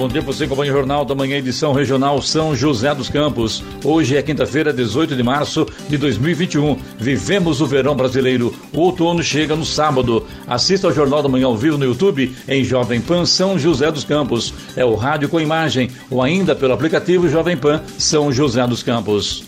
bom 0.00 0.08
dia 0.08 0.22
você, 0.22 0.44
acompanha 0.44 0.72
o 0.72 0.76
Jornal 0.76 1.04
da 1.04 1.14
Manhã, 1.14 1.36
edição 1.36 1.74
regional 1.74 2.22
São 2.22 2.56
José 2.56 2.94
dos 2.94 3.10
Campos. 3.10 3.62
Hoje 3.84 4.16
é 4.16 4.22
quinta-feira, 4.22 4.72
18 4.72 5.14
de 5.14 5.22
março 5.22 5.66
de 5.90 5.98
2021. 5.98 6.78
Vivemos 6.98 7.60
o 7.60 7.66
verão 7.66 7.94
brasileiro. 7.94 8.54
O 8.72 8.80
outono 8.80 9.22
chega 9.22 9.54
no 9.54 9.66
sábado. 9.66 10.26
Assista 10.46 10.86
ao 10.86 10.94
Jornal 10.94 11.22
da 11.22 11.28
Manhã 11.28 11.48
ao 11.48 11.56
vivo 11.56 11.76
no 11.76 11.84
YouTube 11.84 12.34
em 12.48 12.64
Jovem 12.64 12.98
Pan 12.98 13.26
São 13.26 13.58
José 13.58 13.92
dos 13.92 14.04
Campos. 14.04 14.54
É 14.74 14.86
o 14.86 14.94
rádio 14.94 15.28
com 15.28 15.38
imagem 15.38 15.90
ou 16.10 16.22
ainda 16.22 16.54
pelo 16.56 16.72
aplicativo 16.72 17.28
Jovem 17.28 17.58
Pan 17.58 17.82
São 17.98 18.32
José 18.32 18.66
dos 18.66 18.82
Campos. 18.82 19.44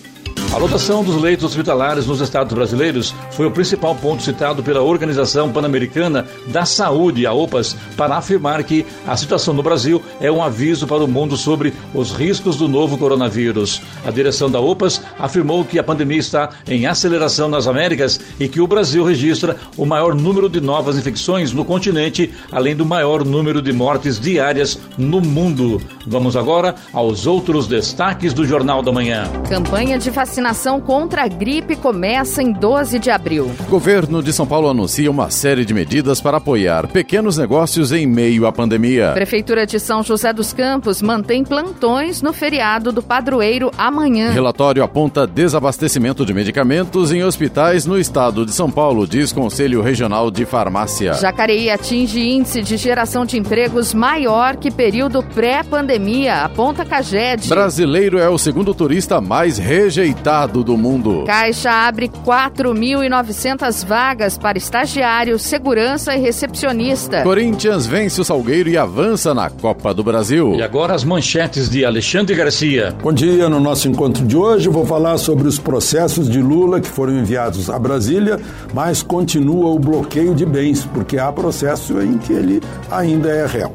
A 0.52 0.58
lotação 0.58 1.02
dos 1.02 1.16
leitos 1.16 1.46
hospitalares 1.46 2.06
nos 2.06 2.20
estados 2.20 2.52
brasileiros 2.52 3.14
foi 3.30 3.46
o 3.46 3.50
principal 3.50 3.94
ponto 3.94 4.22
citado 4.22 4.62
pela 4.62 4.82
Organização 4.82 5.50
Pan-Americana 5.50 6.26
da 6.48 6.66
Saúde, 6.66 7.26
a 7.26 7.32
OPAS, 7.32 7.74
para 7.96 8.16
afirmar 8.16 8.62
que 8.62 8.84
a 9.06 9.16
situação 9.16 9.54
no 9.54 9.62
Brasil 9.62 10.02
é 10.20 10.30
um 10.30 10.42
aviso 10.42 10.86
para 10.86 11.02
o 11.02 11.08
mundo 11.08 11.38
sobre 11.38 11.72
os 11.94 12.12
riscos 12.12 12.56
do 12.56 12.68
novo 12.68 12.98
coronavírus. 12.98 13.80
A 14.04 14.10
direção 14.10 14.50
da 14.50 14.60
OPAS 14.60 15.00
afirmou 15.18 15.64
que 15.64 15.78
a 15.78 15.82
pandemia 15.82 16.18
está 16.18 16.50
em 16.68 16.84
aceleração 16.84 17.48
nas 17.48 17.66
Américas 17.66 18.20
e 18.38 18.46
que 18.46 18.60
o 18.60 18.66
Brasil 18.66 19.04
registra 19.04 19.56
o 19.78 19.86
maior 19.86 20.14
número 20.14 20.50
de 20.50 20.60
novas 20.60 20.98
infecções 20.98 21.50
no 21.54 21.64
continente, 21.64 22.30
além 22.52 22.76
do 22.76 22.84
maior 22.84 23.24
número 23.24 23.62
de 23.62 23.72
mortes 23.72 24.20
diárias 24.20 24.78
no 24.98 25.22
mundo. 25.22 25.80
Vamos 26.06 26.36
agora 26.36 26.74
aos 26.92 27.26
outros 27.26 27.66
destaques 27.66 28.34
do 28.34 28.44
Jornal 28.44 28.82
da 28.82 28.92
Manhã. 28.92 29.24
Campanha 29.48 29.98
de 29.98 30.10
vacinação 30.10 30.41
contra 30.84 31.22
a 31.22 31.28
gripe 31.28 31.76
começa 31.76 32.42
em 32.42 32.52
12 32.52 32.98
de 32.98 33.10
abril. 33.10 33.50
Governo 33.68 34.22
de 34.22 34.32
São 34.32 34.46
Paulo 34.46 34.68
anuncia 34.68 35.10
uma 35.10 35.30
série 35.30 35.64
de 35.64 35.72
medidas 35.72 36.20
para 36.20 36.38
apoiar 36.38 36.88
pequenos 36.88 37.38
negócios 37.38 37.92
em 37.92 38.06
meio 38.06 38.44
à 38.46 38.52
pandemia. 38.52 39.12
Prefeitura 39.12 39.64
de 39.64 39.78
São 39.78 40.02
José 40.02 40.32
dos 40.32 40.52
Campos 40.52 41.00
mantém 41.00 41.44
plantões 41.44 42.22
no 42.22 42.32
feriado 42.32 42.90
do 42.90 43.02
padroeiro 43.02 43.70
amanhã. 43.78 44.32
Relatório 44.32 44.82
aponta 44.82 45.26
desabastecimento 45.26 46.26
de 46.26 46.34
medicamentos 46.34 47.12
em 47.12 47.22
hospitais 47.22 47.86
no 47.86 47.98
estado 47.98 48.44
de 48.44 48.52
São 48.52 48.70
Paulo, 48.70 49.06
diz 49.06 49.32
Conselho 49.32 49.80
Regional 49.80 50.30
de 50.30 50.44
Farmácia. 50.44 51.14
Jacareí 51.14 51.70
atinge 51.70 52.20
índice 52.20 52.62
de 52.62 52.76
geração 52.76 53.24
de 53.24 53.38
empregos 53.38 53.94
maior 53.94 54.56
que 54.56 54.70
período 54.70 55.22
pré-pandemia, 55.22 56.42
aponta 56.42 56.84
Caged. 56.84 57.48
Brasileiro 57.48 58.18
é 58.18 58.28
o 58.28 58.38
segundo 58.38 58.74
turista 58.74 59.20
mais 59.20 59.56
rejeitado 59.56 60.31
do 60.62 60.78
mundo. 60.78 61.24
Caixa 61.26 61.70
abre 61.70 62.08
4.900 62.08 63.84
vagas 63.86 64.38
para 64.38 64.56
estagiário, 64.56 65.38
segurança 65.38 66.16
e 66.16 66.20
recepcionista. 66.20 67.22
Corinthians 67.22 67.86
vence 67.86 68.20
o 68.20 68.24
Salgueiro 68.24 68.70
e 68.70 68.78
avança 68.78 69.34
na 69.34 69.50
Copa 69.50 69.92
do 69.92 70.02
Brasil. 70.02 70.54
E 70.54 70.62
agora 70.62 70.94
as 70.94 71.04
manchetes 71.04 71.68
de 71.68 71.84
Alexandre 71.84 72.34
Garcia. 72.34 72.94
Bom 73.02 73.12
dia, 73.12 73.48
no 73.48 73.60
nosso 73.60 73.88
encontro 73.88 74.24
de 74.24 74.36
hoje 74.36 74.68
vou 74.68 74.86
falar 74.86 75.18
sobre 75.18 75.46
os 75.46 75.58
processos 75.58 76.28
de 76.28 76.40
Lula 76.40 76.80
que 76.80 76.88
foram 76.88 77.12
enviados 77.12 77.68
a 77.68 77.78
Brasília, 77.78 78.40
mas 78.72 79.02
continua 79.02 79.70
o 79.70 79.78
bloqueio 79.78 80.34
de 80.34 80.46
bens, 80.46 80.88
porque 80.94 81.18
há 81.18 81.30
processo 81.30 82.00
em 82.00 82.16
que 82.18 82.32
ele 82.32 82.60
ainda 82.90 83.28
é 83.28 83.46
réu. 83.46 83.72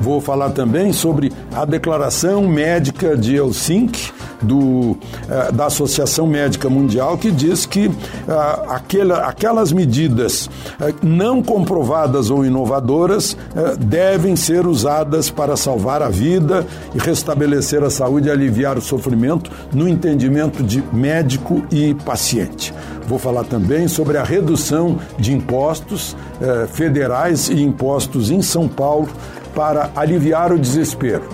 Vou 0.00 0.20
falar 0.20 0.50
também 0.50 0.92
sobre 0.92 1.30
a 1.54 1.64
declaração 1.66 2.48
médica 2.48 3.16
de 3.16 3.36
Helsinki, 3.36 4.10
do, 4.42 4.96
eh, 5.28 5.52
da 5.52 5.66
Associação 5.66 6.26
Médica 6.26 6.68
Mundial, 6.68 7.18
que 7.18 7.30
diz 7.30 7.66
que 7.66 7.90
ah, 8.28 8.64
aquela, 8.68 9.26
aquelas 9.26 9.72
medidas 9.72 10.48
eh, 10.80 10.94
não 11.02 11.42
comprovadas 11.42 12.30
ou 12.30 12.44
inovadoras 12.44 13.36
eh, 13.54 13.76
devem 13.78 14.36
ser 14.36 14.66
usadas 14.66 15.30
para 15.30 15.56
salvar 15.56 16.02
a 16.02 16.08
vida 16.08 16.66
e 16.94 16.98
restabelecer 16.98 17.82
a 17.82 17.90
saúde 17.90 18.28
e 18.28 18.30
aliviar 18.30 18.78
o 18.78 18.80
sofrimento 18.80 19.50
no 19.72 19.88
entendimento 19.88 20.62
de 20.62 20.82
médico 20.92 21.62
e 21.70 21.94
paciente. 21.94 22.72
Vou 23.06 23.18
falar 23.18 23.44
também 23.44 23.88
sobre 23.88 24.16
a 24.18 24.22
redução 24.22 24.98
de 25.18 25.32
impostos 25.32 26.16
eh, 26.40 26.68
federais 26.72 27.48
e 27.48 27.60
impostos 27.60 28.30
em 28.30 28.40
São 28.40 28.68
Paulo 28.68 29.08
para 29.54 29.90
aliviar 29.96 30.52
o 30.52 30.58
desespero. 30.58 31.24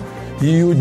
E 0.41 0.63
o, 0.63 0.75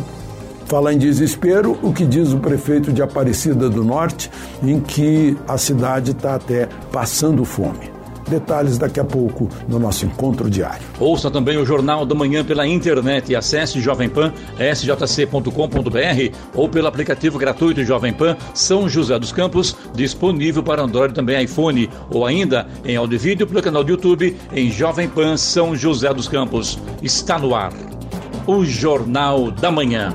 falar 0.67 0.93
em 0.93 0.99
desespero, 0.99 1.79
o 1.83 1.93
que 1.93 2.05
diz 2.05 2.33
o 2.33 2.39
prefeito 2.39 2.93
de 2.93 3.03
Aparecida 3.03 3.71
do 3.71 3.85
Norte, 3.85 4.31
em 4.63 4.81
que 4.81 5.37
a 5.49 5.57
cidade 5.57 6.11
está 6.11 6.35
até 6.35 6.69
passando 6.93 7.45
fome. 7.45 7.97
Detalhes 8.29 8.77
daqui 8.77 8.99
a 8.99 9.05
pouco 9.05 9.49
no 9.69 9.79
nosso 9.79 10.05
encontro 10.05 10.51
diário. 10.51 10.85
Ouça 10.99 11.31
também 11.31 11.57
o 11.59 11.65
Jornal 11.65 12.05
da 12.05 12.13
Manhã 12.13 12.45
pela 12.45 12.67
internet 12.67 13.31
e 13.31 13.37
acesse 13.37 13.81
Jovem 13.81 14.09
Pan, 14.09 14.33
sjc.com.br 14.59 15.51
ou 16.53 16.69
pelo 16.69 16.89
aplicativo 16.89 17.39
gratuito 17.39 17.85
Jovem 17.85 18.13
Pan 18.13 18.37
São 18.53 18.89
José 18.89 19.17
dos 19.17 19.31
Campos, 19.31 19.77
disponível 19.95 20.63
para 20.63 20.83
Android 20.83 21.15
também 21.15 21.45
iPhone, 21.45 21.89
ou 22.11 22.27
ainda 22.27 22.67
em 22.85 22.97
áudio 22.97 23.15
e 23.15 23.19
vídeo 23.19 23.47
pelo 23.47 23.63
canal 23.63 23.85
do 23.85 23.93
YouTube 23.93 24.37
em 24.53 24.73
Jovem 24.73 25.09
Pan 25.09 25.37
São 25.37 25.77
José 25.77 26.13
dos 26.13 26.27
Campos. 26.27 26.81
Está 27.01 27.39
no 27.39 27.55
ar. 27.55 27.73
O 28.47 28.65
Jornal 28.65 29.51
da 29.51 29.73
Manhã. 29.73 30.15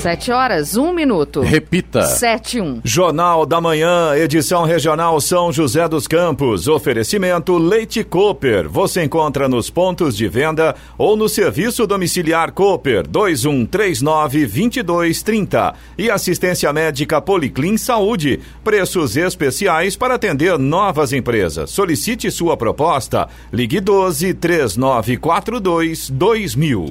7 0.00 0.32
horas, 0.32 0.76
1 0.78 0.94
minuto. 0.94 1.42
Repita. 1.42 2.00
7 2.02 2.56
e 2.56 2.60
1. 2.62 2.80
Jornal 2.82 3.44
da 3.44 3.60
Manhã, 3.60 4.16
edição 4.16 4.64
regional 4.64 5.20
São 5.20 5.52
José 5.52 5.86
dos 5.86 6.08
Campos. 6.08 6.66
Oferecimento 6.66 7.58
Leite 7.58 8.02
Cooper. 8.02 8.66
Você 8.66 9.04
encontra 9.04 9.46
nos 9.46 9.68
pontos 9.68 10.16
de 10.16 10.26
venda 10.26 10.74
ou 10.96 11.18
no 11.18 11.28
serviço 11.28 11.86
domiciliar 11.86 12.50
Cooper 12.52 13.06
2139-2230. 13.08 15.74
E 15.98 16.10
assistência 16.10 16.72
médica 16.72 17.20
Policlin 17.20 17.76
Saúde. 17.76 18.40
Preços 18.64 19.18
especiais 19.18 19.96
para 19.96 20.14
atender 20.14 20.58
novas 20.58 21.12
empresas. 21.12 21.68
Solicite 21.68 22.30
sua 22.30 22.56
proposta. 22.56 23.28
Ligue 23.52 23.80
12 23.80 24.32
3942 24.32 26.08
2000. 26.08 26.90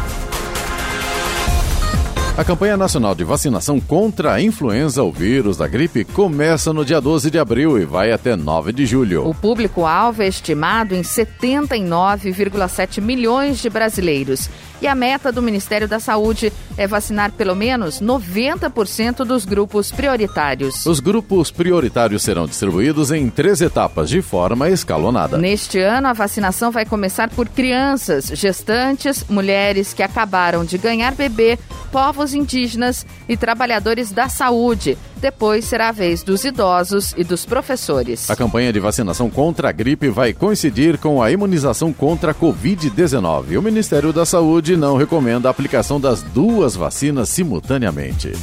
A 2.41 2.43
campanha 2.43 2.75
nacional 2.75 3.13
de 3.13 3.23
vacinação 3.23 3.79
contra 3.79 4.33
a 4.33 4.41
influenza, 4.41 5.03
o 5.03 5.11
vírus 5.11 5.57
da 5.57 5.67
gripe, 5.67 6.03
começa 6.03 6.73
no 6.73 6.83
dia 6.83 6.99
12 6.99 7.29
de 7.29 7.37
abril 7.37 7.77
e 7.77 7.85
vai 7.85 8.11
até 8.11 8.35
9 8.35 8.73
de 8.73 8.83
julho. 8.83 9.29
O 9.29 9.35
público-alvo 9.35 10.23
é 10.23 10.27
estimado 10.27 10.95
em 10.95 11.03
79,7 11.03 12.99
milhões 12.99 13.59
de 13.59 13.69
brasileiros. 13.69 14.49
E 14.81 14.87
a 14.87 14.95
meta 14.95 15.31
do 15.31 15.43
Ministério 15.43 15.87
da 15.87 15.99
Saúde 15.99 16.51
é 16.75 16.87
vacinar 16.87 17.31
pelo 17.33 17.55
menos 17.55 18.01
90% 18.01 19.17
dos 19.17 19.45
grupos 19.45 19.91
prioritários. 19.91 20.83
Os 20.87 20.99
grupos 20.99 21.51
prioritários 21.51 22.23
serão 22.23 22.47
distribuídos 22.47 23.11
em 23.11 23.29
três 23.29 23.61
etapas 23.61 24.09
de 24.09 24.23
forma 24.23 24.67
escalonada. 24.67 25.37
Neste 25.37 25.77
ano, 25.77 26.07
a 26.07 26.13
vacinação 26.13 26.71
vai 26.71 26.83
começar 26.87 27.29
por 27.29 27.47
crianças, 27.47 28.31
gestantes, 28.33 29.23
mulheres 29.29 29.93
que 29.93 30.01
acabaram 30.01 30.65
de 30.65 30.79
ganhar 30.79 31.13
bebê, 31.13 31.59
povos 31.91 32.30
indígenas 32.33 33.05
e 33.27 33.35
trabalhadores 33.37 34.11
da 34.11 34.29
saúde. 34.29 34.97
Depois 35.17 35.65
será 35.65 35.89
a 35.89 35.91
vez 35.91 36.23
dos 36.23 36.43
idosos 36.43 37.13
e 37.15 37.23
dos 37.23 37.45
professores. 37.45 38.29
A 38.29 38.35
campanha 38.35 38.73
de 38.73 38.79
vacinação 38.79 39.29
contra 39.29 39.69
a 39.69 39.71
gripe 39.71 40.09
vai 40.09 40.33
coincidir 40.33 40.97
com 40.97 41.21
a 41.21 41.31
imunização 41.31 41.93
contra 41.93 42.31
a 42.31 42.35
Covid-19. 42.35 43.57
O 43.57 43.61
Ministério 43.61 44.11
da 44.11 44.25
Saúde 44.25 44.75
não 44.75 44.97
recomenda 44.97 45.47
a 45.47 45.51
aplicação 45.51 45.99
das 45.99 46.21
duas 46.23 46.75
vacinas 46.75 47.29
simultaneamente. 47.29 48.33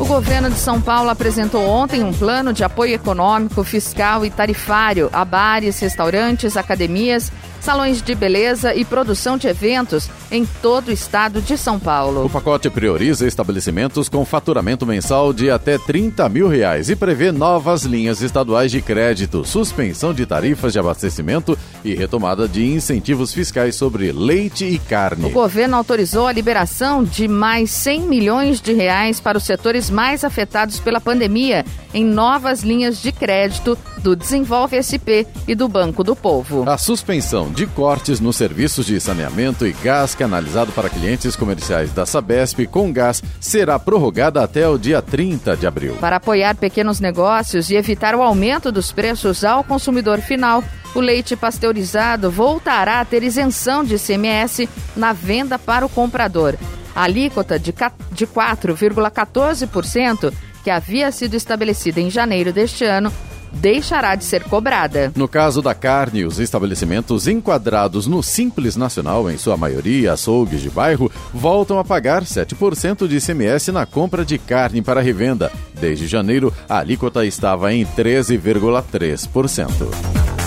O 0.00 0.04
governo 0.06 0.48
de 0.48 0.58
São 0.58 0.80
Paulo 0.80 1.10
apresentou 1.10 1.62
ontem 1.68 2.02
um 2.02 2.10
plano 2.10 2.54
de 2.54 2.64
apoio 2.64 2.94
econômico, 2.94 3.62
fiscal 3.62 4.24
e 4.24 4.30
tarifário 4.30 5.10
a 5.12 5.26
bares, 5.26 5.78
restaurantes, 5.78 6.56
academias, 6.56 7.30
salões 7.60 8.02
de 8.02 8.14
beleza 8.14 8.74
e 8.74 8.84
produção 8.84 9.36
de 9.36 9.46
eventos 9.46 10.08
em 10.30 10.44
todo 10.44 10.88
o 10.88 10.92
estado 10.92 11.40
de 11.40 11.56
São 11.56 11.78
Paulo. 11.78 12.24
O 12.24 12.30
pacote 12.30 12.70
prioriza 12.70 13.26
estabelecimentos 13.26 14.08
com 14.08 14.24
faturamento 14.24 14.86
mensal 14.86 15.32
de 15.32 15.50
até 15.50 15.78
30 15.78 16.28
mil 16.28 16.48
reais 16.48 16.88
e 16.88 16.96
prevê 16.96 17.32
novas 17.32 17.82
linhas 17.82 18.22
estaduais 18.22 18.70
de 18.70 18.80
crédito, 18.80 19.44
suspensão 19.44 20.14
de 20.14 20.24
tarifas 20.26 20.72
de 20.72 20.78
abastecimento 20.78 21.58
e 21.84 21.94
retomada 21.94 22.48
de 22.48 22.64
incentivos 22.66 23.32
fiscais 23.32 23.74
sobre 23.74 24.12
leite 24.12 24.64
e 24.64 24.78
carne. 24.78 25.26
O 25.26 25.30
governo 25.30 25.76
autorizou 25.76 26.26
a 26.26 26.32
liberação 26.32 27.02
de 27.02 27.26
mais 27.26 27.70
100 27.70 28.00
milhões 28.02 28.60
de 28.60 28.72
reais 28.72 29.20
para 29.20 29.38
os 29.38 29.44
setores 29.44 29.90
mais 29.90 30.24
afetados 30.24 30.78
pela 30.80 31.00
pandemia 31.00 31.64
em 31.92 32.04
novas 32.04 32.62
linhas 32.62 33.02
de 33.02 33.12
crédito 33.12 33.76
do 33.98 34.16
Desenvolve 34.16 34.80
SP 34.80 35.26
e 35.46 35.54
do 35.54 35.68
Banco 35.68 36.02
do 36.02 36.16
Povo. 36.16 36.68
A 36.68 36.78
suspensão 36.78 37.49
de 37.50 37.66
cortes 37.66 38.20
nos 38.20 38.36
serviços 38.36 38.86
de 38.86 39.00
saneamento 39.00 39.66
e 39.66 39.72
gás 39.72 40.14
canalizado 40.14 40.70
para 40.72 40.88
clientes 40.88 41.36
comerciais 41.36 41.92
da 41.92 42.06
Sabesp 42.06 42.66
com 42.66 42.90
gás 42.92 43.22
será 43.40 43.78
prorrogada 43.78 44.42
até 44.42 44.66
o 44.68 44.78
dia 44.78 45.02
30 45.02 45.56
de 45.56 45.66
abril. 45.66 45.96
Para 46.00 46.16
apoiar 46.16 46.56
pequenos 46.56 47.00
negócios 47.00 47.68
e 47.70 47.76
evitar 47.76 48.14
o 48.14 48.22
aumento 48.22 48.72
dos 48.72 48.92
preços 48.92 49.44
ao 49.44 49.64
consumidor 49.64 50.20
final, 50.20 50.62
o 50.94 51.00
leite 51.00 51.34
pasteurizado 51.36 52.30
voltará 52.30 53.00
a 53.00 53.04
ter 53.04 53.22
isenção 53.22 53.84
de 53.84 53.96
ICMS 53.96 54.66
na 54.96 55.12
venda 55.12 55.58
para 55.58 55.84
o 55.86 55.88
comprador. 55.88 56.56
A 56.94 57.04
alíquota 57.04 57.58
de 57.58 57.72
4,14%, 57.72 60.32
que 60.64 60.70
havia 60.70 61.12
sido 61.12 61.34
estabelecida 61.34 62.00
em 62.00 62.10
janeiro 62.10 62.52
deste 62.52 62.84
ano, 62.84 63.12
deixará 63.52 64.14
de 64.14 64.24
ser 64.24 64.44
cobrada. 64.44 65.12
No 65.16 65.28
caso 65.28 65.62
da 65.62 65.74
carne, 65.74 66.24
os 66.24 66.38
estabelecimentos 66.38 67.26
enquadrados 67.26 68.06
no 68.06 68.22
Simples 68.22 68.76
Nacional, 68.76 69.30
em 69.30 69.38
sua 69.38 69.56
maioria 69.56 70.12
açougues 70.12 70.60
de 70.60 70.70
bairro, 70.70 71.10
voltam 71.32 71.78
a 71.78 71.84
pagar 71.84 72.24
7% 72.24 73.06
de 73.06 73.16
ICMS 73.16 73.72
na 73.72 73.86
compra 73.86 74.24
de 74.24 74.38
carne 74.38 74.82
para 74.82 75.00
revenda. 75.00 75.50
Desde 75.80 76.06
janeiro, 76.06 76.52
a 76.68 76.78
alíquota 76.78 77.24
estava 77.24 77.72
em 77.72 77.84
13,3%. 77.84 80.39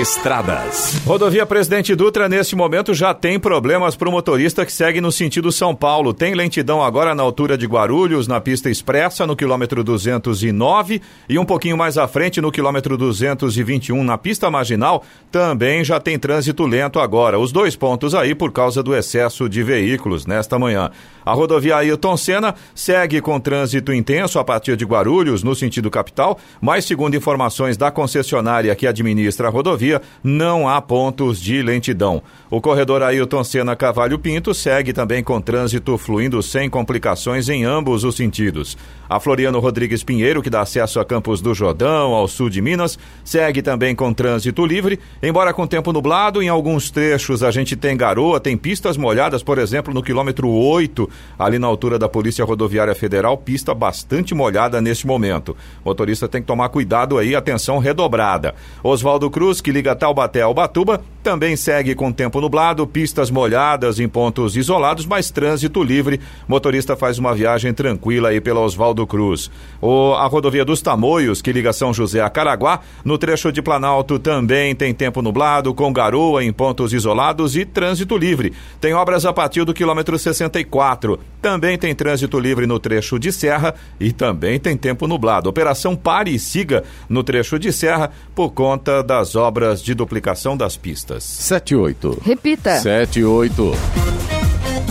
Estradas. 0.00 1.00
Rodovia 1.06 1.46
Presidente 1.46 1.94
Dutra, 1.94 2.28
neste 2.28 2.56
momento, 2.56 2.92
já 2.92 3.14
tem 3.14 3.38
problemas 3.38 3.94
para 3.94 4.08
o 4.08 4.12
motorista 4.12 4.66
que 4.66 4.72
segue 4.72 5.00
no 5.00 5.12
sentido 5.12 5.52
São 5.52 5.76
Paulo. 5.76 6.12
Tem 6.12 6.34
lentidão 6.34 6.82
agora 6.82 7.14
na 7.14 7.22
altura 7.22 7.56
de 7.56 7.66
Guarulhos, 7.66 8.26
na 8.26 8.40
pista 8.40 8.68
expressa, 8.68 9.28
no 9.28 9.36
quilômetro 9.36 9.84
209, 9.84 11.00
e 11.28 11.38
um 11.38 11.44
pouquinho 11.44 11.76
mais 11.76 11.96
à 11.96 12.08
frente, 12.08 12.40
no 12.40 12.50
quilômetro 12.50 12.96
221, 12.96 14.02
na 14.02 14.18
pista 14.18 14.50
marginal, 14.50 15.04
também 15.30 15.84
já 15.84 16.00
tem 16.00 16.18
trânsito 16.18 16.66
lento 16.66 16.98
agora. 16.98 17.38
Os 17.38 17.52
dois 17.52 17.76
pontos 17.76 18.12
aí 18.12 18.34
por 18.34 18.50
causa 18.50 18.82
do 18.82 18.92
excesso 18.92 19.48
de 19.48 19.62
veículos 19.62 20.26
nesta 20.26 20.58
manhã. 20.58 20.90
A 21.24 21.32
rodovia 21.32 21.76
Ailton 21.76 22.16
Senna 22.16 22.54
segue 22.74 23.20
com 23.20 23.38
trânsito 23.38 23.92
intenso 23.92 24.38
a 24.38 24.44
partir 24.44 24.76
de 24.76 24.84
Guarulhos, 24.84 25.44
no 25.44 25.54
sentido 25.54 25.90
capital, 25.90 26.38
mas 26.60 26.84
segundo 26.84 27.14
informações 27.14 27.76
da 27.76 27.90
concessionária 27.90 28.74
que 28.80 28.86
administra 28.86 29.48
a 29.48 29.50
rodovia, 29.50 30.00
não 30.24 30.66
há 30.66 30.80
pontos 30.80 31.38
de 31.38 31.60
lentidão. 31.60 32.22
O 32.50 32.62
corredor 32.62 33.02
Ailton 33.02 33.44
Senna 33.44 33.76
Cavalho 33.76 34.18
Pinto 34.18 34.54
segue 34.54 34.94
também 34.94 35.22
com 35.22 35.38
trânsito 35.38 35.98
fluindo 35.98 36.42
sem 36.42 36.70
complicações 36.70 37.50
em 37.50 37.62
ambos 37.62 38.04
os 38.04 38.16
sentidos. 38.16 38.78
A 39.06 39.20
Floriano 39.20 39.58
Rodrigues 39.58 40.02
Pinheiro, 40.02 40.40
que 40.40 40.48
dá 40.48 40.62
acesso 40.62 40.98
a 40.98 41.04
Campos 41.04 41.42
do 41.42 41.52
Jordão, 41.52 42.14
ao 42.14 42.26
sul 42.26 42.48
de 42.48 42.62
Minas, 42.62 42.98
segue 43.22 43.60
também 43.60 43.94
com 43.94 44.14
trânsito 44.14 44.64
livre, 44.64 44.98
embora 45.22 45.52
com 45.52 45.66
tempo 45.66 45.92
nublado, 45.92 46.42
em 46.42 46.48
alguns 46.48 46.90
trechos 46.90 47.42
a 47.42 47.50
gente 47.50 47.76
tem 47.76 47.94
garoa, 47.94 48.40
tem 48.40 48.56
pistas 48.56 48.96
molhadas, 48.96 49.42
por 49.42 49.58
exemplo, 49.58 49.92
no 49.92 50.02
quilômetro 50.02 50.48
8, 50.48 51.06
ali 51.38 51.58
na 51.58 51.66
altura 51.66 51.98
da 51.98 52.08
Polícia 52.08 52.46
Rodoviária 52.46 52.94
Federal, 52.94 53.36
pista 53.36 53.74
bastante 53.74 54.34
molhada 54.34 54.80
neste 54.80 55.06
momento. 55.06 55.54
O 55.84 55.90
motorista 55.90 56.26
tem 56.26 56.40
que 56.40 56.46
tomar 56.46 56.70
cuidado 56.70 57.18
aí, 57.18 57.34
atenção 57.34 57.78
redobrada. 57.78 58.54
Oswaldo 58.82 59.28
Cruz, 59.30 59.60
que 59.60 59.72
liga 59.72 59.96
Taubaté 59.96 60.42
ao 60.42 60.54
Batuba, 60.54 61.02
também 61.22 61.56
segue 61.56 61.94
com 61.94 62.12
tempo 62.12 62.40
nublado, 62.40 62.86
pistas 62.86 63.30
molhadas 63.30 63.98
em 63.98 64.08
pontos 64.08 64.56
isolados, 64.56 65.04
mas 65.04 65.30
trânsito 65.30 65.82
livre. 65.82 66.20
Motorista 66.46 66.96
faz 66.96 67.18
uma 67.18 67.34
viagem 67.34 67.74
tranquila 67.74 68.30
aí 68.30 68.40
pela 68.40 68.60
Oswaldo 68.60 69.00
do 69.00 69.06
Cruz. 69.06 69.50
O, 69.80 70.12
a 70.14 70.26
rodovia 70.26 70.64
dos 70.64 70.82
Tamoios, 70.82 71.40
que 71.40 71.52
liga 71.52 71.72
São 71.72 71.92
José 71.92 72.20
a 72.20 72.28
Caraguá, 72.28 72.80
no 73.04 73.16
trecho 73.16 73.50
de 73.50 73.62
Planalto 73.62 74.18
também 74.18 74.74
tem 74.74 74.92
tempo 74.92 75.22
nublado, 75.22 75.72
com 75.74 75.92
garoa 75.92 76.44
em 76.44 76.52
pontos 76.52 76.92
isolados 76.92 77.56
e 77.56 77.64
trânsito 77.64 78.16
livre. 78.16 78.52
Tem 78.80 78.92
obras 78.92 79.24
a 79.24 79.32
partir 79.32 79.64
do 79.64 79.74
quilômetro 79.74 80.18
64. 80.18 81.18
Também 81.40 81.78
tem 81.78 81.94
trânsito 81.94 82.38
livre 82.38 82.66
no 82.66 82.78
trecho 82.78 83.18
de 83.18 83.32
Serra 83.32 83.74
e 83.98 84.12
também 84.12 84.58
tem 84.58 84.76
tempo 84.76 85.06
nublado. 85.06 85.48
Operação 85.48 85.96
Pare 85.96 86.34
e 86.34 86.38
Siga 86.38 86.84
no 87.08 87.22
trecho 87.22 87.58
de 87.58 87.72
Serra 87.72 88.10
por 88.34 88.50
conta 88.60 89.02
das 89.02 89.36
obras 89.36 89.82
de 89.82 89.94
duplicação 89.94 90.54
das 90.54 90.76
pistas. 90.76 91.24
78. 91.24 92.20
Repita. 92.22 92.76
78. 92.76 93.72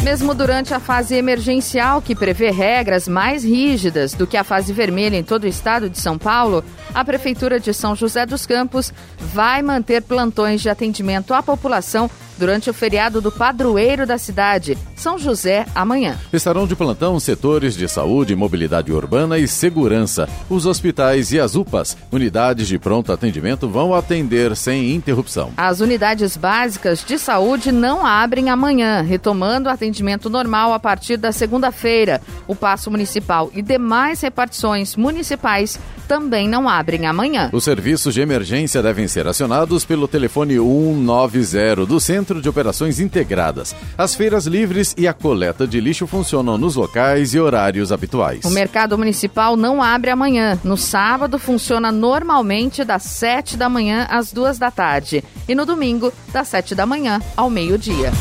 Mesmo 0.01 0.33
durante 0.33 0.73
a 0.73 0.79
fase 0.79 1.13
emergencial, 1.13 2.01
que 2.01 2.15
prevê 2.15 2.49
regras 2.49 3.07
mais 3.07 3.43
rígidas 3.43 4.15
do 4.15 4.25
que 4.25 4.37
a 4.37 4.43
fase 4.43 4.73
vermelha 4.73 5.17
em 5.17 5.23
todo 5.23 5.43
o 5.43 5.47
estado 5.47 5.87
de 5.87 5.99
São 5.99 6.17
Paulo, 6.17 6.63
a 6.95 7.05
Prefeitura 7.05 7.59
de 7.59 7.71
São 7.71 7.95
José 7.95 8.25
dos 8.25 8.43
Campos 8.47 8.91
vai 9.19 9.61
manter 9.61 10.01
plantões 10.01 10.61
de 10.61 10.69
atendimento 10.69 11.31
à 11.31 11.43
população 11.43 12.09
durante 12.39 12.69
o 12.69 12.73
feriado 12.73 13.19
do 13.21 13.31
padroeiro 13.31 14.07
da 14.07 14.17
cidade, 14.17 14.77
São 14.95 15.19
José, 15.19 15.65
amanhã. 15.75 16.17
Estarão 16.31 16.65
de 16.65 16.75
plantão 16.75 17.19
setores 17.19 17.75
de 17.75 17.87
saúde, 17.87 18.35
mobilidade 18.35 18.91
urbana 18.91 19.37
e 19.37 19.47
segurança. 19.47 20.27
Os 20.49 20.65
hospitais 20.65 21.31
e 21.31 21.39
as 21.39 21.55
UPAs, 21.55 21.97
unidades 22.11 22.67
de 22.67 22.79
pronto 22.79 23.11
atendimento, 23.11 23.67
vão 23.67 23.93
atender 23.93 24.55
sem 24.55 24.95
interrupção. 24.95 25.51
As 25.57 25.81
unidades 25.81 26.37
básicas 26.37 27.03
de 27.05 27.19
saúde 27.19 27.71
não 27.71 28.05
abrem 28.05 28.49
amanhã, 28.49 29.01
retomando 29.01 29.69
o 29.69 29.71
atendimento 29.71 30.29
normal 30.29 30.73
a 30.73 30.79
partir 30.79 31.17
da 31.17 31.31
segunda-feira. 31.31 32.21
O 32.47 32.55
Paço 32.55 32.89
Municipal 32.89 33.51
e 33.53 33.61
demais 33.61 34.21
repartições 34.21 34.95
municipais 34.95 35.77
também 36.07 36.49
não 36.49 36.67
abrem 36.67 37.05
amanhã. 37.05 37.49
Os 37.53 37.63
serviços 37.63 38.15
de 38.15 38.21
emergência 38.21 38.81
devem 38.81 39.07
ser 39.07 39.27
acionados 39.27 39.85
pelo 39.85 40.07
telefone 40.07 40.55
190 40.55 41.85
do 41.85 41.99
Centro 41.99 42.28
Centro 42.29 42.41
de 42.41 42.49
Operações 42.49 42.99
Integradas. 42.99 43.75
As 43.97 44.13
feiras 44.13 44.45
livres 44.45 44.93
e 44.97 45.07
a 45.07 45.13
coleta 45.13 45.65
de 45.65 45.79
lixo 45.81 46.05
funcionam 46.05 46.57
nos 46.57 46.75
locais 46.75 47.33
e 47.33 47.39
horários 47.39 47.91
habituais. 47.91 48.45
O 48.45 48.51
mercado 48.51 48.97
municipal 48.97 49.57
não 49.57 49.81
abre 49.81 50.11
amanhã. 50.11 50.59
No 50.63 50.77
sábado, 50.77 51.39
funciona 51.39 51.91
normalmente 51.91 52.83
das 52.83 53.03
7 53.03 53.57
da 53.57 53.67
manhã 53.67 54.05
às 54.09 54.31
2 54.31 54.59
da 54.59 54.69
tarde. 54.69 55.23
E 55.47 55.55
no 55.55 55.65
domingo, 55.65 56.13
das 56.31 56.47
7 56.49 56.75
da 56.75 56.85
manhã 56.85 57.19
ao 57.35 57.49
meio-dia. 57.49 58.11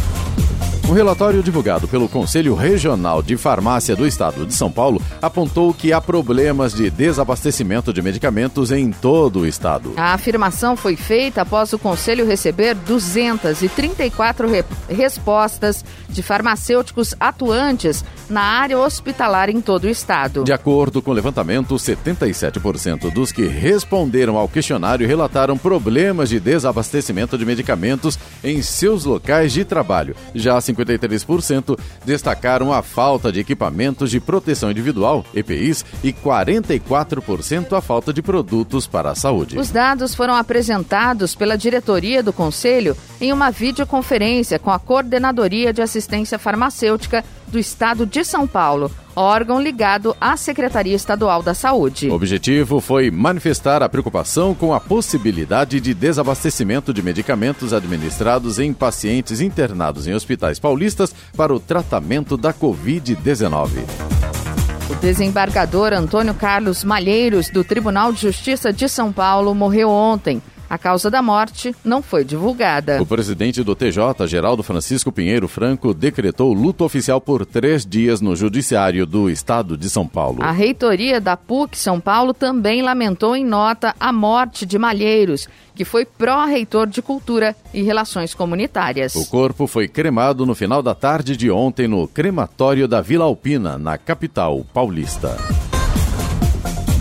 Um 0.89 0.95
relatório 0.95 1.43
divulgado 1.43 1.87
pelo 1.87 2.09
Conselho 2.09 2.55
Regional 2.55 3.23
de 3.23 3.37
Farmácia 3.37 3.95
do 3.95 4.07
Estado 4.07 4.47
de 4.47 4.55
São 4.55 4.73
Paulo 4.73 5.03
apontou 5.21 5.75
que 5.75 5.93
há 5.93 6.01
problemas 6.01 6.73
de 6.73 6.89
desabastecimento 6.89 7.93
de 7.93 8.01
medicamentos 8.01 8.73
em 8.73 8.91
todo 8.91 9.41
o 9.41 9.47
estado. 9.47 9.93
A 9.99 10.15
afirmação 10.15 10.79
foi 10.79 10.97
feita 10.97 11.43
após 11.43 11.75
o 11.75 11.79
Conselho 11.79 12.27
receber 12.27 12.75
234 12.75 14.49
re 14.49 14.65
respostas 14.89 15.85
de 16.09 16.23
farmacêuticos 16.23 17.15
atuantes 17.21 18.03
na 18.31 18.41
área 18.41 18.79
hospitalar 18.79 19.51
em 19.51 19.61
todo 19.61 19.85
o 19.85 19.91
estado. 19.91 20.43
De 20.43 20.55
acordo 20.55 21.03
com 21.03 21.11
o 21.11 21.15
levantamento, 21.15 21.75
77% 21.75 23.13
dos 23.13 23.31
que 23.31 23.47
responderam 23.47 24.39
ao 24.39 24.49
questionário 24.49 25.07
relataram 25.07 25.59
problemas 25.59 26.31
de 26.31 26.41
desabastecimento 26.41 27.37
de 27.37 27.45
medicamentos 27.45 28.19
em 28.43 28.63
seus 28.63 29.05
locais 29.05 29.53
de 29.53 29.67
trabalho. 29.67 30.17
Já 30.35 30.57
53% 30.85 31.79
destacaram 32.05 32.73
a 32.73 32.83
falta 32.83 33.33
de 33.33 33.41
equipamentos 33.41 34.11
de 34.11 34.21
proteção 34.21 34.71
individual, 34.71 35.25
EPIs, 35.35 35.85
e 36.03 36.13
44% 36.13 37.77
a 37.77 37.81
falta 37.81 38.13
de 38.13 38.23
produtos 38.23 38.87
para 38.87 39.11
a 39.11 39.15
saúde. 39.15 39.59
Os 39.59 39.71
dados 39.71 40.15
foram 40.15 40.35
apresentados 40.35 41.35
pela 41.35 41.57
diretoria 41.57 42.23
do 42.23 42.33
Conselho 42.33 42.97
em 43.21 43.33
uma 43.33 43.51
videoconferência 43.51 44.59
com 44.59 44.71
a 44.71 44.79
Coordenadoria 44.79 45.73
de 45.73 45.83
Assistência 45.83 46.39
Farmacêutica 46.39 47.25
do 47.49 47.59
Estado 47.59 48.07
de 48.07 48.25
São 48.25 48.47
Paulo, 48.47 48.91
órgão 49.19 49.61
ligado 49.61 50.17
à 50.21 50.37
Secretaria 50.37 50.95
Estadual 50.95 51.43
da 51.43 51.55
Saúde. 51.55 52.09
O 52.09 52.15
objetivo 52.15 52.81
foi 52.81 53.11
manifestar 53.11 53.83
a 53.83 53.89
preocupação 53.89 54.55
com 54.55 54.73
a 54.73 54.81
possibilidade 54.81 55.81
de 55.81 55.93
desabastecimento 55.93 56.95
de 56.95 57.03
medicamentos 57.03 57.73
administrados 57.73 58.59
em 58.59 58.73
pacientes 58.73 59.41
internados 59.41 60.07
em 60.07 60.15
hospitais 60.15 60.59
paulistas 60.59 61.15
para 61.37 61.55
o 61.55 61.61
tratamento 61.61 62.37
da 62.37 62.53
Covid-19. 62.53 63.71
O 64.91 64.95
desembargador 64.95 65.93
Antônio 65.93 66.33
Carlos 66.33 66.83
Malheiros, 66.83 67.51
do 67.51 67.63
Tribunal 67.63 68.13
de 68.13 68.23
Justiça 68.23 68.73
de 68.73 68.89
São 68.89 69.13
Paulo, 69.13 69.55
morreu 69.55 69.91
ontem. 69.91 70.41
A 70.69 70.77
causa 70.77 71.11
da 71.11 71.23
morte 71.23 71.75
não 71.85 72.03
foi 72.03 72.25
divulgada. 72.25 73.01
O 73.01 73.07
presidente 73.07 73.63
do 73.63 73.75
TJ, 73.75 74.27
Geraldo 74.27 74.63
Francisco 74.63 75.11
Pinheiro 75.11 75.49
Franco, 75.49 75.95
decretou 75.95 76.53
luto 76.53 76.85
oficial 76.85 77.21
por 77.21 77.47
três 77.47 77.87
dias 77.87 78.21
no 78.21 78.37
Judiciário 78.37 79.07
do 79.07 79.31
Estado 79.31 79.77
de 79.77 79.89
São 79.89 80.07
Paulo. 80.07 80.43
A 80.43 80.51
reitoria 80.51 81.21
da 81.21 81.37
PUC 81.37 81.79
São 81.79 81.99
Paulo 81.99 82.35
também 82.35 82.83
lamentou 82.83 83.35
em 83.35 83.45
nota 83.45 83.95
a 83.99 84.13
morte 84.13 84.67
de 84.67 84.79
Malheiros, 84.79 85.49
que 85.75 85.85
foi 85.85 86.05
pró-reitor 86.05 86.87
de 86.87 87.01
Cultura 87.01 87.57
e 87.73 87.83
Relações 87.83 88.35
Comunitárias. 88.35 89.15
O 89.15 89.27
corpo 89.27 89.67
foi 89.67 89.89
cremado 89.89 90.45
no 90.45 90.55
final 90.55 90.83
da 90.83 90.95
tarde 90.95 91.37
de 91.37 91.51
ontem 91.51 91.89
no 91.89 92.07
crematório 92.07 92.87
da 92.87 93.01
Vila 93.01 93.25
Alpina, 93.25 93.79
na 93.79 93.97
capital 93.97 94.67
paulista 94.75 95.37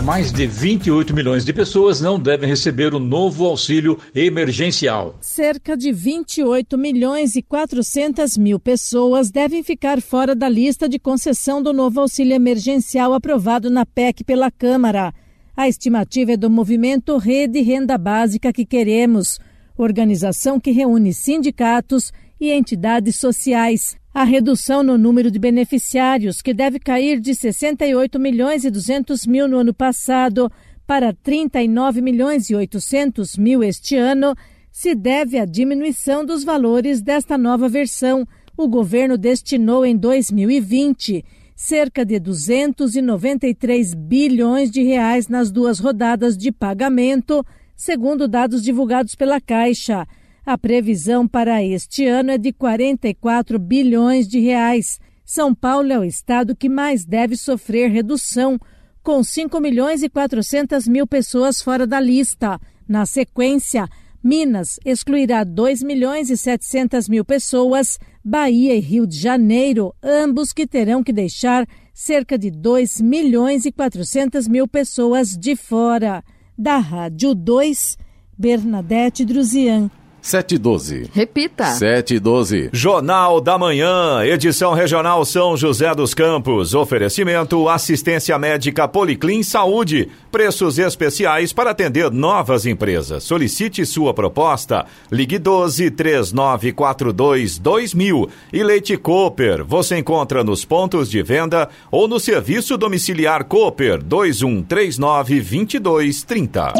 mais 0.02 0.32
de 0.32 0.46
28 0.46 1.14
milhões 1.14 1.44
de 1.44 1.52
pessoas 1.52 2.00
não 2.00 2.18
devem 2.18 2.48
receber 2.48 2.94
o 2.94 2.98
novo 2.98 3.46
auxílio 3.46 3.98
emergencial. 4.14 5.16
Cerca 5.20 5.76
de 5.76 5.92
28 5.92 6.78
milhões 6.78 7.36
e 7.36 7.42
400 7.42 8.36
mil 8.36 8.58
pessoas 8.58 9.30
devem 9.30 9.62
ficar 9.62 10.00
fora 10.00 10.34
da 10.34 10.48
lista 10.48 10.88
de 10.88 10.98
concessão 10.98 11.62
do 11.62 11.72
novo 11.72 12.00
auxílio 12.00 12.34
emergencial 12.34 13.12
aprovado 13.12 13.70
na 13.70 13.84
PEC 13.84 14.24
pela 14.24 14.50
Câmara. 14.50 15.12
A 15.56 15.68
estimativa 15.68 16.32
é 16.32 16.36
do 16.36 16.48
movimento 16.48 17.16
Rede 17.16 17.60
Renda 17.60 17.98
Básica 17.98 18.52
que 18.52 18.64
Queremos, 18.64 19.38
organização 19.76 20.60
que 20.60 20.70
reúne 20.70 21.12
sindicatos 21.12 22.12
e 22.40 22.50
entidades 22.52 23.16
sociais 23.16 23.96
a 24.18 24.24
redução 24.24 24.82
no 24.82 24.98
número 24.98 25.30
de 25.30 25.38
beneficiários, 25.38 26.42
que 26.42 26.52
deve 26.52 26.80
cair 26.80 27.20
de 27.20 27.34
68 27.34 28.18
milhões 28.18 28.64
e 28.64 28.70
200 28.70 29.26
mil 29.26 29.46
no 29.46 29.58
ano 29.58 29.72
passado 29.72 30.50
para 30.86 31.12
39 31.12 32.00
milhões 32.00 32.50
e 32.50 32.54
800 32.56 33.36
mil 33.36 33.62
este 33.62 33.94
ano, 33.96 34.34
se 34.72 34.94
deve 34.94 35.38
à 35.38 35.44
diminuição 35.44 36.24
dos 36.24 36.42
valores 36.42 37.00
desta 37.00 37.38
nova 37.38 37.68
versão. 37.68 38.26
O 38.56 38.66
governo 38.66 39.16
destinou 39.16 39.86
em 39.86 39.96
2020 39.96 41.24
cerca 41.54 42.04
de 42.04 42.18
293 42.18 43.94
bilhões 43.94 44.70
de 44.70 44.82
reais 44.82 45.28
nas 45.28 45.50
duas 45.50 45.78
rodadas 45.78 46.36
de 46.36 46.52
pagamento, 46.52 47.44
segundo 47.76 48.26
dados 48.26 48.62
divulgados 48.62 49.14
pela 49.14 49.40
Caixa. 49.40 50.06
A 50.48 50.56
previsão 50.56 51.28
para 51.28 51.62
este 51.62 52.06
ano 52.06 52.30
é 52.30 52.38
de 52.38 52.54
44 52.54 53.58
bilhões 53.58 54.26
de 54.26 54.40
reais. 54.40 54.98
São 55.22 55.54
Paulo 55.54 55.92
é 55.92 55.98
o 55.98 56.04
estado 56.04 56.56
que 56.56 56.70
mais 56.70 57.04
deve 57.04 57.36
sofrer 57.36 57.90
redução, 57.90 58.58
com 59.02 59.22
5 59.22 59.60
milhões 59.60 60.02
e 60.02 60.08
400 60.08 60.88
mil 60.88 61.06
pessoas 61.06 61.60
fora 61.60 61.86
da 61.86 62.00
lista. 62.00 62.58
Na 62.88 63.04
sequência, 63.04 63.86
Minas 64.24 64.80
excluirá 64.86 65.44
2 65.44 65.82
milhões 65.82 66.30
e 66.30 66.36
700 66.38 67.10
mil 67.10 67.26
pessoas, 67.26 67.98
Bahia 68.24 68.74
e 68.74 68.80
Rio 68.80 69.06
de 69.06 69.18
Janeiro, 69.18 69.94
ambos 70.02 70.54
que 70.54 70.66
terão 70.66 71.04
que 71.04 71.12
deixar 71.12 71.68
cerca 71.92 72.38
de 72.38 72.50
2 72.50 73.02
milhões 73.02 73.66
e 73.66 73.70
400 73.70 74.48
mil 74.48 74.66
pessoas 74.66 75.36
de 75.36 75.54
fora. 75.54 76.24
Da 76.56 76.78
Rádio 76.78 77.34
2, 77.34 77.98
Bernadette 78.38 79.26
Druzian. 79.26 79.90
712. 80.20 81.10
Repita. 81.12 81.66
712. 81.66 82.70
Jornal 82.72 83.40
da 83.40 83.56
Manhã, 83.56 84.24
edição 84.24 84.74
regional 84.74 85.24
São 85.24 85.56
José 85.56 85.94
dos 85.94 86.14
Campos. 86.14 86.74
Oferecimento 86.74 87.68
assistência 87.68 88.38
médica 88.38 88.86
Policlin 88.88 89.42
Saúde. 89.42 90.08
Preços 90.30 90.78
especiais 90.78 91.52
para 91.52 91.70
atender 91.70 92.10
novas 92.10 92.66
empresas. 92.66 93.24
Solicite 93.24 93.86
sua 93.86 94.12
proposta. 94.12 94.86
Ligue 95.10 95.38
12 95.38 95.90
3942 95.90 97.58
2000. 97.58 98.28
E 98.52 98.62
Leite 98.62 98.96
Cooper. 98.96 99.64
Você 99.64 99.98
encontra 99.98 100.44
nos 100.44 100.64
pontos 100.64 101.10
de 101.10 101.22
venda 101.22 101.68
ou 101.90 102.06
no 102.08 102.20
serviço 102.20 102.76
domiciliar 102.76 103.44
Cooper 103.44 104.02
2139 104.02 105.40
2230. 105.40 106.72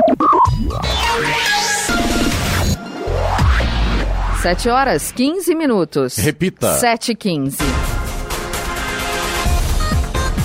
7 4.42 4.68
horas 4.68 5.10
15 5.10 5.52
minutos. 5.56 6.16
Repita. 6.16 6.74
7 6.74 7.10
e 7.10 7.14
15. 7.16 7.58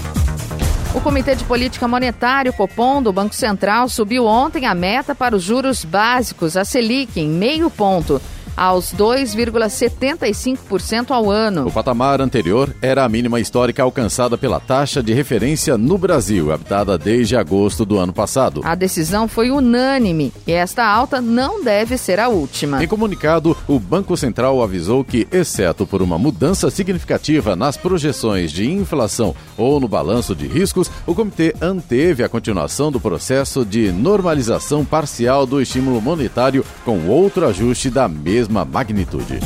O 0.95 1.01
Comitê 1.01 1.35
de 1.35 1.43
Política 1.43 1.89
Monetária, 1.89 2.53
o 2.53 2.55
Copom, 2.55 3.03
do 3.03 3.13
Banco 3.13 3.35
Central, 3.35 3.89
subiu 3.89 4.27
ontem 4.27 4.65
a 4.65 4.75
meta 4.77 5.13
para 5.13 5.35
os 5.35 5.43
juros 5.43 5.85
básicos, 5.85 6.57
a 6.57 6.65
Selic, 6.65 7.19
em 7.19 7.29
meio 7.29 7.69
ponto 7.69 8.23
aos 8.57 8.95
2,75% 8.95 11.11
ao 11.11 11.31
ano. 11.31 11.67
O 11.67 11.73
patamar 11.73 12.21
anterior 12.21 12.75
era 12.81 13.05
a 13.05 13.09
mínima 13.09 13.41
histórica 13.41 13.83
alcançada 13.83 14.39
pela 14.39 14.61
taxa 14.61 15.03
de 15.03 15.13
referência 15.13 15.77
no 15.77 15.99
Brasil, 15.99 16.53
habitada 16.53 16.97
desde 16.97 17.37
agosto 17.37 17.85
do 17.85 17.99
ano 17.99 18.13
passado. 18.13 18.61
A 18.65 18.75
decisão 18.75 19.29
foi 19.29 19.51
unânime 19.51 20.33
e 20.47 20.53
esta 20.53 20.87
alta 20.87 21.21
não 21.21 21.63
deve 21.63 21.99
ser 21.99 22.21
a 22.21 22.29
última. 22.29 22.83
Em 22.83 22.89
comunicado, 22.89 23.57
o 23.67 23.79
Banco 23.79 24.17
Central 24.17 24.63
avisou 24.63 25.05
que, 25.05 25.27
exceto 25.33 25.87
por 25.87 26.03
uma 26.03 26.19
mudança 26.19 26.71
significativa 26.71 27.57
nas 27.57 27.77
projeções 27.77 28.53
de 28.53 28.71
inflação 28.71 29.35
ou 29.57 29.81
no 29.81 29.89
balanço 29.89 30.35
de 30.35 30.47
riscos, 30.47 30.91
o 31.07 31.15
comitê 31.15 31.55
anteve 31.61 32.23
a 32.23 32.29
continuação 32.29 32.93
do 32.93 33.01
processo 33.01 33.65
de 33.65 33.91
normalização 33.91 34.85
parcial 34.85 35.47
do 35.47 35.61
estímulo 35.61 36.01
monetário 36.01 36.65
com 36.85 37.09
outro 37.09 37.47
ajuste 37.47 37.91
da 37.91 38.09
mesma 38.09 38.44
mesma 38.45 38.65
magnitude. 38.65 39.41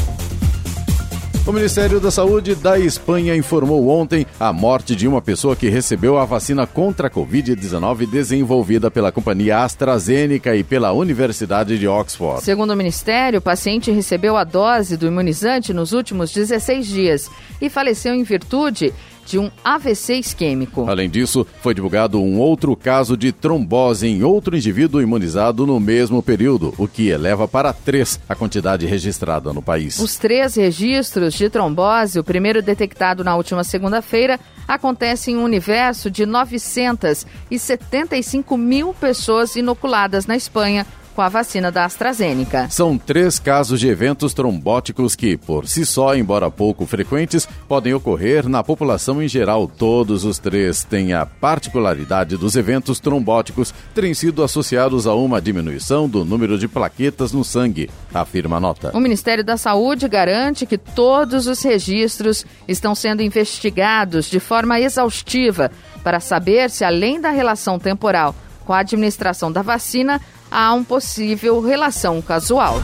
O 1.46 1.52
Ministério 1.52 1.98
da 1.98 2.10
Saúde 2.10 2.54
da 2.54 2.78
Espanha 2.78 3.34
informou 3.34 3.88
ontem 3.88 4.26
a 4.38 4.52
morte 4.52 4.94
de 4.94 5.08
uma 5.08 5.22
pessoa 5.22 5.56
que 5.56 5.70
recebeu 5.70 6.18
a 6.18 6.26
vacina 6.26 6.66
contra 6.66 7.08
a 7.08 7.10
Covid-19 7.10 8.06
desenvolvida 8.06 8.90
pela 8.90 9.10
companhia 9.10 9.62
AstraZeneca 9.64 10.54
e 10.54 10.62
pela 10.62 10.92
Universidade 10.92 11.78
de 11.78 11.88
Oxford. 11.88 12.42
Segundo 12.42 12.72
o 12.72 12.76
Ministério, 12.76 13.38
o 13.38 13.42
paciente 13.42 13.90
recebeu 13.90 14.36
a 14.36 14.44
dose 14.44 14.98
do 14.98 15.06
imunizante 15.06 15.72
nos 15.72 15.92
últimos 15.92 16.32
16 16.32 16.86
dias 16.86 17.30
e 17.62 17.70
faleceu 17.70 18.14
em 18.14 18.24
virtude 18.24 18.92
de 19.28 19.38
um 19.38 19.50
AVC 19.62 20.14
isquêmico. 20.14 20.88
Além 20.88 21.10
disso, 21.10 21.46
foi 21.60 21.74
divulgado 21.74 22.18
um 22.20 22.38
outro 22.38 22.74
caso 22.74 23.14
de 23.16 23.30
trombose 23.30 24.08
em 24.08 24.22
outro 24.22 24.56
indivíduo 24.56 25.02
imunizado 25.02 25.66
no 25.66 25.78
mesmo 25.78 26.22
período, 26.22 26.72
o 26.78 26.88
que 26.88 27.08
eleva 27.08 27.46
para 27.46 27.70
três 27.72 28.18
a 28.28 28.34
quantidade 28.34 28.86
registrada 28.86 29.52
no 29.52 29.60
país. 29.60 29.98
Os 29.98 30.16
três 30.16 30.54
registros 30.54 31.34
de 31.34 31.50
trombose, 31.50 32.18
o 32.18 32.24
primeiro 32.24 32.62
detectado 32.62 33.22
na 33.22 33.36
última 33.36 33.62
segunda-feira, 33.62 34.40
acontece 34.66 35.30
em 35.30 35.36
um 35.36 35.44
universo 35.44 36.10
de 36.10 36.24
975 36.24 38.56
mil 38.56 38.94
pessoas 38.94 39.56
inoculadas 39.56 40.26
na 40.26 40.36
Espanha 40.36 40.86
com 41.18 41.22
a 41.22 41.28
vacina 41.28 41.72
da 41.72 41.84
AstraZeneca. 41.84 42.68
São 42.70 42.96
três 42.96 43.40
casos 43.40 43.80
de 43.80 43.88
eventos 43.88 44.32
trombóticos 44.32 45.16
que, 45.16 45.36
por 45.36 45.66
si 45.66 45.84
só, 45.84 46.14
embora 46.14 46.48
pouco 46.48 46.86
frequentes, 46.86 47.44
podem 47.66 47.92
ocorrer 47.92 48.48
na 48.48 48.62
população 48.62 49.20
em 49.20 49.26
geral. 49.26 49.66
Todos 49.66 50.22
os 50.24 50.38
três 50.38 50.84
têm 50.84 51.14
a 51.14 51.26
particularidade 51.26 52.36
dos 52.36 52.54
eventos 52.54 53.00
trombóticos 53.00 53.74
terem 53.92 54.14
sido 54.14 54.44
associados 54.44 55.08
a 55.08 55.14
uma 55.16 55.42
diminuição 55.42 56.08
do 56.08 56.24
número 56.24 56.56
de 56.56 56.68
plaquetas 56.68 57.32
no 57.32 57.42
sangue, 57.42 57.90
afirma 58.14 58.58
a 58.58 58.60
nota. 58.60 58.92
O 58.94 59.00
Ministério 59.00 59.42
da 59.42 59.56
Saúde 59.56 60.06
garante 60.06 60.66
que 60.66 60.78
todos 60.78 61.48
os 61.48 61.60
registros 61.64 62.46
estão 62.68 62.94
sendo 62.94 63.24
investigados 63.24 64.30
de 64.30 64.38
forma 64.38 64.78
exaustiva 64.78 65.68
para 66.04 66.20
saber 66.20 66.70
se, 66.70 66.84
além 66.84 67.20
da 67.20 67.30
relação 67.30 67.76
temporal 67.76 68.36
com 68.68 68.74
a 68.74 68.80
administração 68.80 69.50
da 69.50 69.62
vacina, 69.62 70.20
há 70.50 70.72
um 70.72 70.84
possível 70.84 71.60
relação 71.60 72.20
casual. 72.20 72.80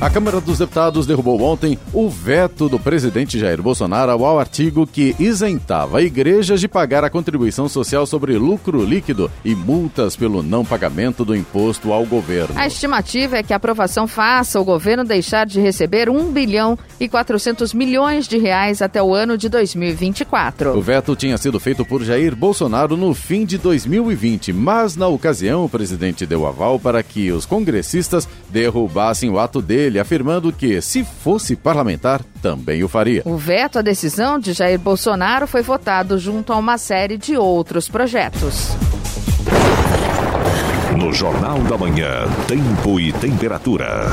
A 0.00 0.10
Câmara 0.10 0.40
dos 0.40 0.58
Deputados 0.58 1.06
derrubou 1.06 1.40
ontem 1.40 1.78
o 1.92 2.10
veto 2.10 2.68
do 2.68 2.80
presidente 2.80 3.38
Jair 3.38 3.62
Bolsonaro 3.62 4.10
ao 4.10 4.40
artigo 4.40 4.86
que 4.86 5.14
isentava 5.20 6.02
igrejas 6.02 6.60
de 6.60 6.66
pagar 6.66 7.04
a 7.04 7.10
contribuição 7.10 7.68
social 7.68 8.04
sobre 8.04 8.36
lucro 8.36 8.84
líquido 8.84 9.30
e 9.44 9.54
multas 9.54 10.16
pelo 10.16 10.42
não 10.42 10.64
pagamento 10.64 11.24
do 11.24 11.34
imposto 11.34 11.92
ao 11.92 12.04
governo. 12.04 12.58
A 12.58 12.66
estimativa 12.66 13.38
é 13.38 13.42
que 13.42 13.52
a 13.52 13.56
aprovação 13.56 14.06
faça 14.06 14.60
o 14.60 14.64
governo 14.64 15.04
deixar 15.04 15.46
de 15.46 15.60
receber 15.60 16.10
1 16.10 16.32
bilhão 16.32 16.76
e 16.98 17.08
400 17.08 17.72
milhões 17.72 18.26
de 18.26 18.36
reais 18.36 18.82
até 18.82 19.00
o 19.02 19.14
ano 19.14 19.38
de 19.38 19.48
2024. 19.48 20.76
O 20.76 20.82
veto 20.82 21.14
tinha 21.14 21.38
sido 21.38 21.60
feito 21.60 21.84
por 21.84 22.02
Jair 22.02 22.34
Bolsonaro 22.34 22.96
no 22.96 23.14
fim 23.14 23.46
de 23.46 23.56
2020, 23.58 24.52
mas 24.52 24.96
na 24.96 25.06
ocasião 25.06 25.64
o 25.64 25.68
presidente 25.68 26.26
deu 26.26 26.46
aval 26.46 26.80
para 26.80 27.02
que 27.02 27.30
os 27.30 27.46
congressistas 27.46 28.28
derrubassem 28.50 29.30
o 29.30 29.38
ato 29.38 29.62
dele 29.62 29.83
dele, 29.84 29.98
afirmando 29.98 30.52
que, 30.52 30.80
se 30.80 31.04
fosse 31.04 31.54
parlamentar, 31.54 32.22
também 32.40 32.82
o 32.82 32.88
faria. 32.88 33.22
O 33.24 33.36
veto 33.36 33.78
à 33.78 33.82
decisão 33.82 34.38
de 34.38 34.52
Jair 34.52 34.78
Bolsonaro 34.78 35.46
foi 35.46 35.62
votado 35.62 36.18
junto 36.18 36.52
a 36.52 36.56
uma 36.56 36.78
série 36.78 37.18
de 37.18 37.36
outros 37.36 37.88
projetos. 37.88 38.70
No 40.98 41.12
Jornal 41.12 41.58
da 41.64 41.76
Manhã, 41.76 42.24
Tempo 42.46 42.98
e 42.98 43.12
Temperatura. 43.12 44.06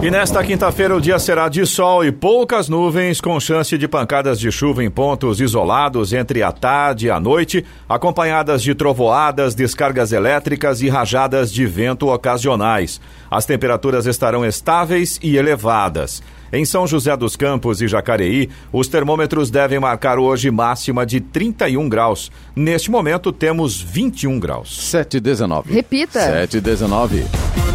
E 0.00 0.12
nesta 0.12 0.44
quinta-feira 0.44 0.94
o 0.94 1.00
dia 1.00 1.18
será 1.18 1.48
de 1.48 1.66
sol 1.66 2.04
e 2.04 2.12
poucas 2.12 2.68
nuvens, 2.68 3.20
com 3.20 3.40
chance 3.40 3.76
de 3.76 3.88
pancadas 3.88 4.38
de 4.38 4.48
chuva 4.52 4.84
em 4.84 4.88
pontos 4.88 5.40
isolados 5.40 6.12
entre 6.12 6.40
a 6.40 6.52
tarde 6.52 7.08
e 7.08 7.10
a 7.10 7.18
noite, 7.18 7.64
acompanhadas 7.88 8.62
de 8.62 8.76
trovoadas, 8.76 9.56
descargas 9.56 10.12
elétricas 10.12 10.82
e 10.82 10.88
rajadas 10.88 11.52
de 11.52 11.66
vento 11.66 12.06
ocasionais. 12.06 13.00
As 13.28 13.44
temperaturas 13.44 14.06
estarão 14.06 14.44
estáveis 14.44 15.18
e 15.20 15.36
elevadas. 15.36 16.22
Em 16.52 16.64
São 16.64 16.86
José 16.86 17.16
dos 17.16 17.34
Campos 17.34 17.82
e 17.82 17.88
Jacareí, 17.88 18.48
os 18.72 18.86
termômetros 18.86 19.50
devem 19.50 19.80
marcar 19.80 20.16
hoje 20.16 20.48
máxima 20.48 21.04
de 21.04 21.20
31 21.20 21.88
graus. 21.88 22.30
Neste 22.54 22.88
momento, 22.88 23.32
temos 23.32 23.80
21 23.80 24.38
graus. 24.38 24.78
7,19. 24.94 25.72
Repita. 25.72 26.20
7,19. 26.46 27.67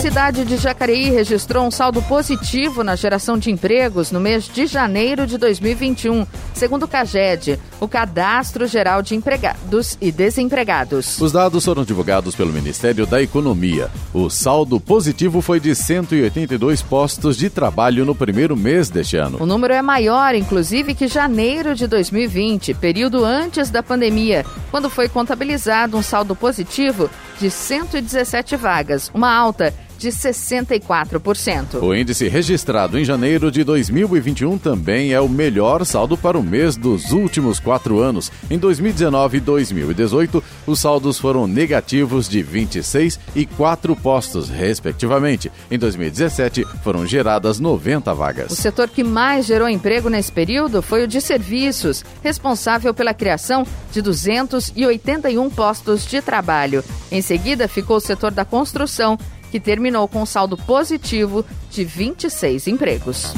A 0.00 0.02
cidade 0.02 0.46
de 0.46 0.56
Jacareí 0.56 1.10
registrou 1.10 1.66
um 1.66 1.70
saldo 1.70 2.00
positivo 2.00 2.82
na 2.82 2.96
geração 2.96 3.36
de 3.36 3.50
empregos 3.50 4.10
no 4.10 4.18
mês 4.18 4.44
de 4.44 4.66
janeiro 4.66 5.26
de 5.26 5.36
2021, 5.36 6.26
segundo 6.54 6.84
o 6.84 6.88
CAGED, 6.88 7.60
o 7.78 7.86
Cadastro 7.86 8.66
Geral 8.66 9.02
de 9.02 9.14
Empregados 9.14 9.98
e 10.00 10.10
Desempregados. 10.10 11.20
Os 11.20 11.32
dados 11.32 11.66
foram 11.66 11.84
divulgados 11.84 12.34
pelo 12.34 12.50
Ministério 12.50 13.04
da 13.04 13.20
Economia. 13.20 13.90
O 14.14 14.30
saldo 14.30 14.80
positivo 14.80 15.42
foi 15.42 15.60
de 15.60 15.74
182 15.74 16.80
postos 16.80 17.36
de 17.36 17.50
trabalho 17.50 18.06
no 18.06 18.14
primeiro 18.14 18.56
mês 18.56 18.88
deste 18.88 19.18
ano. 19.18 19.36
O 19.38 19.44
número 19.44 19.74
é 19.74 19.82
maior, 19.82 20.34
inclusive, 20.34 20.94
que 20.94 21.08
janeiro 21.08 21.74
de 21.74 21.86
2020, 21.86 22.72
período 22.72 23.22
antes 23.22 23.68
da 23.68 23.82
pandemia, 23.82 24.46
quando 24.70 24.88
foi 24.88 25.10
contabilizado 25.10 25.94
um 25.94 26.02
saldo 26.02 26.34
positivo 26.34 27.10
de 27.38 27.50
117 27.50 28.56
vagas, 28.56 29.10
uma 29.12 29.30
alta 29.30 29.74
de 30.00 30.08
64%. 30.08 31.82
O 31.82 31.94
índice 31.94 32.26
registrado 32.26 32.98
em 32.98 33.04
janeiro 33.04 33.50
de 33.50 33.62
2021 33.62 34.56
também 34.56 35.12
é 35.12 35.20
o 35.20 35.28
melhor 35.28 35.84
saldo 35.84 36.16
para 36.16 36.38
o 36.38 36.42
mês 36.42 36.74
dos 36.74 37.12
últimos 37.12 37.60
quatro 37.60 38.00
anos. 38.00 38.32
Em 38.50 38.58
2019 38.58 39.36
e 39.36 39.40
2018, 39.40 40.42
os 40.66 40.80
saldos 40.80 41.18
foram 41.18 41.46
negativos 41.46 42.30
de 42.30 42.42
26 42.42 43.20
e 43.36 43.44
4 43.44 43.94
postos, 43.94 44.48
respectivamente. 44.48 45.52
Em 45.70 45.78
2017, 45.78 46.64
foram 46.82 47.06
geradas 47.06 47.60
90 47.60 48.14
vagas. 48.14 48.52
O 48.52 48.56
setor 48.56 48.88
que 48.88 49.04
mais 49.04 49.44
gerou 49.44 49.68
emprego 49.68 50.08
nesse 50.08 50.32
período 50.32 50.80
foi 50.80 51.04
o 51.04 51.08
de 51.08 51.20
serviços, 51.20 52.02
responsável 52.24 52.94
pela 52.94 53.12
criação 53.12 53.66
de 53.92 54.00
281 54.00 55.50
postos 55.50 56.06
de 56.06 56.22
trabalho. 56.22 56.82
Em 57.12 57.20
seguida, 57.20 57.68
ficou 57.68 57.98
o 57.98 58.00
setor 58.00 58.30
da 58.30 58.46
construção 58.46 59.18
que 59.50 59.60
terminou 59.60 60.06
com 60.06 60.22
um 60.22 60.26
saldo 60.26 60.56
positivo 60.56 61.44
de 61.70 61.84
26 61.84 62.66
empregos. 62.68 63.34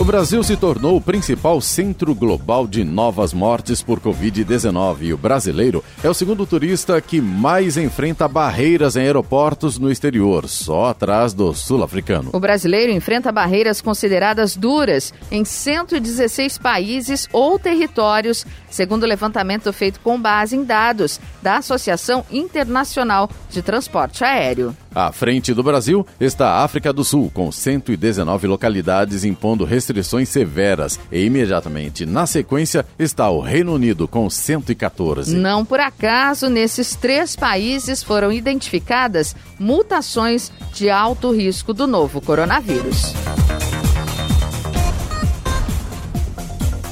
O 0.00 0.04
Brasil 0.04 0.42
se 0.42 0.56
tornou 0.56 0.96
o 0.96 1.00
principal 1.00 1.60
centro 1.60 2.14
global 2.14 2.66
de 2.66 2.82
novas 2.82 3.34
mortes 3.34 3.82
por 3.82 4.00
Covid-19 4.00 5.02
e 5.02 5.12
o 5.12 5.18
brasileiro 5.18 5.84
é 6.02 6.08
o 6.08 6.14
segundo 6.14 6.46
turista 6.46 6.98
que 7.02 7.20
mais 7.20 7.76
enfrenta 7.76 8.26
barreiras 8.26 8.96
em 8.96 9.00
aeroportos 9.00 9.78
no 9.78 9.92
exterior, 9.92 10.48
só 10.48 10.86
atrás 10.86 11.34
do 11.34 11.52
sul-africano. 11.52 12.30
O 12.32 12.40
brasileiro 12.40 12.90
enfrenta 12.90 13.30
barreiras 13.30 13.82
consideradas 13.82 14.56
duras 14.56 15.12
em 15.30 15.44
116 15.44 16.56
países 16.56 17.28
ou 17.30 17.58
territórios, 17.58 18.46
segundo 18.70 19.02
o 19.02 19.06
levantamento 19.06 19.72
feito 19.72 20.00
com 20.00 20.20
base 20.20 20.56
em 20.56 20.64
dados 20.64 21.20
da 21.42 21.56
Associação 21.56 22.24
Internacional 22.30 23.28
de 23.50 23.62
Transporte 23.62 24.24
Aéreo. 24.24 24.74
À 24.94 25.12
frente 25.12 25.54
do 25.54 25.62
Brasil 25.62 26.06
está 26.18 26.48
a 26.48 26.64
África 26.64 26.92
do 26.92 27.04
Sul, 27.04 27.30
com 27.32 27.52
119 27.52 28.46
localidades 28.46 29.24
impondo 29.24 29.64
restrições 29.64 30.28
severas. 30.28 30.98
E 31.12 31.24
imediatamente 31.24 32.04
na 32.04 32.26
sequência 32.26 32.84
está 32.98 33.30
o 33.30 33.40
Reino 33.40 33.74
Unido, 33.74 34.08
com 34.08 34.28
114. 34.28 35.36
Não 35.36 35.64
por 35.64 35.80
acaso, 35.80 36.48
nesses 36.48 36.96
três 36.96 37.36
países 37.36 38.02
foram 38.02 38.32
identificadas 38.32 39.36
mutações 39.58 40.50
de 40.72 40.90
alto 40.90 41.30
risco 41.30 41.72
do 41.72 41.86
novo 41.86 42.20
coronavírus. 42.20 43.14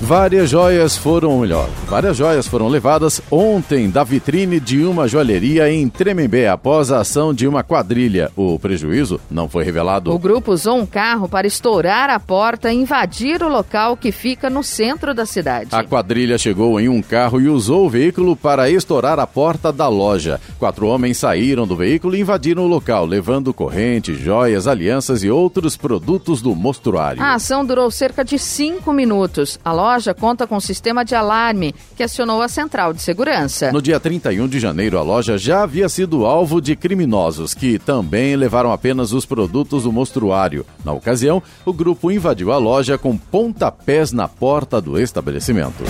Várias 0.00 0.48
joias 0.48 0.96
foram, 0.96 1.40
melhor, 1.40 1.68
várias 1.88 2.16
joias 2.16 2.46
foram 2.46 2.68
levadas 2.68 3.20
ontem 3.32 3.90
da 3.90 4.04
vitrine 4.04 4.60
de 4.60 4.84
uma 4.84 5.08
joalheria 5.08 5.70
em 5.70 5.88
Tremembé 5.88 6.48
após 6.48 6.92
a 6.92 7.00
ação 7.00 7.34
de 7.34 7.48
uma 7.48 7.64
quadrilha. 7.64 8.30
O 8.36 8.60
prejuízo 8.60 9.20
não 9.28 9.48
foi 9.48 9.64
revelado. 9.64 10.12
O 10.12 10.18
grupo 10.18 10.52
usou 10.52 10.78
um 10.78 10.86
carro 10.86 11.28
para 11.28 11.48
estourar 11.48 12.10
a 12.10 12.20
porta 12.20 12.72
e 12.72 12.76
invadir 12.76 13.42
o 13.42 13.48
local 13.48 13.96
que 13.96 14.12
fica 14.12 14.48
no 14.48 14.62
centro 14.62 15.12
da 15.12 15.26
cidade. 15.26 15.70
A 15.72 15.82
quadrilha 15.82 16.38
chegou 16.38 16.78
em 16.78 16.88
um 16.88 17.02
carro 17.02 17.40
e 17.40 17.48
usou 17.48 17.84
o 17.84 17.90
veículo 17.90 18.36
para 18.36 18.70
estourar 18.70 19.18
a 19.18 19.26
porta 19.26 19.72
da 19.72 19.88
loja. 19.88 20.40
Quatro 20.60 20.86
homens 20.86 21.18
saíram 21.18 21.66
do 21.66 21.74
veículo 21.74 22.14
e 22.14 22.20
invadiram 22.20 22.62
o 22.62 22.68
local, 22.68 23.04
levando 23.04 23.52
correntes, 23.52 24.16
joias, 24.16 24.68
alianças 24.68 25.24
e 25.24 25.30
outros 25.30 25.76
produtos 25.76 26.40
do 26.40 26.54
mostruário. 26.54 27.20
A 27.20 27.34
ação 27.34 27.66
durou 27.66 27.90
cerca 27.90 28.24
de 28.24 28.38
cinco 28.38 28.92
minutos. 28.92 29.58
A 29.64 29.72
loja 29.72 29.87
loja 29.88 30.12
conta 30.12 30.46
com 30.46 30.56
um 30.56 30.60
sistema 30.60 31.04
de 31.04 31.14
alarme 31.14 31.74
que 31.96 32.02
acionou 32.02 32.42
a 32.42 32.48
central 32.48 32.92
de 32.92 33.00
segurança. 33.00 33.72
No 33.72 33.80
dia 33.80 33.98
31 33.98 34.46
de 34.46 34.60
janeiro, 34.60 34.98
a 34.98 35.02
loja 35.02 35.38
já 35.38 35.62
havia 35.62 35.88
sido 35.88 36.26
alvo 36.26 36.60
de 36.60 36.76
criminosos 36.76 37.54
que 37.54 37.78
também 37.78 38.36
levaram 38.36 38.70
apenas 38.70 39.12
os 39.12 39.24
produtos 39.24 39.84
do 39.84 39.92
mostruário. 39.92 40.66
Na 40.84 40.92
ocasião, 40.92 41.42
o 41.64 41.72
grupo 41.72 42.10
invadiu 42.10 42.52
a 42.52 42.58
loja 42.58 42.98
com 42.98 43.16
pontapés 43.16 44.12
na 44.12 44.28
porta 44.28 44.80
do 44.80 45.00
estabelecimento. 45.00 45.84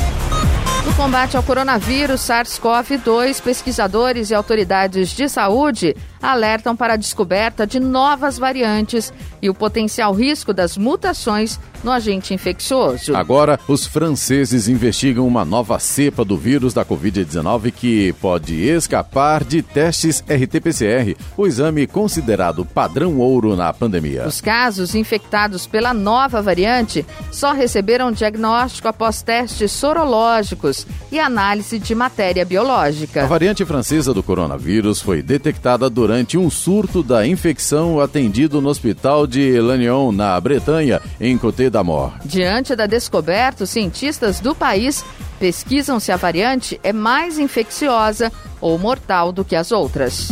No 0.84 0.94
combate 0.94 1.37
ao 1.37 1.42
coronavírus 1.42 2.20
SARS-CoV-2, 2.22 3.42
pesquisadores 3.42 4.30
e 4.30 4.34
autoridades 4.34 5.11
de 5.11 5.28
saúde 5.28 5.94
alertam 6.22 6.76
para 6.76 6.94
a 6.94 6.96
descoberta 6.96 7.66
de 7.66 7.81
novas 7.81 8.38
variantes 8.38 9.12
e 9.40 9.48
o 9.48 9.54
potencial 9.54 10.12
risco 10.12 10.52
das 10.52 10.76
mutações 10.76 11.59
no 11.83 11.92
agente 11.92 12.35
infeccioso. 12.35 13.16
Agora, 13.16 13.59
os 13.68 13.87
franceses 13.87 14.68
investigam 14.68 15.26
uma 15.26 15.44
nova 15.44 15.78
cepa 15.78 16.24
do 16.24 16.37
vírus 16.37 16.74
da 16.74 16.85
Covid-19 16.85 17.72
que 17.72 18.12
pode 18.14 18.54
escapar 18.54 19.44
de 19.44 19.62
testes 19.62 20.22
RT-PCR, 20.28 21.16
o 21.37 21.46
exame 21.46 21.87
considerado 21.87 22.64
padrão 22.64 23.18
ouro 23.18 23.54
na 23.54 23.72
pandemia. 23.72 24.26
Os 24.26 24.40
casos 24.40 24.94
infectados 24.94 25.66
pela 25.66 25.94
nova 25.94 26.42
variante 26.42 27.07
só 27.31 27.52
receberam 27.52 28.11
diagnóstico 28.11 28.88
após 28.88 29.22
testes 29.22 29.70
sorológicos 29.70 30.85
e 31.12 31.20
análise 31.20 31.78
de 31.78 31.94
matéria 31.94 32.44
biológica. 32.44 33.22
A 33.22 33.26
variante 33.26 33.64
francesa 33.64 34.12
do 34.12 34.22
coronavírus 34.22 35.00
foi 35.00 35.22
detectada 35.22 35.88
durante 35.88 36.08
durante 36.09 36.38
um 36.38 36.49
surto 36.49 37.03
da 37.03 37.27
infecção 37.27 38.01
atendido 38.01 38.62
no 38.62 38.71
hospital 38.71 39.27
de 39.27 39.61
Lannion, 39.61 40.11
na 40.11 40.40
Bretanha, 40.40 41.03
em 41.21 41.37
Côte 41.37 41.68
d'Amor. 41.68 42.14
Diante 42.25 42.75
da 42.75 42.87
descoberta, 42.87 43.64
os 43.64 43.68
cientistas 43.68 44.40
do 44.40 44.55
país 44.55 45.05
pesquisam 45.38 46.01
se 46.01 46.11
a 46.11 46.16
variante 46.16 46.81
é 46.83 46.94
mais 46.94 47.38
infecciosa 47.38 48.33
ou 48.59 48.79
mortal 48.79 49.33
do 49.33 49.44
que 49.44 49.55
as 49.55 49.71
outras. 49.71 50.29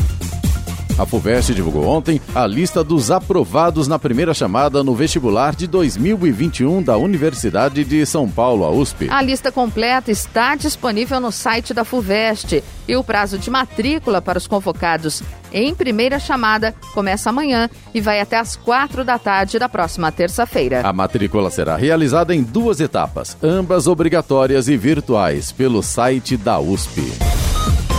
A 0.99 1.05
FUVEST 1.05 1.55
divulgou 1.55 1.85
ontem 1.87 2.19
a 2.35 2.47
lista 2.47 2.83
dos 2.83 3.11
aprovados 3.11 3.87
na 3.87 3.99
primeira 3.99 4.33
chamada 4.33 4.83
no 4.83 4.95
vestibular 4.95 5.55
de 5.55 5.67
2021 5.67 6.83
da 6.83 6.97
Universidade 6.97 7.85
de 7.85 8.07
São 8.07 8.27
Paulo, 8.31 8.65
a 8.65 8.71
USP. 8.71 9.09
A 9.11 9.21
lista 9.21 9.53
completa 9.53 10.11
está 10.11 10.55
disponível 10.55 11.21
no 11.21 11.31
site 11.31 11.75
da 11.75 11.85
FUVEST 11.85 12.65
e 12.89 12.97
o 12.97 13.05
prazo 13.05 13.39
de 13.39 13.51
matrícula 13.51 14.23
para 14.23 14.39
os 14.39 14.47
convocados 14.47 15.23
em 15.53 15.75
primeira 15.75 16.19
chamada 16.19 16.75
começa 16.95 17.29
amanhã 17.29 17.69
e 17.93 18.01
vai 18.01 18.19
até 18.19 18.39
às 18.39 18.57
quatro 18.57 19.05
da 19.05 19.19
tarde 19.19 19.59
da 19.59 19.69
próxima 19.69 20.11
terça-feira. 20.11 20.81
A 20.83 20.95
matrícula 20.95 21.51
será 21.51 21.77
realizada 21.77 22.35
em 22.35 22.43
duas 22.43 22.81
etapas, 22.81 23.37
ambas 23.43 23.87
obrigatórias 23.87 24.67
e 24.67 24.79
virtuais, 24.79 25.53
pelo 25.53 25.83
site 25.83 26.39
da 26.39 26.59
USP. 26.59 27.46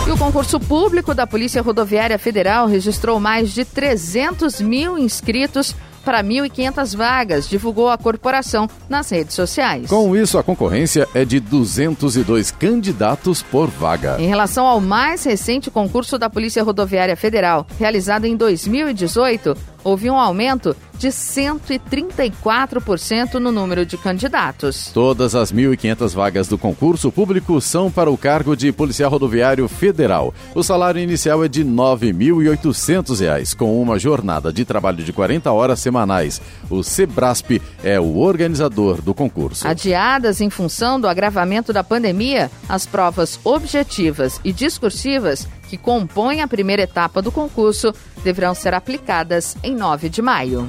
E 0.08 0.10
o 0.10 0.16
concurso 0.16 0.58
público 0.58 1.14
da 1.14 1.26
Polícia 1.26 1.60
Rodoviária 1.60 2.18
Federal 2.18 2.66
registrou 2.66 3.20
mais 3.20 3.52
de 3.52 3.62
300 3.62 4.58
mil 4.58 4.96
inscritos 4.96 5.76
para 6.02 6.24
1.500 6.24 6.96
vagas, 6.96 7.46
divulgou 7.46 7.90
a 7.90 7.98
corporação 7.98 8.70
nas 8.88 9.10
redes 9.10 9.34
sociais. 9.34 9.90
Com 9.90 10.16
isso, 10.16 10.38
a 10.38 10.42
concorrência 10.42 11.06
é 11.14 11.26
de 11.26 11.38
202 11.38 12.50
candidatos 12.50 13.42
por 13.42 13.68
vaga. 13.68 14.16
Em 14.18 14.26
relação 14.26 14.64
ao 14.64 14.80
mais 14.80 15.24
recente 15.24 15.70
concurso 15.70 16.18
da 16.18 16.30
Polícia 16.30 16.62
Rodoviária 16.62 17.14
Federal, 17.14 17.66
realizado 17.78 18.24
em 18.24 18.34
2018, 18.34 19.54
houve 19.84 20.10
um 20.10 20.18
aumento 20.18 20.74
de 20.98 21.08
134% 21.08 23.34
no 23.34 23.52
número 23.52 23.84
de 23.86 23.96
candidatos. 23.96 24.90
Todas 24.92 25.36
as 25.36 25.52
1.500 25.52 26.14
vagas 26.14 26.48
do 26.48 26.58
concurso 26.58 27.12
público 27.12 27.60
são 27.60 27.88
para 27.90 28.10
o 28.10 28.18
cargo 28.18 28.56
de 28.56 28.72
policial 28.72 29.10
rodoviário 29.10 29.68
federal. 29.68 30.34
O 30.54 30.62
salário 30.62 31.00
inicial 31.00 31.44
é 31.44 31.48
de 31.48 31.62
R$ 31.62 31.68
9.800, 31.68 33.54
com 33.56 33.80
uma 33.80 33.98
jornada 33.98 34.52
de 34.52 34.64
trabalho 34.64 35.04
de 35.04 35.12
40 35.12 35.52
horas 35.52 35.78
semanais. 35.78 36.42
O 36.68 36.82
Sebrasp 36.82 37.62
é 37.84 38.00
o 38.00 38.16
organizador 38.16 39.00
do 39.00 39.14
concurso. 39.14 39.64
Adiadas 39.66 40.40
em 40.40 40.50
função 40.50 41.00
do 41.00 41.06
agravamento 41.06 41.72
da 41.72 41.84
pandemia, 41.84 42.50
as 42.68 42.84
provas 42.86 43.38
objetivas 43.44 44.40
e 44.44 44.52
discursivas 44.52 45.46
que 45.68 45.76
compõem 45.76 46.40
a 46.40 46.48
primeira 46.48 46.82
etapa 46.82 47.20
do 47.20 47.30
concurso 47.30 47.92
deverão 48.24 48.54
ser 48.54 48.74
aplicadas 48.74 49.56
em 49.62 49.74
9 49.74 50.08
de 50.08 50.22
maio. 50.22 50.66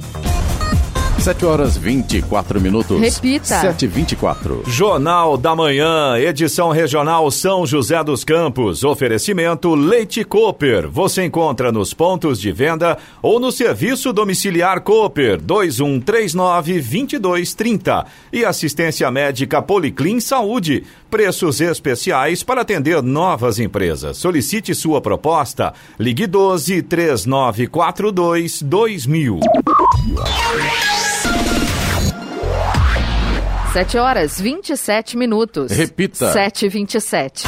7 1.20 1.44
horas 1.44 1.76
24 1.76 2.58
minutos. 2.58 2.98
Repita. 2.98 3.60
7 3.60 3.86
24 3.86 4.62
Jornal 4.66 5.36
da 5.36 5.54
Manhã, 5.54 6.16
edição 6.16 6.70
regional 6.70 7.30
São 7.30 7.66
José 7.66 8.02
dos 8.02 8.24
Campos. 8.24 8.82
Oferecimento 8.84 9.74
Leite 9.74 10.24
Cooper. 10.24 10.88
Você 10.88 11.26
encontra 11.26 11.70
nos 11.70 11.92
pontos 11.92 12.40
de 12.40 12.50
venda 12.50 12.96
ou 13.20 13.38
no 13.38 13.52
serviço 13.52 14.14
domiciliar 14.14 14.80
Cooper 14.80 15.38
2139 15.42 16.80
2230. 16.80 18.06
E 18.32 18.42
assistência 18.42 19.10
médica 19.10 19.60
Policlin 19.60 20.20
Saúde. 20.20 20.84
Preços 21.10 21.60
especiais 21.60 22.44
para 22.44 22.60
atender 22.60 23.02
novas 23.02 23.58
empresas. 23.58 24.16
Solicite 24.16 24.72
sua 24.76 25.00
proposta. 25.00 25.74
Ligue 25.98 26.24
12 26.24 26.82
3942 26.82 28.62
2000. 28.62 29.40
7 33.72 33.98
horas 33.98 34.40
27 34.40 35.16
minutos. 35.16 35.72
Repita. 35.72 36.32
7 36.32 36.66
e 36.66 36.68
27. 36.68 37.46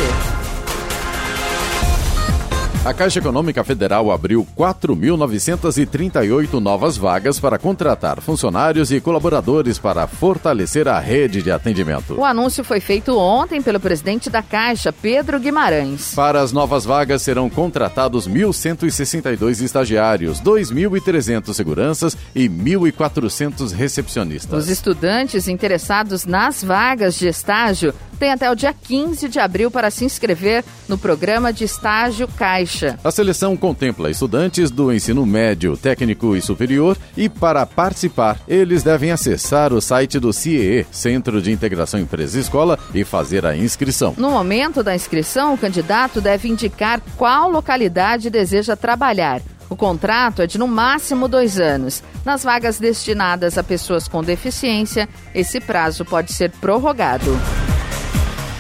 A 2.84 2.92
Caixa 2.92 3.20
Econômica 3.20 3.62
Federal 3.62 4.10
abriu 4.10 4.44
4.938 4.58 6.54
novas 6.54 6.96
vagas 6.96 7.38
para 7.38 7.56
contratar 7.56 8.20
funcionários 8.20 8.90
e 8.90 9.00
colaboradores 9.00 9.78
para 9.78 10.04
fortalecer 10.08 10.88
a 10.88 10.98
rede 10.98 11.42
de 11.42 11.52
atendimento. 11.52 12.18
O 12.18 12.24
anúncio 12.24 12.64
foi 12.64 12.80
feito 12.80 13.16
ontem 13.16 13.62
pelo 13.62 13.78
presidente 13.78 14.28
da 14.28 14.42
Caixa, 14.42 14.92
Pedro 14.92 15.38
Guimarães. 15.38 16.12
Para 16.12 16.40
as 16.40 16.50
novas 16.50 16.84
vagas 16.84 17.22
serão 17.22 17.48
contratados 17.48 18.28
1.162 18.28 19.62
estagiários, 19.62 20.40
2.300 20.40 21.54
seguranças 21.54 22.18
e 22.34 22.48
1.400 22.48 23.70
recepcionistas. 23.70 24.64
Os 24.64 24.68
estudantes 24.68 25.46
interessados 25.46 26.26
nas 26.26 26.64
vagas 26.64 27.14
de 27.14 27.28
estágio 27.28 27.94
têm 28.18 28.32
até 28.32 28.50
o 28.50 28.54
dia 28.56 28.72
15 28.72 29.28
de 29.28 29.38
abril 29.38 29.70
para 29.70 29.90
se 29.90 30.04
inscrever 30.04 30.64
no 30.88 30.96
programa 30.98 31.52
de 31.52 31.62
estágio 31.64 32.26
Caixa. 32.26 32.71
A 33.02 33.10
seleção 33.10 33.56
contempla 33.56 34.10
estudantes 34.10 34.70
do 34.70 34.92
ensino 34.92 35.24
médio, 35.26 35.76
técnico 35.76 36.36
e 36.36 36.42
superior 36.42 36.96
e 37.16 37.28
para 37.28 37.66
participar, 37.66 38.38
eles 38.46 38.82
devem 38.82 39.10
acessar 39.10 39.72
o 39.72 39.80
site 39.80 40.18
do 40.18 40.32
CIE, 40.32 40.86
Centro 40.90 41.42
de 41.42 41.52
Integração 41.52 42.00
Empresa 42.00 42.38
e 42.38 42.40
Escola, 42.40 42.78
e 42.94 43.04
fazer 43.04 43.44
a 43.44 43.56
inscrição. 43.56 44.14
No 44.16 44.30
momento 44.30 44.82
da 44.82 44.94
inscrição, 44.94 45.54
o 45.54 45.58
candidato 45.58 46.20
deve 46.20 46.48
indicar 46.48 47.00
qual 47.16 47.50
localidade 47.50 48.30
deseja 48.30 48.76
trabalhar. 48.76 49.40
O 49.68 49.76
contrato 49.76 50.42
é 50.42 50.46
de 50.46 50.58
no 50.58 50.68
máximo 50.68 51.26
dois 51.26 51.58
anos. 51.58 52.02
Nas 52.24 52.44
vagas 52.44 52.78
destinadas 52.78 53.56
a 53.56 53.62
pessoas 53.62 54.06
com 54.06 54.22
deficiência, 54.22 55.08
esse 55.34 55.60
prazo 55.60 56.04
pode 56.04 56.32
ser 56.32 56.50
prorrogado. 56.50 57.38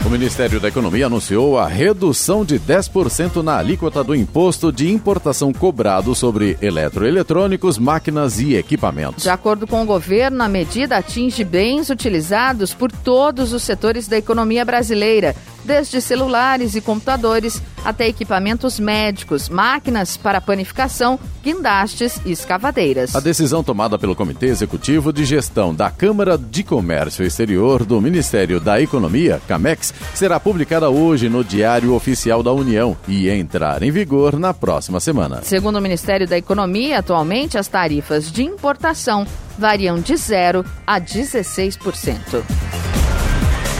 O 0.04 0.10
Ministério 0.10 0.58
da 0.58 0.66
Economia 0.66 1.06
anunciou 1.06 1.56
a 1.56 1.68
redução 1.68 2.44
de 2.44 2.58
10% 2.58 3.40
na 3.40 3.56
alíquota 3.56 4.02
do 4.02 4.16
imposto 4.16 4.72
de 4.72 4.90
importação 4.90 5.52
cobrado 5.52 6.12
sobre 6.12 6.58
eletroeletrônicos, 6.60 7.78
máquinas 7.78 8.40
e 8.40 8.56
equipamentos. 8.56 9.22
De 9.22 9.30
acordo 9.30 9.64
com 9.64 9.80
o 9.80 9.86
governo, 9.86 10.42
a 10.42 10.48
medida 10.48 10.96
atinge 10.96 11.44
bens 11.44 11.88
utilizados 11.88 12.74
por 12.74 12.90
todos 12.90 13.52
os 13.52 13.62
setores 13.62 14.08
da 14.08 14.18
economia 14.18 14.64
brasileira, 14.64 15.36
desde 15.64 16.00
celulares 16.00 16.74
e 16.74 16.80
computadores 16.80 17.62
até 17.84 18.08
equipamentos 18.08 18.78
médicos, 18.78 19.48
máquinas 19.48 20.16
para 20.16 20.40
panificação, 20.40 21.18
guindastes 21.42 22.20
e 22.24 22.32
escavadeiras. 22.32 23.14
A 23.14 23.20
decisão 23.20 23.62
tomada 23.62 23.98
pelo 23.98 24.14
Comitê 24.14 24.46
Executivo 24.46 25.12
de 25.12 25.24
Gestão 25.24 25.74
da 25.74 25.90
Câmara 25.90 26.38
de 26.38 26.62
Comércio 26.62 27.24
Exterior 27.24 27.84
do 27.84 28.00
Ministério 28.00 28.60
da 28.60 28.80
Economia, 28.80 29.40
CAMEX, 29.48 29.92
será 30.14 30.38
publicada 30.38 30.90
hoje 30.90 31.28
no 31.28 31.44
Diário 31.44 31.94
Oficial 31.94 32.42
da 32.42 32.52
União 32.52 32.96
e 33.08 33.28
entrar 33.28 33.82
em 33.82 33.90
vigor 33.90 34.38
na 34.38 34.54
próxima 34.54 35.00
semana. 35.00 35.42
Segundo 35.42 35.76
o 35.76 35.82
Ministério 35.82 36.26
da 36.26 36.38
Economia, 36.38 36.98
atualmente 36.98 37.58
as 37.58 37.68
tarifas 37.68 38.30
de 38.30 38.42
importação 38.42 39.26
variam 39.58 40.00
de 40.00 40.16
0 40.16 40.64
a 40.86 41.00
16%. 41.00 43.01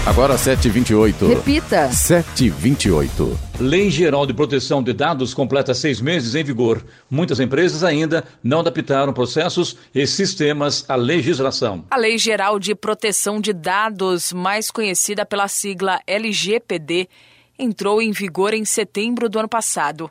Agora 0.04 0.34
7h28. 0.34 1.28
Repita. 1.28 1.88
7h28. 1.88 3.38
Lei 3.60 3.88
Geral 3.88 4.26
de 4.26 4.34
Proteção 4.34 4.82
de 4.82 4.92
Dados 4.92 5.32
completa 5.32 5.72
seis 5.74 6.00
meses 6.00 6.34
em 6.34 6.42
vigor. 6.42 6.84
Muitas 7.08 7.38
empresas 7.38 7.84
ainda 7.84 8.24
não 8.42 8.58
adaptaram 8.58 9.12
processos 9.12 9.76
e 9.94 10.04
sistemas 10.04 10.84
à 10.90 10.96
legislação. 10.96 11.84
A 11.88 11.96
Lei 11.96 12.18
Geral 12.18 12.58
de 12.58 12.74
Proteção 12.74 13.40
de 13.40 13.52
Dados, 13.52 14.32
mais 14.32 14.72
conhecida 14.72 15.24
pela 15.24 15.46
sigla 15.46 16.00
LGPD, 16.04 17.08
entrou 17.56 18.02
em 18.02 18.10
vigor 18.10 18.54
em 18.54 18.64
setembro 18.64 19.28
do 19.28 19.38
ano 19.38 19.48
passado. 19.48 20.10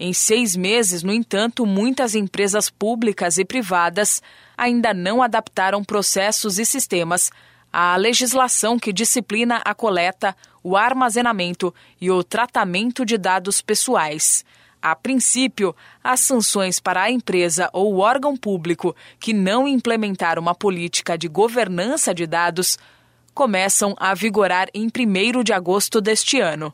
Em 0.00 0.12
seis 0.12 0.56
meses, 0.56 1.04
no 1.04 1.12
entanto, 1.12 1.64
muitas 1.64 2.16
empresas 2.16 2.68
públicas 2.68 3.38
e 3.38 3.44
privadas 3.44 4.20
ainda 4.56 4.92
não 4.92 5.22
adaptaram 5.22 5.84
processos 5.84 6.58
e 6.58 6.66
sistemas 6.66 7.30
à 7.72 7.96
legislação 7.96 8.78
que 8.78 8.92
disciplina 8.92 9.60
a 9.64 9.74
coleta, 9.74 10.36
o 10.62 10.76
armazenamento 10.76 11.74
e 12.00 12.10
o 12.10 12.22
tratamento 12.22 13.04
de 13.04 13.16
dados 13.16 13.60
pessoais. 13.60 14.44
A 14.80 14.94
princípio, 14.94 15.74
as 16.02 16.20
sanções 16.20 16.78
para 16.78 17.02
a 17.02 17.10
empresa 17.10 17.68
ou 17.72 17.98
órgão 17.98 18.36
público 18.36 18.94
que 19.18 19.32
não 19.32 19.66
implementar 19.66 20.38
uma 20.38 20.54
política 20.54 21.18
de 21.18 21.26
governança 21.26 22.14
de 22.14 22.26
dados 22.26 22.78
começam 23.34 23.94
a 23.98 24.14
vigorar 24.14 24.68
em 24.72 24.86
1 24.86 25.42
de 25.42 25.52
agosto 25.52 26.00
deste 26.00 26.40
ano. 26.40 26.72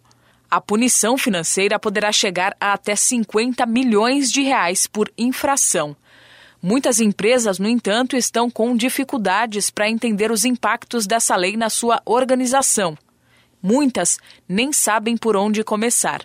A 0.50 0.61
punição 0.61 1.18
financeira 1.18 1.78
poderá 1.78 2.12
chegar 2.12 2.57
a 2.61 2.74
até 2.74 2.94
50 2.94 3.66
milhões 3.66 4.30
de 4.30 4.42
reais 4.42 4.87
por 4.87 5.11
infração. 5.16 5.96
Muitas 6.66 6.98
empresas, 6.98 7.59
no 7.59 7.68
entanto, 7.68 8.16
estão 8.16 8.48
com 8.48 8.74
dificuldades 8.74 9.68
para 9.68 9.87
entender 9.87 10.31
os 10.31 10.46
impactos 10.46 11.07
dessa 11.07 11.37
lei 11.37 11.59
na 11.59 11.68
sua 11.68 12.00
organização. 12.07 12.96
Muitas 13.62 14.18
nem 14.48 14.72
sabem 14.72 15.14
por 15.14 15.37
onde 15.37 15.62
começar. 15.62 16.22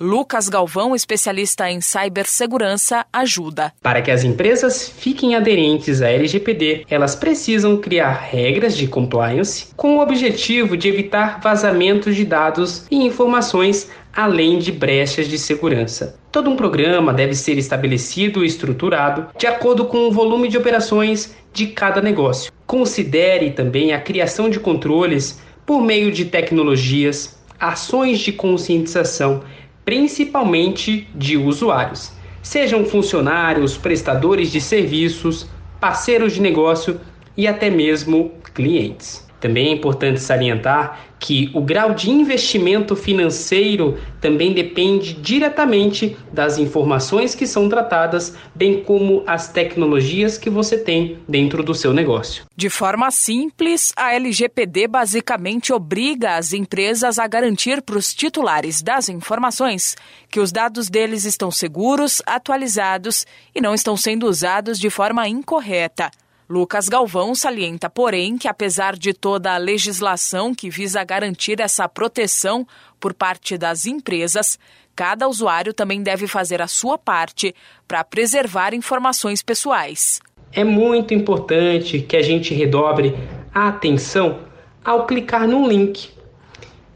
Lucas 0.00 0.48
Galvão, 0.48 0.92
especialista 0.92 1.70
em 1.70 1.80
cibersegurança, 1.80 3.06
ajuda. 3.12 3.72
Para 3.80 4.02
que 4.02 4.10
as 4.10 4.24
empresas 4.24 4.88
fiquem 4.88 5.36
aderentes 5.36 6.02
à 6.02 6.10
LGPD, 6.10 6.84
elas 6.90 7.14
precisam 7.14 7.76
criar 7.76 8.10
regras 8.10 8.76
de 8.76 8.88
compliance 8.88 9.68
com 9.76 9.98
o 9.98 10.00
objetivo 10.00 10.76
de 10.76 10.88
evitar 10.88 11.40
vazamentos 11.40 12.16
de 12.16 12.24
dados 12.24 12.88
e 12.90 12.96
informações 12.96 13.88
além 14.12 14.58
de 14.58 14.72
brechas 14.72 15.28
de 15.28 15.38
segurança. 15.38 16.18
Todo 16.36 16.50
um 16.50 16.54
programa 16.56 17.14
deve 17.14 17.34
ser 17.34 17.56
estabelecido 17.56 18.44
e 18.44 18.46
estruturado 18.46 19.28
de 19.38 19.46
acordo 19.46 19.86
com 19.86 20.06
o 20.06 20.12
volume 20.12 20.48
de 20.48 20.58
operações 20.58 21.34
de 21.50 21.68
cada 21.68 22.02
negócio. 22.02 22.52
Considere 22.66 23.52
também 23.52 23.94
a 23.94 24.00
criação 24.02 24.50
de 24.50 24.60
controles 24.60 25.40
por 25.64 25.80
meio 25.80 26.12
de 26.12 26.26
tecnologias, 26.26 27.42
ações 27.58 28.18
de 28.18 28.32
conscientização 28.32 29.44
principalmente 29.82 31.08
de 31.14 31.38
usuários, 31.38 32.12
sejam 32.42 32.84
funcionários, 32.84 33.78
prestadores 33.78 34.52
de 34.52 34.60
serviços, 34.60 35.48
parceiros 35.80 36.34
de 36.34 36.42
negócio 36.42 37.00
e 37.34 37.48
até 37.48 37.70
mesmo 37.70 38.32
clientes. 38.52 39.25
Também 39.40 39.68
é 39.68 39.72
importante 39.72 40.20
salientar 40.20 41.06
que 41.18 41.50
o 41.54 41.60
grau 41.60 41.94
de 41.94 42.10
investimento 42.10 42.94
financeiro 42.94 43.98
também 44.20 44.52
depende 44.52 45.14
diretamente 45.14 46.16
das 46.32 46.58
informações 46.58 47.34
que 47.34 47.46
são 47.46 47.68
tratadas, 47.68 48.36
bem 48.54 48.82
como 48.82 49.22
as 49.26 49.48
tecnologias 49.48 50.36
que 50.36 50.50
você 50.50 50.76
tem 50.76 51.18
dentro 51.26 51.62
do 51.62 51.74
seu 51.74 51.92
negócio. 51.92 52.44
De 52.54 52.68
forma 52.68 53.10
simples, 53.10 53.92
a 53.96 54.14
LGPD 54.14 54.88
basicamente 54.88 55.72
obriga 55.72 56.36
as 56.36 56.52
empresas 56.52 57.18
a 57.18 57.26
garantir 57.26 57.82
para 57.82 57.98
os 57.98 58.14
titulares 58.14 58.82
das 58.82 59.08
informações 59.08 59.96
que 60.30 60.40
os 60.40 60.52
dados 60.52 60.88
deles 60.88 61.24
estão 61.24 61.50
seguros, 61.50 62.22
atualizados 62.26 63.26
e 63.54 63.60
não 63.60 63.74
estão 63.74 63.96
sendo 63.96 64.26
usados 64.26 64.78
de 64.78 64.90
forma 64.90 65.28
incorreta. 65.28 66.10
Lucas 66.48 66.88
Galvão 66.88 67.34
salienta, 67.34 67.90
porém, 67.90 68.38
que 68.38 68.46
apesar 68.46 68.96
de 68.96 69.12
toda 69.12 69.52
a 69.52 69.58
legislação 69.58 70.54
que 70.54 70.70
visa 70.70 71.02
garantir 71.02 71.60
essa 71.60 71.88
proteção 71.88 72.64
por 73.00 73.12
parte 73.12 73.58
das 73.58 73.84
empresas, 73.84 74.56
cada 74.94 75.26
usuário 75.26 75.74
também 75.74 76.00
deve 76.02 76.28
fazer 76.28 76.62
a 76.62 76.68
sua 76.68 76.96
parte 76.96 77.52
para 77.88 78.04
preservar 78.04 78.74
informações 78.74 79.42
pessoais. 79.42 80.20
É 80.52 80.62
muito 80.62 81.12
importante 81.12 82.00
que 82.00 82.16
a 82.16 82.22
gente 82.22 82.54
redobre 82.54 83.12
a 83.52 83.68
atenção 83.68 84.38
ao 84.84 85.04
clicar 85.04 85.48
num 85.48 85.66
link. 85.66 86.10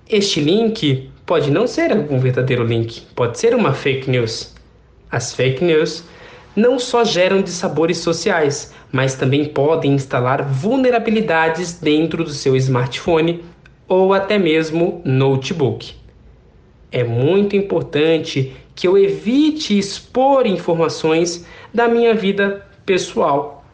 Este 0.09 0.41
link 0.41 1.11
pode 1.27 1.51
não 1.51 1.67
ser 1.67 1.93
um 1.93 2.21
verdadeiro 2.21 2.65
link, 2.65 3.01
pode 3.17 3.37
ser 3.37 3.53
uma 3.55 3.73
fake 3.73 4.09
news. 4.09 4.55
As 5.11 5.35
fake 5.35 5.65
news 5.65 6.05
não 6.55 6.79
só 6.79 7.05
geram 7.05 7.43
dissabores 7.43 7.99
sociais, 7.99 8.75
mas 8.91 9.15
também 9.15 9.45
podem 9.45 9.93
instalar 9.93 10.43
vulnerabilidades 10.43 11.75
dentro 11.75 12.25
do 12.25 12.31
seu 12.31 12.57
smartphone 12.57 13.45
ou 13.87 14.13
até 14.13 14.39
mesmo 14.39 15.01
notebook. 15.05 15.95
É 16.93 17.05
muito 17.05 17.55
importante 17.55 18.53
que 18.75 18.87
eu 18.87 18.99
evite 18.99 19.79
expor 19.79 20.47
informações 20.47 21.47
da 21.73 21.87
minha 21.87 22.15
vida 22.15 22.67
pessoal. 22.85 23.65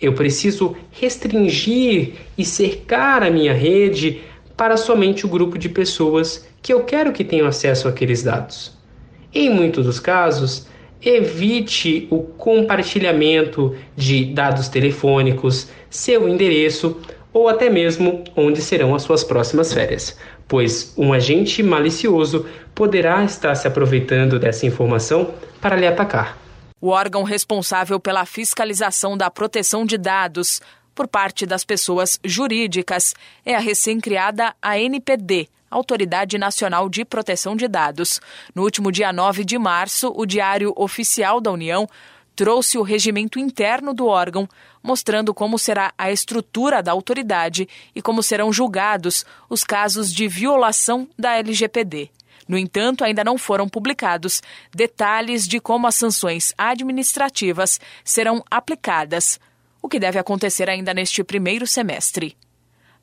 Eu 0.00 0.12
preciso 0.12 0.76
restringir 0.90 2.14
e 2.36 2.44
cercar 2.44 3.22
a 3.22 3.30
minha 3.30 3.52
rede 3.52 4.20
para 4.56 4.76
somente 4.76 5.24
o 5.24 5.28
grupo 5.28 5.56
de 5.56 5.68
pessoas 5.68 6.46
que 6.60 6.72
eu 6.72 6.84
quero 6.84 7.12
que 7.12 7.24
tenham 7.24 7.46
acesso 7.46 7.88
àqueles 7.88 8.22
dados. 8.22 8.76
Em 9.32 9.48
muitos 9.48 9.86
dos 9.86 10.00
casos, 10.00 10.66
evite 11.02 12.08
o 12.10 12.22
compartilhamento 12.22 13.76
de 13.96 14.24
dados 14.26 14.68
telefônicos, 14.68 15.68
seu 15.88 16.28
endereço 16.28 17.00
ou 17.32 17.48
até 17.48 17.70
mesmo 17.70 18.24
onde 18.36 18.60
serão 18.60 18.94
as 18.94 19.02
suas 19.02 19.22
próximas 19.22 19.72
férias, 19.72 20.18
pois 20.46 20.92
um 20.96 21.12
agente 21.12 21.62
malicioso 21.62 22.46
poderá 22.74 23.22
estar 23.24 23.54
se 23.54 23.68
aproveitando 23.68 24.38
dessa 24.38 24.66
informação 24.66 25.34
para 25.60 25.76
lhe 25.76 25.86
atacar. 25.86 26.38
O 26.80 26.88
órgão 26.88 27.22
responsável 27.22 27.98
pela 27.98 28.24
fiscalização 28.24 29.16
da 29.16 29.30
proteção 29.30 29.84
de 29.84 29.98
dados 29.98 30.60
por 30.94 31.06
parte 31.06 31.46
das 31.46 31.64
pessoas 31.64 32.18
jurídicas 32.24 33.14
é 33.44 33.54
a 33.54 33.60
recém-criada 33.60 34.54
ANPD, 34.62 35.48
Autoridade 35.70 36.38
Nacional 36.38 36.88
de 36.88 37.04
Proteção 37.04 37.54
de 37.54 37.68
Dados. 37.68 38.20
No 38.54 38.62
último 38.62 38.90
dia 38.90 39.12
9 39.12 39.44
de 39.44 39.58
março, 39.58 40.12
o 40.16 40.24
Diário 40.24 40.72
Oficial 40.76 41.40
da 41.40 41.50
União 41.50 41.88
trouxe 42.34 42.78
o 42.78 42.82
regimento 42.82 43.38
interno 43.38 43.92
do 43.92 44.06
órgão, 44.06 44.48
mostrando 44.82 45.34
como 45.34 45.58
será 45.58 45.92
a 45.98 46.12
estrutura 46.12 46.80
da 46.80 46.92
autoridade 46.92 47.68
e 47.94 48.00
como 48.00 48.22
serão 48.22 48.52
julgados 48.52 49.26
os 49.50 49.64
casos 49.64 50.12
de 50.12 50.28
violação 50.28 51.08
da 51.18 51.36
LGPD. 51.36 52.10
No 52.46 52.56
entanto, 52.56 53.04
ainda 53.04 53.22
não 53.22 53.36
foram 53.36 53.68
publicados 53.68 54.40
detalhes 54.74 55.46
de 55.46 55.60
como 55.60 55.86
as 55.86 55.96
sanções 55.96 56.54
administrativas 56.56 57.80
serão 58.02 58.42
aplicadas, 58.50 59.38
o 59.82 59.88
que 59.88 59.98
deve 59.98 60.18
acontecer 60.18 60.70
ainda 60.70 60.94
neste 60.94 61.22
primeiro 61.22 61.66
semestre. 61.66 62.36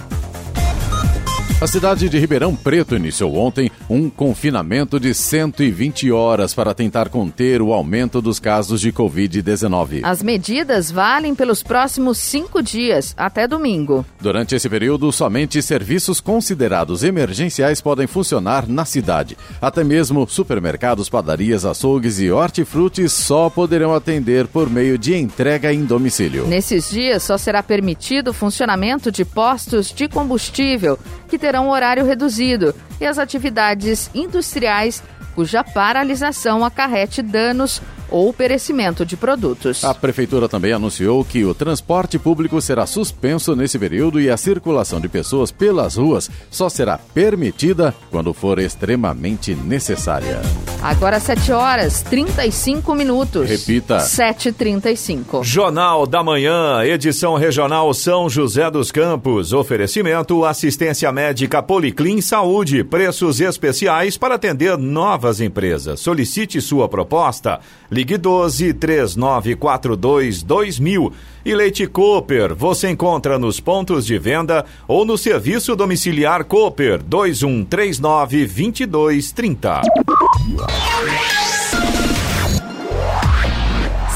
A 1.61 1.67
cidade 1.67 2.09
de 2.09 2.19
Ribeirão 2.19 2.57
Preto 2.57 2.97
iniciou 2.97 3.37
ontem 3.37 3.71
um 3.87 4.09
confinamento 4.09 4.99
de 4.99 5.13
120 5.13 6.11
horas 6.11 6.55
para 6.55 6.73
tentar 6.73 7.11
conter 7.11 7.61
o 7.61 7.75
aumento 7.75 8.23
dos 8.23 8.41
casos 8.41 8.81
de 8.81 8.91
Covid-19. 8.91 10.01
As 10.03 10.23
medidas 10.23 10.91
valem 10.91 11.35
pelos 11.35 11.63
próximos 11.63 12.17
cinco 12.17 12.63
dias, 12.63 13.13
até 13.15 13.47
domingo. 13.47 14.07
Durante 14.19 14.55
esse 14.55 14.71
período, 14.71 15.13
somente 15.13 15.61
serviços 15.61 16.19
considerados 16.19 17.05
emergenciais 17.05 17.83
podem 17.83 18.07
funcionar 18.07 18.67
na 18.67 18.87
cidade. 18.87 19.37
Até 19.61 19.85
mesmo 19.85 20.27
supermercados, 20.27 21.11
padarias, 21.11 21.67
açougues 21.67 22.21
e 22.21 22.31
hortifrutis 22.31 23.13
só 23.13 23.51
poderão 23.51 23.95
atender 23.95 24.47
por 24.47 24.71
meio 24.71 24.97
de 24.97 25.15
entrega 25.15 25.71
em 25.75 25.85
domicílio. 25.85 26.47
Nesses 26.47 26.89
dias, 26.89 27.23
só 27.23 27.37
será 27.37 27.63
permitido 27.63 28.29
o 28.29 28.35
funcionamento 28.35 29.13
de 29.13 29.27
postos 29.27 29.93
de 29.93 30.09
combustível 30.09 30.99
que 31.29 31.39
terão 31.39 31.50
horário 31.69 32.05
reduzido, 32.05 32.75
e 33.01 33.07
as 33.07 33.19
atividades 33.19 34.11
industriais 34.15 35.03
cuja 35.35 35.65
paralisação 35.65 36.65
acarrete 36.65 37.23
danos 37.23 37.81
ou 38.11 38.33
perecimento 38.33 39.05
de 39.05 39.17
produtos. 39.17 39.85
A 39.85 39.95
Prefeitura 39.95 40.49
também 40.49 40.73
anunciou 40.73 41.25
que 41.25 41.45
o 41.45 41.55
transporte 41.55 42.19
público 42.19 42.61
será 42.61 42.87
suspenso 42.87 43.57
nesse 43.57 43.79
período 43.79 44.21
e 44.21 44.29
a 44.29 44.37
circulação 44.37 45.01
de 45.01 45.09
pessoas 45.09 45.51
pelas 45.51 45.97
ruas 45.97 46.31
só 46.51 46.69
será 46.69 46.99
permitida 46.99 47.95
quando 48.11 48.33
for 48.33 48.59
extremamente 48.59 49.55
necessária. 49.55 50.41
Agora 50.83 51.21
7 51.21 51.53
horas 51.53 52.03
35 52.03 52.95
minutos. 52.95 53.49
Repita. 53.49 53.99
7h35. 53.99 55.45
Jornal 55.45 56.07
da 56.07 56.23
Manhã, 56.23 56.83
edição 56.85 57.35
regional 57.35 57.93
São 57.93 58.29
José 58.29 58.71
dos 58.71 58.91
Campos. 58.91 59.53
Oferecimento 59.53 60.45
assistência 60.45 61.13
médica 61.13 61.63
Policlin 61.63 62.21
Saúde. 62.21 62.83
Preços 62.83 63.41
especiais 63.41 64.17
para 64.17 64.37
atender 64.37 64.79
novas 64.79 65.41
empresas. 65.41 66.01
Solicite 66.01 66.61
sua 66.61 66.89
proposta. 66.89 67.61
Ligue 67.91 68.00
12 68.05 68.75
3942 68.75 70.43
2000. 70.43 71.13
E 71.45 71.55
Leite 71.55 71.87
Cooper, 71.87 72.55
você 72.55 72.91
encontra 72.91 73.39
nos 73.39 73.61
pontos 73.61 74.05
de 74.05 74.19
venda 74.19 74.65
ou 74.87 75.05
no 75.05 75.17
serviço 75.17 75.75
domiciliar 75.75 76.45
Cooper 76.45 77.03
2139 77.03 78.47
2230. 78.47 79.81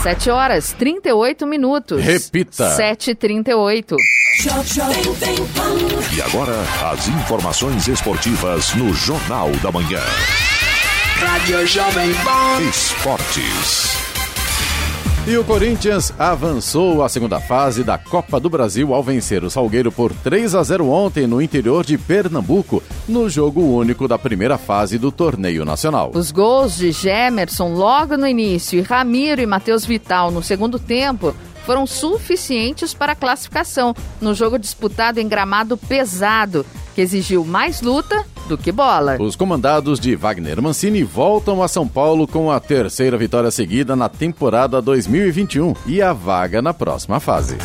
7 0.03 0.29
horas 0.29 0.75
38 0.75 1.47
minutos. 1.47 1.99
Repita. 2.05 2.77
7h38. 2.77 3.97
E 6.15 6.21
agora, 6.21 6.61
as 6.93 7.09
informações 7.09 7.89
esportivas 7.89 8.75
no 8.75 8.93
Jornal 8.93 9.51
da 9.63 9.73
Manhã. 9.73 10.03
Rádio 11.17 11.67
Jovem 11.67 12.13
Pan. 12.25 12.61
Esportes. 12.69 13.97
E 15.27 15.39
o 15.39 15.45
Corinthians 15.45 16.13
avançou 16.19 17.03
à 17.03 17.09
segunda 17.09 17.41
fase 17.41 17.83
da 17.83 17.97
Copa 17.97 18.39
do 18.39 18.51
Brasil 18.51 18.93
ao 18.93 19.03
vencer 19.03 19.43
o 19.43 19.51
Salgueiro 19.51 19.91
por 19.91 20.13
3 20.13 20.55
a 20.55 20.63
0 20.63 20.87
ontem 20.89 21.27
no 21.27 21.41
interior 21.41 21.85
de 21.85 21.97
Pernambuco, 21.97 22.83
no 23.09 23.31
jogo 23.31 23.63
único 23.63 24.07
da 24.07 24.19
primeira 24.19 24.59
fase 24.59 24.99
do 24.99 25.11
torneio 25.11 25.65
nacional. 25.65 26.11
Os 26.13 26.31
gols 26.31 26.77
de 26.77 26.93
Gemerson 26.93 27.73
logo 27.73 28.17
no 28.17 28.27
início 28.27 28.79
e 28.79 28.83
Ramiro 28.83 29.41
e 29.41 29.47
Matheus 29.47 29.87
Vital 29.87 30.31
no 30.31 30.43
segundo 30.43 30.79
tempo 30.79 31.35
foram 31.65 31.87
suficientes 31.87 32.95
para 32.95 33.13
a 33.13 33.17
classificação 33.17 33.95
no 34.21 34.35
jogo 34.35 34.59
disputado 34.59 35.19
em 35.19 35.29
gramado 35.29 35.77
pesado, 35.77 36.65
que 36.95 37.01
exigiu 37.01 37.45
mais 37.45 37.81
luta 37.81 38.25
do 38.47 38.59
que 38.59 38.71
bola. 38.71 39.17
Os 39.21 39.37
comandados 39.37 39.99
de 39.99 40.15
Wagner 40.15 40.61
Mancini 40.61 41.03
voltam 41.03 41.63
a 41.63 41.69
São 41.69 41.89
Paulo 41.89 42.27
com 42.27 42.51
a 42.51 42.61
terceira 42.61 43.17
vitória 43.17 43.51
seguida 43.51 43.97
na 43.97 44.09
temporada 44.09 44.81
2021 44.81 45.75
e 45.87 46.03
a 46.03 46.13
vaga 46.13 46.61
na 46.61 46.75
próxima 46.75 47.19
fase. 47.21 47.57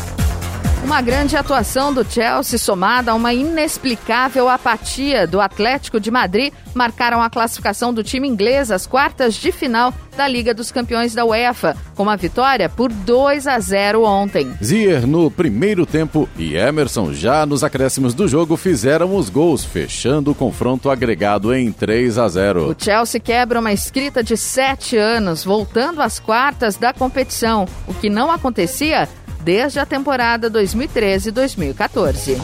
Uma 0.82 1.02
grande 1.02 1.36
atuação 1.36 1.92
do 1.92 2.02
Chelsea 2.04 2.58
somada 2.58 3.12
a 3.12 3.14
uma 3.14 3.34
inexplicável 3.34 4.48
apatia 4.48 5.26
do 5.26 5.38
Atlético 5.40 6.00
de 6.00 6.10
Madrid 6.10 6.52
marcaram 6.74 7.20
a 7.20 7.28
classificação 7.28 7.92
do 7.92 8.02
time 8.02 8.26
inglês 8.26 8.70
às 8.70 8.86
quartas 8.86 9.34
de 9.34 9.52
final 9.52 9.92
da 10.16 10.26
Liga 10.26 10.52
dos 10.52 10.70
Campeões 10.70 11.14
da 11.14 11.24
UEFA, 11.24 11.76
com 11.94 12.02
uma 12.02 12.16
vitória 12.16 12.68
por 12.68 12.92
2 12.92 13.46
a 13.46 13.58
0 13.58 14.04
ontem. 14.04 14.52
Zier 14.62 15.06
no 15.06 15.30
primeiro 15.30 15.86
tempo 15.86 16.28
e 16.36 16.54
Emerson 16.56 17.12
já 17.12 17.46
nos 17.46 17.64
acréscimos 17.64 18.12
do 18.12 18.26
jogo 18.26 18.56
fizeram 18.56 19.16
os 19.16 19.28
gols, 19.28 19.64
fechando 19.64 20.30
o 20.30 20.34
confronto 20.34 20.90
agregado 20.90 21.54
em 21.54 21.72
3 21.72 22.18
a 22.18 22.28
0. 22.28 22.70
O 22.70 22.76
Chelsea 22.76 23.20
quebra 23.20 23.60
uma 23.60 23.72
escrita 23.72 24.22
de 24.22 24.36
sete 24.36 24.96
anos, 24.96 25.44
voltando 25.44 26.02
às 26.02 26.18
quartas 26.18 26.76
da 26.76 26.92
competição, 26.92 27.66
o 27.86 27.94
que 27.94 28.10
não 28.10 28.30
acontecia 28.30 29.08
desde 29.42 29.78
a 29.78 29.86
temporada 29.86 30.50
2013-2014. 30.50 32.40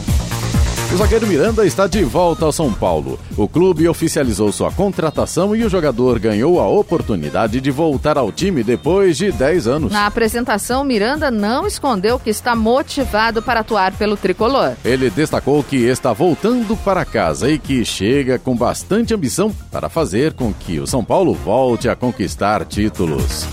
O 0.89 0.95
zagueiro 0.95 1.27
Miranda 1.27 1.65
está 1.65 1.85
de 1.85 2.01
volta 2.03 2.45
ao 2.45 2.51
São 2.51 2.71
Paulo. 2.71 3.19
O 3.35 3.45
clube 3.45 3.89
oficializou 3.89 4.53
sua 4.53 4.71
contratação 4.71 5.53
e 5.53 5.65
o 5.65 5.69
jogador 5.69 6.17
ganhou 6.17 6.61
a 6.61 6.67
oportunidade 6.67 7.59
de 7.59 7.69
voltar 7.69 8.17
ao 8.17 8.31
time 8.31 8.63
depois 8.63 9.17
de 9.17 9.29
10 9.29 9.67
anos. 9.67 9.91
Na 9.91 10.05
apresentação, 10.05 10.85
Miranda 10.85 11.29
não 11.29 11.67
escondeu 11.67 12.17
que 12.17 12.29
está 12.29 12.55
motivado 12.55 13.41
para 13.41 13.59
atuar 13.59 13.91
pelo 13.97 14.15
tricolor. 14.15 14.75
Ele 14.85 15.09
destacou 15.09 15.61
que 15.61 15.75
está 15.75 16.13
voltando 16.13 16.75
para 16.77 17.03
casa 17.03 17.49
e 17.49 17.59
que 17.59 17.83
chega 17.83 18.39
com 18.39 18.55
bastante 18.55 19.13
ambição 19.13 19.53
para 19.69 19.89
fazer 19.89 20.33
com 20.33 20.53
que 20.53 20.79
o 20.79 20.87
São 20.87 21.03
Paulo 21.03 21.33
volte 21.33 21.89
a 21.89 21.97
conquistar 21.97 22.63
títulos. 22.63 23.45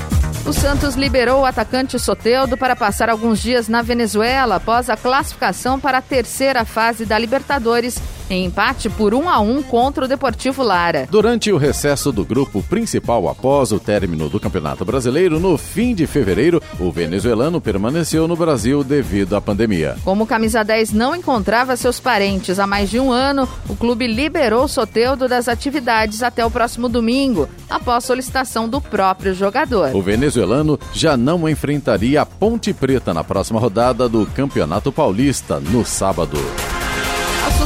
O 0.47 0.53
Santos 0.53 0.95
liberou 0.95 1.41
o 1.41 1.45
atacante 1.47 1.99
Soteldo 1.99 2.55
para 2.55 2.77
passar 2.77 3.09
alguns 3.09 3.41
dias 3.41 3.67
na 3.67 3.81
Venezuela 3.81 4.57
após 4.57 4.91
a 4.91 4.97
classificação 4.97 5.81
para 5.81 5.99
a 5.99 6.03
terceira 6.03 6.67
fase 6.67 7.07
da 7.07 7.19
Libertadores, 7.19 7.99
em 8.29 8.45
empate 8.45 8.89
por 8.89 9.15
1 9.15 9.29
a 9.29 9.41
1 9.41 9.63
contra 9.65 10.05
o 10.05 10.09
Deportivo 10.09 10.63
Lara. 10.63 11.07
Durante 11.11 11.53
o 11.53 11.57
recesso 11.57 12.13
do 12.13 12.25
grupo 12.25 12.63
principal 12.63 13.29
após 13.29 13.73
o 13.73 13.79
término 13.79 14.29
do 14.29 14.41
Campeonato 14.41 14.85
Brasileiro, 14.85 15.39
no 15.39 15.57
fim 15.57 15.95
de 15.95 16.07
fevereiro, 16.07 16.63
o 16.79 16.91
venezuelano 16.91 17.61
permaneceu 17.61 18.27
no 18.27 18.37
Brasil 18.37 18.83
devido 18.83 19.37
à 19.37 19.41
pandemia. 19.41 19.97
Como 20.05 20.25
o 20.25 20.27
camisa 20.27 20.63
10 20.63 20.93
não 20.93 21.15
encontrava 21.15 21.77
seus 21.77 22.01
parentes 22.01 22.59
há 22.59 22.67
mais 22.67 22.91
de 22.91 22.99
um 22.99 23.13
ano, 23.13 23.49
o 23.69 23.77
clube 23.77 24.07
liberou 24.07 24.67
Soteldo 24.69 25.29
das 25.29 25.49
atividades 25.49 26.23
até 26.23 26.45
o 26.45 26.51
próximo 26.51 26.89
domingo, 26.89 27.49
após 27.69 28.05
solicitação 28.05 28.69
do 28.69 28.81
próprio 28.81 29.35
jogador. 29.35 29.95
O 29.95 30.03
venezuelano 30.03 30.79
já 30.93 31.17
não 31.17 31.49
enfrentaria 31.49 32.23
a 32.23 32.27
Ponte 32.27 32.73
Preta 32.73 33.13
na 33.15 33.25
próxima 33.25 33.61
rodada 33.61 34.09
do 34.09 34.27
Campeonato 34.27 34.93
Paulista, 34.93 35.61
no 35.61 35.85
sábado. 35.85 36.39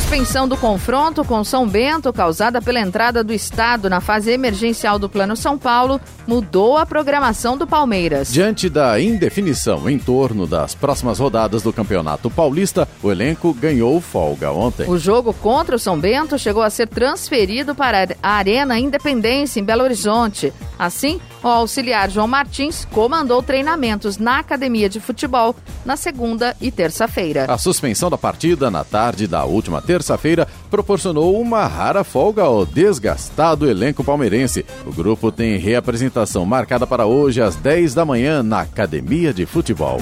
A 0.09 0.11
suspensão 0.11 0.49
do 0.49 0.57
confronto 0.57 1.23
com 1.23 1.45
São 1.45 1.69
Bento, 1.69 2.11
causada 2.15 2.63
pela 2.63 2.81
entrada 2.81 3.23
do 3.23 3.31
Estado 3.31 3.91
na 3.91 4.01
fase 4.01 4.31
emergencial 4.31 4.99
do 4.99 5.07
Plano 5.07 5.37
São 5.37 5.59
Paulo, 5.59 6.01
mudou 6.27 6.79
a 6.79 6.87
programação 6.87 7.59
do 7.59 7.67
Palmeiras. 7.67 8.33
Diante 8.33 8.71
da 8.71 8.99
indefinição 8.99 9.89
em 9.89 9.99
torno 9.99 10.47
das 10.47 10.75
próximas 10.75 11.19
rodadas 11.19 11.63
do 11.63 11.75
Campeonato 11.75 12.31
Paulista, 12.31 12.89
o 13.03 13.13
elenco 13.13 13.53
ganhou 13.53 14.01
folga 14.01 14.51
ontem. 14.51 14.89
O 14.89 14.99
jogo 14.99 15.35
contra 15.35 15.77
o 15.77 15.79
São 15.79 16.01
Bento 16.01 16.39
chegou 16.39 16.63
a 16.63 16.71
ser 16.71 16.89
transferido 16.89 17.75
para 17.75 18.09
a 18.23 18.31
Arena 18.31 18.79
Independência, 18.79 19.61
em 19.61 19.65
Belo 19.65 19.83
Horizonte. 19.85 20.55
Assim, 20.79 21.21
o 21.43 21.49
auxiliar 21.49 22.11
João 22.11 22.27
Martins 22.27 22.87
comandou 22.87 23.43
treinamentos 23.43 24.17
na 24.17 24.39
academia 24.39 24.89
de 24.89 25.01
futebol 25.01 25.55
na 25.85 25.97
segunda 25.97 26.57
e 26.61 26.71
terça-feira. 26.71 27.47
A 27.49 27.59
suspensão 27.59 28.09
da 28.09 28.19
partida 28.19 28.71
na 28.71 28.85
tarde 28.85 29.27
da 29.27 29.45
última 29.45 29.83
terça-feira 29.99 30.47
proporcionou 30.71 31.41
uma 31.41 31.67
rara 31.67 32.05
folga 32.05 32.43
ao 32.43 32.65
desgastado 32.65 33.69
elenco 33.69 34.05
palmeirense. 34.05 34.65
O 34.87 34.93
grupo 34.93 35.33
tem 35.33 35.59
reapresentação 35.59 36.47
marcada 36.47 36.87
para 36.87 37.05
hoje 37.05 37.43
às 37.43 37.57
10 37.57 37.95
da 37.95 38.05
manhã 38.05 38.43
na 38.43 38.61
academia 38.61 39.35
de 39.35 39.45
futebol. 39.45 40.01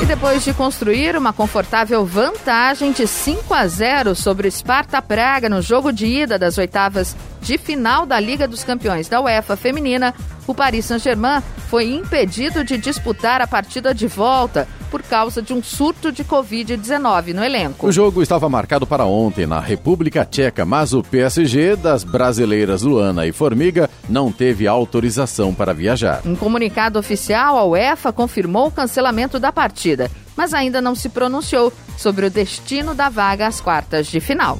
E 0.00 0.06
depois 0.06 0.44
de 0.44 0.52
construir 0.52 1.16
uma 1.16 1.32
confortável 1.32 2.04
vantagem 2.04 2.92
de 2.92 3.04
5 3.06 3.52
a 3.52 3.66
0 3.66 4.14
sobre 4.14 4.46
o 4.46 4.52
Sparta 4.52 5.02
Praga 5.02 5.48
no 5.48 5.60
jogo 5.60 5.90
de 5.90 6.06
ida 6.06 6.38
das 6.38 6.56
oitavas 6.56 7.16
de 7.40 7.58
final 7.58 8.06
da 8.06 8.20
Liga 8.20 8.46
dos 8.46 8.62
Campeões 8.62 9.08
da 9.08 9.20
UEFA 9.20 9.56
feminina, 9.56 10.14
o 10.46 10.54
Paris 10.54 10.84
Saint-Germain 10.84 11.42
foi 11.68 11.92
impedido 11.94 12.62
de 12.62 12.78
disputar 12.78 13.40
a 13.40 13.46
partida 13.46 13.92
de 13.92 14.06
volta 14.06 14.68
por 14.90 15.02
causa 15.02 15.40
de 15.40 15.52
um 15.52 15.62
surto 15.62 16.10
de 16.10 16.24
Covid-19 16.24 17.32
no 17.32 17.44
elenco. 17.44 17.86
O 17.86 17.92
jogo 17.92 18.22
estava 18.22 18.48
marcado 18.48 18.86
para 18.86 19.04
ontem 19.04 19.46
na 19.46 19.60
República 19.60 20.24
Tcheca, 20.24 20.64
mas 20.64 20.92
o 20.92 21.02
PSG 21.02 21.76
das 21.76 22.04
brasileiras 22.04 22.82
Luana 22.82 23.26
e 23.26 23.32
Formiga 23.32 23.88
não 24.08 24.32
teve 24.32 24.66
autorização 24.66 25.54
para 25.54 25.72
viajar. 25.72 26.22
Em 26.24 26.34
comunicado 26.34 26.98
oficial, 26.98 27.58
a 27.58 27.64
UEFA 27.64 28.12
confirmou 28.12 28.68
o 28.68 28.72
cancelamento 28.72 29.38
da 29.38 29.52
partida, 29.52 30.10
mas 30.36 30.54
ainda 30.54 30.80
não 30.80 30.94
se 30.94 31.08
pronunciou 31.08 31.72
sobre 31.96 32.26
o 32.26 32.30
destino 32.30 32.94
da 32.94 33.08
vaga 33.08 33.46
às 33.46 33.60
quartas 33.60 34.06
de 34.06 34.20
final. 34.20 34.58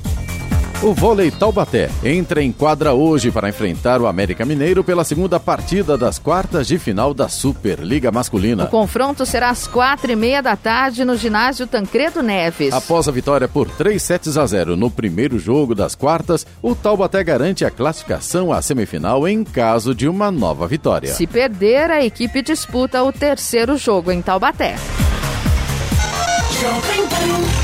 O 0.80 0.94
vôlei 0.94 1.28
Taubaté 1.28 1.90
entra 2.04 2.40
em 2.40 2.52
quadra 2.52 2.92
hoje 2.92 3.32
para 3.32 3.48
enfrentar 3.48 4.00
o 4.00 4.06
América 4.06 4.44
Mineiro 4.44 4.84
pela 4.84 5.02
segunda 5.02 5.40
partida 5.40 5.98
das 5.98 6.20
quartas 6.20 6.68
de 6.68 6.78
final 6.78 7.12
da 7.12 7.28
Superliga 7.28 8.12
Masculina. 8.12 8.62
O 8.62 8.68
confronto 8.68 9.26
será 9.26 9.50
às 9.50 9.66
quatro 9.66 10.12
e 10.12 10.14
meia 10.14 10.40
da 10.40 10.54
tarde 10.54 11.04
no 11.04 11.16
ginásio 11.16 11.66
Tancredo 11.66 12.22
Neves. 12.22 12.72
Após 12.72 13.08
a 13.08 13.10
vitória 13.10 13.48
por 13.48 13.68
3 13.68 14.00
sets 14.00 14.36
a 14.36 14.46
0 14.46 14.76
no 14.76 14.88
primeiro 14.88 15.36
jogo 15.36 15.74
das 15.74 15.96
quartas, 15.96 16.46
o 16.62 16.76
Taubaté 16.76 17.24
garante 17.24 17.64
a 17.64 17.72
classificação 17.72 18.52
à 18.52 18.62
semifinal 18.62 19.26
em 19.26 19.42
caso 19.42 19.92
de 19.92 20.06
uma 20.06 20.30
nova 20.30 20.68
vitória. 20.68 21.12
Se 21.12 21.26
perder, 21.26 21.90
a 21.90 22.04
equipe 22.04 22.40
disputa 22.40 23.02
o 23.02 23.12
terceiro 23.12 23.76
jogo 23.76 24.12
em 24.12 24.22
Taubaté. 24.22 24.76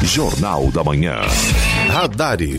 Jornal 0.03 0.69
da 0.73 0.83
Manhã. 0.83 1.21
Radares. 1.95 2.57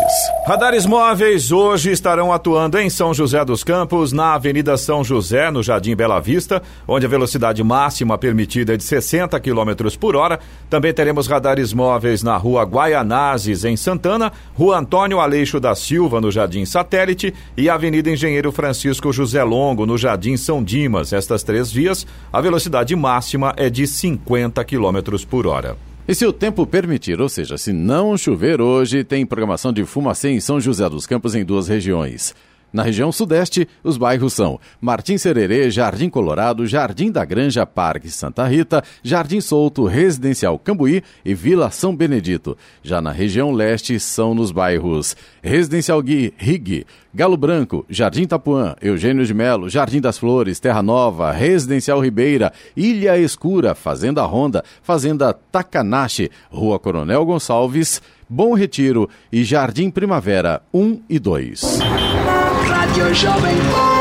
Radares 0.48 0.86
móveis 0.86 1.52
hoje 1.52 1.92
estarão 1.92 2.32
atuando 2.32 2.80
em 2.80 2.90
São 2.90 3.14
José 3.14 3.44
dos 3.44 3.66
Campos, 3.66 4.14
na 4.14 4.34
Avenida 4.34 4.78
São 4.78 5.04
José, 5.04 5.52
no 5.52 5.62
Jardim 5.62 5.94
Bela 5.94 6.22
Vista, 6.22 6.64
onde 6.88 7.06
a 7.06 7.10
velocidade 7.10 7.62
máxima 7.62 8.18
permitida 8.18 8.76
é 8.76 8.78
de 8.78 8.84
60 8.86 9.38
km 9.42 9.94
por 10.00 10.16
hora. 10.16 10.40
Também 10.70 10.94
teremos 10.94 11.28
radares 11.28 11.74
móveis 11.74 12.24
na 12.24 12.38
Rua 12.38 12.64
Guaianazes, 12.64 13.66
em 13.66 13.76
Santana, 13.76 14.32
Rua 14.54 14.80
Antônio 14.80 15.20
Aleixo 15.20 15.60
da 15.60 15.76
Silva, 15.76 16.22
no 16.22 16.32
Jardim 16.32 16.64
Satélite, 16.64 17.34
e 17.58 17.70
Avenida 17.70 18.10
Engenheiro 18.10 18.54
Francisco 18.54 19.12
José 19.12 19.44
Longo, 19.44 19.86
no 19.86 19.98
Jardim 19.98 20.38
São 20.38 20.64
Dimas. 20.64 21.12
Estas 21.12 21.44
três 21.44 21.70
vias, 21.70 22.08
a 22.32 22.40
velocidade 22.40 22.96
máxima 22.96 23.54
é 23.58 23.70
de 23.70 23.86
50 23.86 24.64
km 24.64 25.26
por 25.30 25.46
hora. 25.46 25.76
E 26.08 26.14
se 26.14 26.24
o 26.24 26.32
tempo 26.32 26.68
permitir, 26.68 27.20
ou 27.20 27.28
seja, 27.28 27.58
se 27.58 27.74
não 27.74 28.16
chover 28.16 28.62
hoje, 28.62 29.04
tem 29.04 29.26
programação 29.26 29.74
de 29.74 29.84
fumacê 29.86 30.30
em 30.30 30.40
São 30.40 30.62
José 30.62 30.88
dos 30.88 31.08
Campos 31.08 31.34
em 31.34 31.44
duas 31.44 31.68
regiões. 31.68 32.36
Na 32.76 32.84
região 32.84 33.10
sudeste, 33.10 33.70
os 33.82 33.96
bairros 33.96 34.34
são 34.34 34.60
Martim 34.82 35.18
Sererê, 35.18 35.72
Jardim 35.72 36.10
Colorado, 36.10 36.68
Jardim 36.68 37.10
da 37.10 37.24
Granja, 37.24 37.66
Parque 37.66 38.10
Santa 38.10 38.46
Rita, 38.46 38.84
Jardim 39.02 39.40
Solto, 39.40 39.86
Residencial 39.86 40.60
Cambuí 40.60 41.02
e 41.24 41.34
Vila 41.34 41.72
São 41.72 41.96
Benedito. 41.96 42.58
Já 42.84 43.00
na 43.00 43.14
região 43.14 43.54
leste, 43.54 43.98
são 43.98 44.36
nos 44.36 44.52
bairros 44.52 45.16
Residencial 45.42 46.02
Gui, 46.02 46.34
Rig, 46.36 46.86
Galo 47.14 47.38
Branco, 47.38 47.86
Jardim 47.90 48.28
Tapuã, 48.28 48.76
Eugênio 48.82 49.26
de 49.26 49.34
Melo, 49.34 49.70
Jardim 49.70 50.02
das 50.02 50.18
Flores, 50.18 50.60
Terra 50.60 50.84
Nova, 50.84 51.32
Residencial 51.32 52.02
Ribeira, 52.02 52.52
Ilha 52.76 53.18
Escura, 53.18 53.74
Fazenda 53.74 54.22
Ronda, 54.24 54.66
Fazenda 54.84 55.34
Takanashi, 55.34 56.30
Rua 56.52 56.78
Coronel 56.78 57.24
Gonçalves, 57.24 58.02
Bom 58.28 58.54
Retiro 58.54 59.10
e 59.32 59.46
Jardim 59.46 59.90
Primavera 59.90 60.62
1 60.74 61.04
e 61.10 61.18
2. 61.18 61.80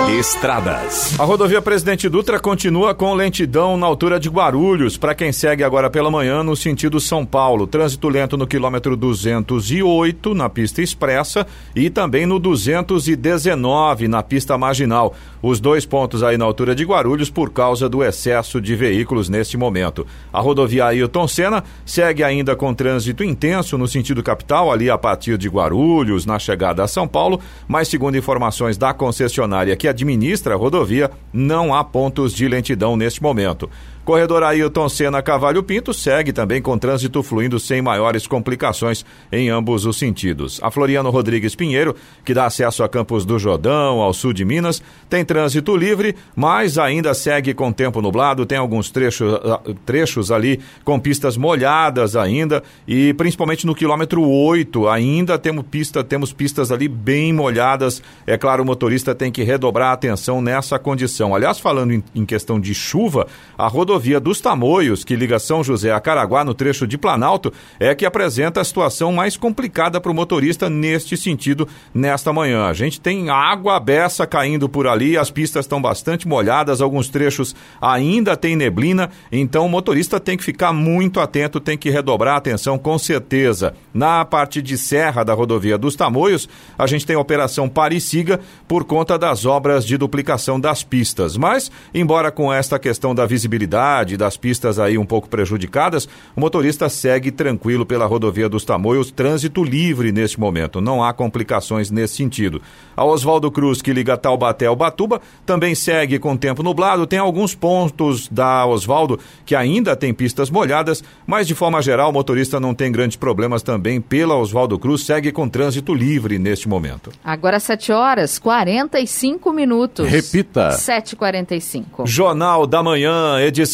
Estradas. 0.08 1.18
A 1.18 1.24
rodovia 1.24 1.60
Presidente 1.60 2.08
Dutra 2.08 2.38
continua 2.38 2.94
com 2.94 3.12
lentidão 3.12 3.76
na 3.76 3.86
altura 3.86 4.20
de 4.20 4.28
Guarulhos, 4.28 4.96
para 4.96 5.16
quem 5.16 5.32
segue 5.32 5.64
agora 5.64 5.90
pela 5.90 6.12
manhã 6.12 6.44
no 6.44 6.54
sentido 6.54 7.00
São 7.00 7.26
Paulo. 7.26 7.66
Trânsito 7.66 8.08
lento 8.08 8.36
no 8.36 8.46
quilômetro 8.46 8.96
208 8.96 10.32
na 10.32 10.48
pista 10.48 10.80
expressa 10.80 11.44
e 11.74 11.90
também 11.90 12.24
no 12.24 12.38
219 12.38 14.06
na 14.06 14.22
pista 14.22 14.56
marginal. 14.56 15.16
Os 15.46 15.60
dois 15.60 15.84
pontos 15.84 16.22
aí 16.22 16.38
na 16.38 16.44
altura 16.46 16.74
de 16.74 16.84
Guarulhos 16.84 17.28
por 17.28 17.50
causa 17.50 17.86
do 17.86 18.02
excesso 18.02 18.62
de 18.62 18.74
veículos 18.74 19.28
neste 19.28 19.58
momento. 19.58 20.06
A 20.32 20.40
rodovia 20.40 20.86
Ailton 20.86 21.28
Senna 21.28 21.62
segue 21.84 22.24
ainda 22.24 22.56
com 22.56 22.72
trânsito 22.72 23.22
intenso 23.22 23.76
no 23.76 23.86
sentido 23.86 24.22
capital, 24.22 24.72
ali 24.72 24.88
a 24.88 24.96
partir 24.96 25.36
de 25.36 25.46
Guarulhos, 25.46 26.24
na 26.24 26.38
chegada 26.38 26.82
a 26.82 26.88
São 26.88 27.06
Paulo, 27.06 27.38
mas 27.68 27.88
segundo 27.88 28.16
informações 28.16 28.78
da 28.78 28.94
concessionária 28.94 29.76
que 29.76 29.86
administra 29.86 30.54
a 30.54 30.56
rodovia, 30.56 31.10
não 31.30 31.74
há 31.74 31.84
pontos 31.84 32.32
de 32.32 32.48
lentidão 32.48 32.96
neste 32.96 33.22
momento. 33.22 33.68
Corredor 34.04 34.42
Ailton 34.42 34.86
Senna 34.86 35.22
Cavalho 35.22 35.62
Pinto 35.62 35.94
segue 35.94 36.30
também 36.30 36.60
com 36.60 36.76
trânsito 36.76 37.22
fluindo 37.22 37.58
sem 37.58 37.80
maiores 37.80 38.26
complicações 38.26 39.02
em 39.32 39.48
ambos 39.48 39.86
os 39.86 39.96
sentidos. 39.96 40.60
A 40.62 40.70
Floriano 40.70 41.08
Rodrigues 41.08 41.54
Pinheiro, 41.54 41.96
que 42.22 42.34
dá 42.34 42.44
acesso 42.44 42.82
a 42.82 42.88
Campos 42.88 43.24
do 43.24 43.38
Jordão, 43.38 44.02
ao 44.02 44.12
sul 44.12 44.34
de 44.34 44.44
Minas, 44.44 44.82
tem 45.08 45.24
trânsito 45.24 45.74
livre, 45.74 46.14
mas 46.36 46.76
ainda 46.76 47.14
segue 47.14 47.54
com 47.54 47.72
tempo 47.72 48.02
nublado, 48.02 48.44
tem 48.44 48.58
alguns 48.58 48.90
trechos, 48.90 49.40
trechos 49.86 50.30
ali 50.30 50.60
com 50.84 51.00
pistas 51.00 51.38
molhadas 51.38 52.14
ainda 52.14 52.62
e 52.86 53.14
principalmente 53.14 53.64
no 53.64 53.74
quilômetro 53.74 54.22
8 54.22 54.86
ainda 54.86 55.38
temos 55.38 55.64
pista, 55.64 56.04
temos 56.04 56.30
pistas 56.30 56.70
ali 56.70 56.88
bem 56.88 57.32
molhadas. 57.32 58.02
É 58.26 58.36
claro, 58.36 58.64
o 58.64 58.66
motorista 58.66 59.14
tem 59.14 59.32
que 59.32 59.42
redobrar 59.42 59.92
a 59.92 59.94
atenção 59.94 60.42
nessa 60.42 60.78
condição. 60.78 61.34
Aliás, 61.34 61.58
falando 61.58 61.94
em, 61.94 62.04
em 62.14 62.26
questão 62.26 62.60
de 62.60 62.74
chuva, 62.74 63.26
a 63.56 63.66
rodovia 63.66 63.93
rodovia 63.94 64.18
dos 64.18 64.40
Tamoios, 64.40 65.04
que 65.04 65.14
liga 65.14 65.38
São 65.38 65.62
José 65.62 65.92
a 65.92 66.00
Caraguá, 66.00 66.44
no 66.44 66.52
trecho 66.52 66.84
de 66.84 66.98
Planalto, 66.98 67.52
é 67.78 67.94
que 67.94 68.04
apresenta 68.04 68.60
a 68.60 68.64
situação 68.64 69.12
mais 69.12 69.36
complicada 69.36 70.00
para 70.00 70.10
o 70.10 70.14
motorista 70.14 70.68
neste 70.68 71.16
sentido 71.16 71.68
nesta 71.94 72.32
manhã. 72.32 72.66
A 72.66 72.72
gente 72.72 73.00
tem 73.00 73.30
água 73.30 73.78
beça 73.78 74.26
caindo 74.26 74.68
por 74.68 74.88
ali, 74.88 75.16
as 75.16 75.30
pistas 75.30 75.64
estão 75.64 75.80
bastante 75.80 76.26
molhadas, 76.26 76.80
alguns 76.80 77.08
trechos 77.08 77.54
ainda 77.80 78.36
tem 78.36 78.56
neblina, 78.56 79.10
então 79.30 79.64
o 79.64 79.68
motorista 79.68 80.18
tem 80.18 80.36
que 80.36 80.42
ficar 80.42 80.72
muito 80.72 81.20
atento, 81.20 81.60
tem 81.60 81.78
que 81.78 81.88
redobrar 81.88 82.34
a 82.34 82.38
atenção 82.38 82.76
com 82.76 82.98
certeza. 82.98 83.74
Na 83.92 84.24
parte 84.24 84.60
de 84.60 84.76
serra 84.76 85.22
da 85.22 85.34
rodovia 85.34 85.78
dos 85.78 85.94
Tamoios, 85.94 86.48
a 86.76 86.88
gente 86.88 87.06
tem 87.06 87.14
a 87.14 87.20
operação 87.20 87.68
Parisiga 87.68 88.40
por 88.66 88.82
conta 88.82 89.16
das 89.16 89.46
obras 89.46 89.86
de 89.86 89.96
duplicação 89.96 90.58
das 90.58 90.82
pistas. 90.82 91.36
Mas, 91.36 91.70
embora 91.94 92.32
com 92.32 92.52
esta 92.52 92.76
questão 92.76 93.14
da 93.14 93.24
visibilidade, 93.24 93.83
das 94.16 94.36
pistas 94.36 94.78
aí 94.78 94.96
um 94.96 95.04
pouco 95.04 95.28
prejudicadas, 95.28 96.08
o 96.34 96.40
motorista 96.40 96.88
segue 96.88 97.30
tranquilo 97.30 97.84
pela 97.84 98.06
rodovia 98.06 98.48
dos 98.48 98.64
Tamoios, 98.64 99.10
trânsito 99.10 99.62
livre 99.62 100.10
neste 100.12 100.40
momento, 100.40 100.80
não 100.80 101.02
há 101.02 101.12
complicações 101.12 101.90
nesse 101.90 102.16
sentido. 102.16 102.62
A 102.96 103.04
Oswaldo 103.04 103.50
Cruz, 103.50 103.82
que 103.82 103.92
liga 103.92 104.16
Taubaté 104.16 104.66
ao 104.66 104.76
Batuba, 104.76 105.20
também 105.44 105.74
segue 105.74 106.18
com 106.18 106.36
tempo 106.36 106.62
nublado, 106.62 107.06
tem 107.06 107.18
alguns 107.18 107.54
pontos 107.54 108.28
da 108.28 108.64
Oswaldo 108.64 109.18
que 109.44 109.54
ainda 109.54 109.96
tem 109.96 110.14
pistas 110.14 110.48
molhadas, 110.48 111.02
mas 111.26 111.46
de 111.46 111.54
forma 111.54 111.82
geral 111.82 112.10
o 112.10 112.12
motorista 112.12 112.58
não 112.60 112.74
tem 112.74 112.90
grandes 112.90 113.16
problemas 113.16 113.62
também 113.62 114.00
pela 114.00 114.36
Oswaldo 114.36 114.78
Cruz, 114.78 115.04
segue 115.04 115.32
com 115.32 115.48
trânsito 115.48 115.92
livre 115.92 116.38
neste 116.38 116.68
momento. 116.68 117.10
Agora 117.22 117.60
7 117.60 117.92
horas 117.92 118.38
45 118.38 119.52
minutos. 119.52 120.08
Repita. 120.08 120.70
7h45. 120.70 122.06
Jornal 122.06 122.66
da 122.66 122.82
Manhã, 122.82 123.40
edição 123.40 123.73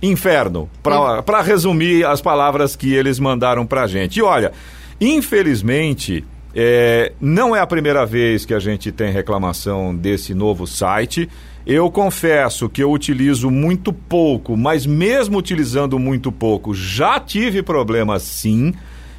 inferno, 0.01 0.67
para 0.81 1.41
resumir 1.41 2.05
as 2.05 2.21
palavras 2.21 2.75
que 2.75 2.91
eles 2.91 3.19
mandaram 3.19 3.67
para 3.67 3.85
gente. 3.85 4.17
E 4.17 4.23
olha, 4.23 4.51
infelizmente 4.99 6.23
é, 6.55 7.11
não 7.19 7.53
é 7.53 7.59
a 7.59 7.67
primeira 7.67 8.05
vez 8.05 8.45
que 8.45 8.53
a 8.53 8.59
gente 8.59 8.89
tem 8.89 9.11
reclamação 9.11 9.93
desse 9.93 10.33
novo 10.33 10.65
site. 10.65 11.29
Eu 11.67 11.91
confesso 11.91 12.69
que 12.69 12.81
eu 12.81 12.91
utilizo 12.91 13.51
muito 13.51 13.91
pouco, 13.91 14.55
mas 14.55 14.85
mesmo 14.85 15.37
utilizando 15.37 15.99
muito 15.99 16.31
pouco, 16.31 16.73
já 16.73 17.19
tive 17.19 17.61
problemas 17.61 18.21
sim. 18.21 18.73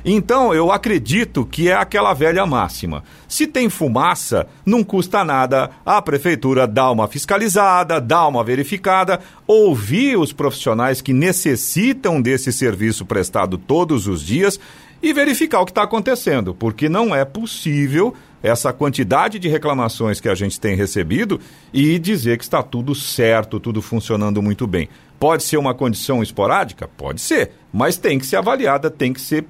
Então 0.08 0.54
eu 0.54 0.70
acredito 0.70 1.44
que 1.44 1.68
é 1.68 1.74
aquela 1.74 2.14
velha 2.14 2.46
máxima. 2.46 3.02
Se 3.26 3.44
tem 3.44 3.68
fumaça, 3.68 4.46
não 4.64 4.84
custa 4.84 5.24
nada 5.24 5.70
a 5.84 6.00
prefeitura 6.00 6.64
dar 6.66 6.92
uma 6.92 7.08
fiscalizada, 7.08 8.00
dar 8.00 8.28
uma 8.28 8.44
verificada, 8.44 9.18
ouvir 9.46 10.16
os 10.16 10.32
profissionais 10.32 11.02
que 11.02 11.12
necessitam 11.12 12.22
desse 12.22 12.52
serviço 12.52 13.04
prestado 13.04 13.58
todos 13.58 14.06
os 14.06 14.22
dias 14.22 14.60
e 15.06 15.12
verificar 15.12 15.60
o 15.60 15.64
que 15.64 15.70
está 15.70 15.84
acontecendo, 15.84 16.52
porque 16.52 16.88
não 16.88 17.14
é 17.14 17.24
possível 17.24 18.12
essa 18.42 18.72
quantidade 18.72 19.38
de 19.38 19.48
reclamações 19.48 20.20
que 20.20 20.28
a 20.28 20.34
gente 20.34 20.58
tem 20.60 20.74
recebido 20.76 21.40
e 21.72 21.98
dizer 21.98 22.38
que 22.38 22.44
está 22.44 22.62
tudo 22.62 22.94
certo, 22.94 23.60
tudo 23.60 23.80
funcionando 23.80 24.42
muito 24.42 24.66
bem. 24.66 24.88
Pode 25.18 25.44
ser 25.44 25.56
uma 25.56 25.74
condição 25.74 26.22
esporádica? 26.22 26.88
Pode 26.88 27.20
ser, 27.20 27.52
mas 27.72 27.96
tem 27.96 28.18
que 28.18 28.26
ser 28.26 28.36
avaliada, 28.36 28.90
tem 28.90 29.12
que 29.12 29.20
ser 29.20 29.46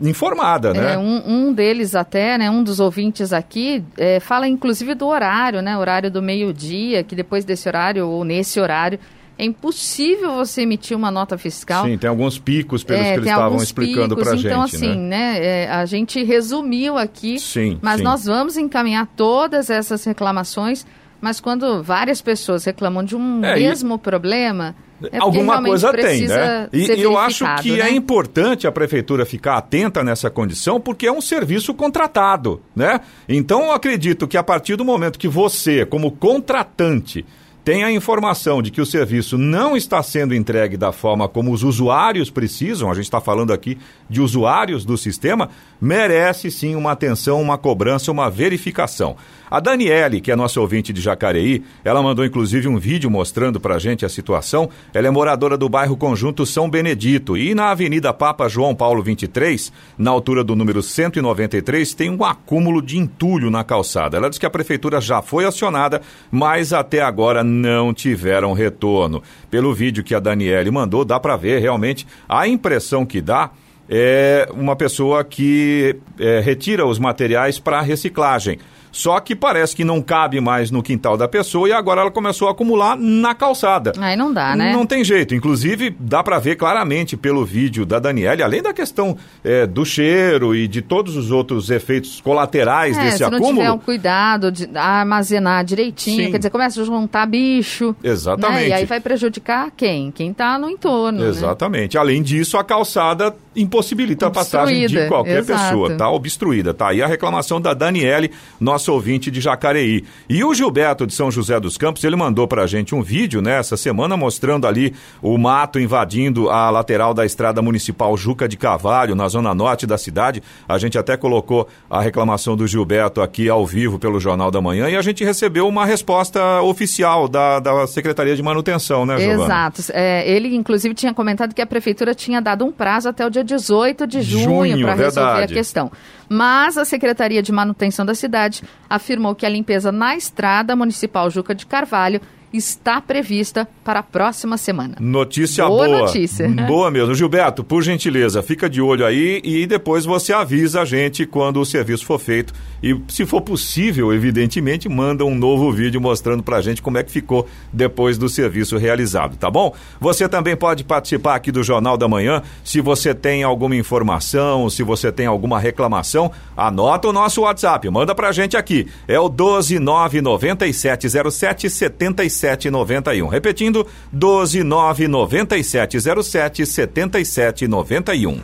informada, 0.00 0.74
né? 0.74 0.94
É, 0.94 0.98
um, 0.98 1.22
um 1.48 1.52
deles 1.52 1.94
até, 1.94 2.36
né, 2.36 2.50
um 2.50 2.62
dos 2.62 2.80
ouvintes 2.80 3.32
aqui, 3.32 3.82
é, 3.96 4.20
fala 4.20 4.46
inclusive 4.46 4.94
do 4.94 5.06
horário, 5.06 5.62
né, 5.62 5.76
horário 5.76 6.10
do 6.10 6.20
meio-dia, 6.20 7.02
que 7.02 7.16
depois 7.16 7.44
desse 7.44 7.68
horário 7.68 8.06
ou 8.08 8.24
nesse 8.24 8.60
horário 8.60 8.98
é 9.38 9.44
impossível 9.44 10.34
você 10.34 10.62
emitir 10.62 10.96
uma 10.96 11.10
nota 11.10 11.36
fiscal. 11.36 11.84
Sim, 11.84 11.98
tem 11.98 12.08
alguns 12.08 12.38
picos 12.38 12.82
pelos 12.82 13.02
é, 13.02 13.12
que 13.12 13.18
eles 13.18 13.28
estavam 13.28 13.58
explicando 13.58 14.16
para 14.16 14.32
a 14.32 14.36
gente. 14.36 14.46
Então, 14.46 14.62
assim, 14.62 14.96
né, 14.96 15.32
né 15.32 15.44
é, 15.44 15.70
a 15.70 15.84
gente 15.84 16.22
resumiu 16.22 16.96
aqui, 16.96 17.38
sim, 17.38 17.78
mas 17.82 17.98
sim. 17.98 18.02
nós 18.02 18.24
vamos 18.24 18.56
encaminhar 18.56 19.06
todas 19.14 19.68
essas 19.68 20.04
reclamações. 20.04 20.86
Mas 21.20 21.40
quando 21.40 21.82
várias 21.82 22.20
pessoas 22.20 22.64
reclamam 22.64 23.02
de 23.02 23.16
um 23.16 23.44
é, 23.44 23.56
mesmo 23.56 23.94
e... 23.94 23.98
problema, 23.98 24.74
é 25.12 25.18
Alguma 25.18 25.62
coisa 25.62 25.92
tem, 25.92 26.26
né? 26.26 26.68
E 26.72 26.86
eu 27.02 27.18
acho 27.18 27.44
que 27.60 27.80
é 27.80 27.84
né? 27.84 27.90
é 27.90 27.94
importante 27.94 28.66
a 28.66 28.72
prefeitura 28.72 29.26
ficar 29.26 29.58
atenta 29.58 30.02
nessa 30.02 30.30
condição, 30.30 30.80
porque 30.80 31.06
é 31.06 31.12
um 31.12 31.20
serviço 31.20 31.74
contratado, 31.74 32.62
né? 32.74 33.00
Então 33.28 33.64
eu 33.64 33.72
acredito 33.72 34.26
que 34.26 34.38
a 34.38 34.42
partir 34.42 34.76
do 34.76 34.84
momento 34.84 35.18
que 35.18 35.28
você, 35.28 35.84
como 35.84 36.12
contratante, 36.12 37.26
tem 37.66 37.82
a 37.82 37.90
informação 37.90 38.62
de 38.62 38.70
que 38.70 38.80
o 38.80 38.86
serviço 38.86 39.36
não 39.36 39.76
está 39.76 40.00
sendo 40.00 40.36
entregue 40.36 40.76
da 40.76 40.92
forma 40.92 41.28
como 41.28 41.50
os 41.50 41.64
usuários 41.64 42.30
precisam, 42.30 42.88
a 42.88 42.94
gente 42.94 43.06
está 43.06 43.20
falando 43.20 43.52
aqui 43.52 43.76
de 44.08 44.20
usuários 44.20 44.84
do 44.84 44.96
sistema, 44.96 45.50
merece 45.80 46.48
sim 46.48 46.76
uma 46.76 46.92
atenção, 46.92 47.42
uma 47.42 47.58
cobrança, 47.58 48.12
uma 48.12 48.30
verificação. 48.30 49.16
A 49.48 49.60
Daniele, 49.60 50.20
que 50.20 50.32
é 50.32 50.36
nossa 50.36 50.60
ouvinte 50.60 50.92
de 50.92 51.00
Jacareí, 51.00 51.62
ela 51.84 52.02
mandou 52.02 52.24
inclusive 52.24 52.66
um 52.66 52.78
vídeo 52.78 53.08
mostrando 53.08 53.60
pra 53.60 53.78
gente 53.78 54.04
a 54.04 54.08
situação. 54.08 54.68
Ela 54.92 55.06
é 55.06 55.10
moradora 55.10 55.56
do 55.56 55.68
bairro 55.68 55.96
Conjunto 55.96 56.44
São 56.44 56.68
Benedito 56.68 57.36
e 57.36 57.54
na 57.54 57.70
Avenida 57.70 58.12
Papa 58.12 58.48
João 58.48 58.74
Paulo 58.74 59.02
23, 59.02 59.72
na 59.96 60.10
altura 60.10 60.42
do 60.42 60.56
número 60.56 60.82
193, 60.82 61.94
tem 61.94 62.10
um 62.10 62.24
acúmulo 62.24 62.82
de 62.82 62.98
entulho 62.98 63.48
na 63.48 63.62
calçada. 63.62 64.16
Ela 64.16 64.28
diz 64.28 64.38
que 64.38 64.46
a 64.46 64.50
prefeitura 64.50 65.00
já 65.00 65.22
foi 65.22 65.44
acionada, 65.44 66.02
mas 66.28 66.72
até 66.72 67.00
agora 67.00 67.44
não 67.44 67.94
tiveram 67.94 68.52
retorno. 68.52 69.22
Pelo 69.48 69.72
vídeo 69.72 70.02
que 70.02 70.14
a 70.14 70.20
Daniele 70.20 70.72
mandou, 70.72 71.04
dá 71.04 71.20
para 71.20 71.36
ver 71.36 71.60
realmente 71.60 72.04
a 72.28 72.48
impressão 72.48 73.06
que 73.06 73.20
dá 73.20 73.52
é 73.88 74.48
uma 74.52 74.76
pessoa 74.76 75.22
que 75.24 75.96
é, 76.18 76.40
retira 76.40 76.86
os 76.86 76.98
materiais 76.98 77.58
para 77.58 77.80
reciclagem. 77.80 78.58
Só 78.96 79.20
que 79.20 79.36
parece 79.36 79.76
que 79.76 79.84
não 79.84 80.00
cabe 80.00 80.40
mais 80.40 80.70
no 80.70 80.82
quintal 80.82 81.18
da 81.18 81.28
pessoa 81.28 81.68
e 81.68 81.72
agora 81.72 82.00
ela 82.00 82.10
começou 82.10 82.48
a 82.48 82.52
acumular 82.52 82.96
na 82.96 83.34
calçada. 83.34 83.92
Aí 83.98 84.16
não 84.16 84.32
dá, 84.32 84.56
né? 84.56 84.72
Não 84.72 84.86
tem 84.86 85.04
jeito. 85.04 85.34
Inclusive, 85.34 85.94
dá 86.00 86.22
para 86.22 86.38
ver 86.38 86.56
claramente 86.56 87.14
pelo 87.14 87.44
vídeo 87.44 87.84
da 87.84 87.98
Daniele, 87.98 88.42
além 88.42 88.62
da 88.62 88.72
questão 88.72 89.14
é, 89.44 89.66
do 89.66 89.84
cheiro 89.84 90.54
e 90.54 90.66
de 90.66 90.80
todos 90.80 91.14
os 91.14 91.30
outros 91.30 91.68
efeitos 91.68 92.22
colaterais 92.22 92.96
é, 92.96 93.02
desse 93.02 93.18
se 93.18 93.24
acúmulo. 93.24 93.44
Se 93.44 93.52
não 93.52 93.58
tiver 93.58 93.72
um 93.72 93.78
cuidado 93.78 94.50
de 94.50 94.66
armazenar 94.74 95.62
direitinho, 95.62 96.24
Sim. 96.24 96.30
quer 96.30 96.38
dizer, 96.38 96.48
começa 96.48 96.80
a 96.80 96.84
juntar 96.84 97.26
bicho. 97.26 97.94
Exatamente. 98.02 98.62
Né? 98.62 98.68
E 98.68 98.72
aí 98.72 98.86
vai 98.86 98.98
prejudicar 98.98 99.70
quem? 99.76 100.10
Quem 100.10 100.30
está 100.30 100.58
no 100.58 100.70
entorno. 100.70 101.20
Né? 101.20 101.28
Exatamente. 101.28 101.96
Né? 101.96 102.00
Além 102.00 102.22
disso, 102.22 102.56
a 102.56 102.64
calçada 102.64 103.36
impossibilita 103.56 104.26
obstruída, 104.26 104.58
a 104.58 104.60
passagem 104.60 104.86
de 104.86 105.08
qualquer 105.08 105.38
exato. 105.38 105.62
pessoa, 105.62 105.96
tá? 105.96 106.10
Obstruída, 106.10 106.74
tá? 106.74 106.92
E 106.92 107.02
a 107.02 107.06
reclamação 107.06 107.60
da 107.60 107.74
Daniele, 107.74 108.30
nosso 108.60 108.92
ouvinte 108.92 109.30
de 109.30 109.40
Jacareí. 109.40 110.04
E 110.28 110.44
o 110.44 110.54
Gilberto 110.54 111.06
de 111.06 111.14
São 111.14 111.30
José 111.30 111.58
dos 111.58 111.76
Campos, 111.76 112.04
ele 112.04 112.16
mandou 112.16 112.46
pra 112.46 112.66
gente 112.66 112.94
um 112.94 113.02
vídeo 113.02 113.40
nessa 113.40 113.74
né, 113.74 113.78
semana 113.78 114.16
mostrando 114.16 114.66
ali 114.66 114.94
o 115.22 115.36
mato 115.38 115.80
invadindo 115.80 116.50
a 116.50 116.70
lateral 116.70 117.14
da 117.14 117.24
estrada 117.24 117.62
municipal 117.62 118.16
Juca 118.16 118.48
de 118.48 118.56
Cavalho, 118.56 119.14
na 119.14 119.28
zona 119.28 119.54
norte 119.54 119.86
da 119.86 119.96
cidade. 119.96 120.42
A 120.68 120.78
gente 120.78 120.98
até 120.98 121.16
colocou 121.16 121.68
a 121.88 122.00
reclamação 122.00 122.56
do 122.56 122.66
Gilberto 122.66 123.22
aqui 123.22 123.48
ao 123.48 123.66
vivo 123.66 123.98
pelo 123.98 124.20
Jornal 124.20 124.50
da 124.50 124.60
Manhã 124.60 124.88
e 124.88 124.96
a 124.96 125.02
gente 125.02 125.24
recebeu 125.24 125.66
uma 125.66 125.86
resposta 125.86 126.60
oficial 126.62 127.28
da, 127.28 127.58
da 127.60 127.86
Secretaria 127.86 128.36
de 128.36 128.42
Manutenção, 128.42 129.06
né, 129.06 129.18
Giovana? 129.18 129.44
Exato. 129.44 129.82
É, 129.92 130.28
ele, 130.28 130.54
inclusive, 130.54 130.94
tinha 130.94 131.14
comentado 131.14 131.54
que 131.54 131.62
a 131.62 131.66
prefeitura 131.66 132.14
tinha 132.14 132.40
dado 132.40 132.64
um 132.64 132.72
prazo 132.72 133.08
até 133.08 133.26
o 133.26 133.30
dia 133.30 133.44
18 133.46 134.06
de 134.06 134.20
junho, 134.20 134.84
para 134.84 134.94
resolver 134.94 135.44
a 135.44 135.46
questão. 135.46 135.90
Mas 136.28 136.76
a 136.76 136.84
Secretaria 136.84 137.42
de 137.42 137.52
Manutenção 137.52 138.04
da 138.04 138.14
cidade 138.14 138.62
afirmou 138.90 139.34
que 139.34 139.46
a 139.46 139.48
limpeza 139.48 139.90
na 139.90 140.16
estrada 140.16 140.76
municipal 140.76 141.30
Juca 141.30 141.54
de 141.54 141.64
Carvalho 141.64 142.20
está 142.56 143.00
prevista 143.00 143.68
para 143.84 144.00
a 144.00 144.02
próxima 144.02 144.56
semana. 144.56 144.96
Notícia 144.98 145.66
boa. 145.66 145.86
Boa 145.86 145.98
notícia. 146.00 146.48
Boa 146.48 146.90
mesmo. 146.90 147.14
Gilberto, 147.14 147.62
por 147.62 147.82
gentileza, 147.82 148.42
fica 148.42 148.68
de 148.68 148.80
olho 148.80 149.06
aí 149.06 149.40
e 149.44 149.66
depois 149.66 150.04
você 150.04 150.32
avisa 150.32 150.82
a 150.82 150.84
gente 150.84 151.26
quando 151.26 151.60
o 151.60 151.66
serviço 151.66 152.04
for 152.04 152.18
feito. 152.18 152.52
E 152.82 152.98
se 153.08 153.24
for 153.24 153.40
possível, 153.40 154.12
evidentemente, 154.12 154.88
manda 154.88 155.24
um 155.24 155.34
novo 155.34 155.72
vídeo 155.72 156.00
mostrando 156.00 156.42
pra 156.42 156.60
gente 156.60 156.82
como 156.82 156.98
é 156.98 157.02
que 157.02 157.10
ficou 157.10 157.46
depois 157.72 158.18
do 158.18 158.28
serviço 158.28 158.76
realizado, 158.76 159.36
tá 159.36 159.50
bom? 159.50 159.74
Você 160.00 160.28
também 160.28 160.56
pode 160.56 160.84
participar 160.84 161.34
aqui 161.34 161.50
do 161.50 161.62
Jornal 161.62 161.96
da 161.96 162.08
Manhã. 162.08 162.42
Se 162.64 162.80
você 162.80 163.14
tem 163.14 163.42
alguma 163.42 163.76
informação, 163.76 164.68
se 164.68 164.82
você 164.82 165.10
tem 165.10 165.26
alguma 165.26 165.58
reclamação, 165.58 166.30
anota 166.56 167.08
o 167.08 167.12
nosso 167.12 167.42
WhatsApp, 167.42 167.88
manda 167.90 168.14
pra 168.14 168.32
gente 168.32 168.56
aqui. 168.56 168.86
É 169.08 169.18
o 169.18 169.30
129970777 169.30 172.26
7791. 172.46 173.28
Repetindo, 173.28 173.86
1299707 174.14 176.66
7791. 176.66 178.40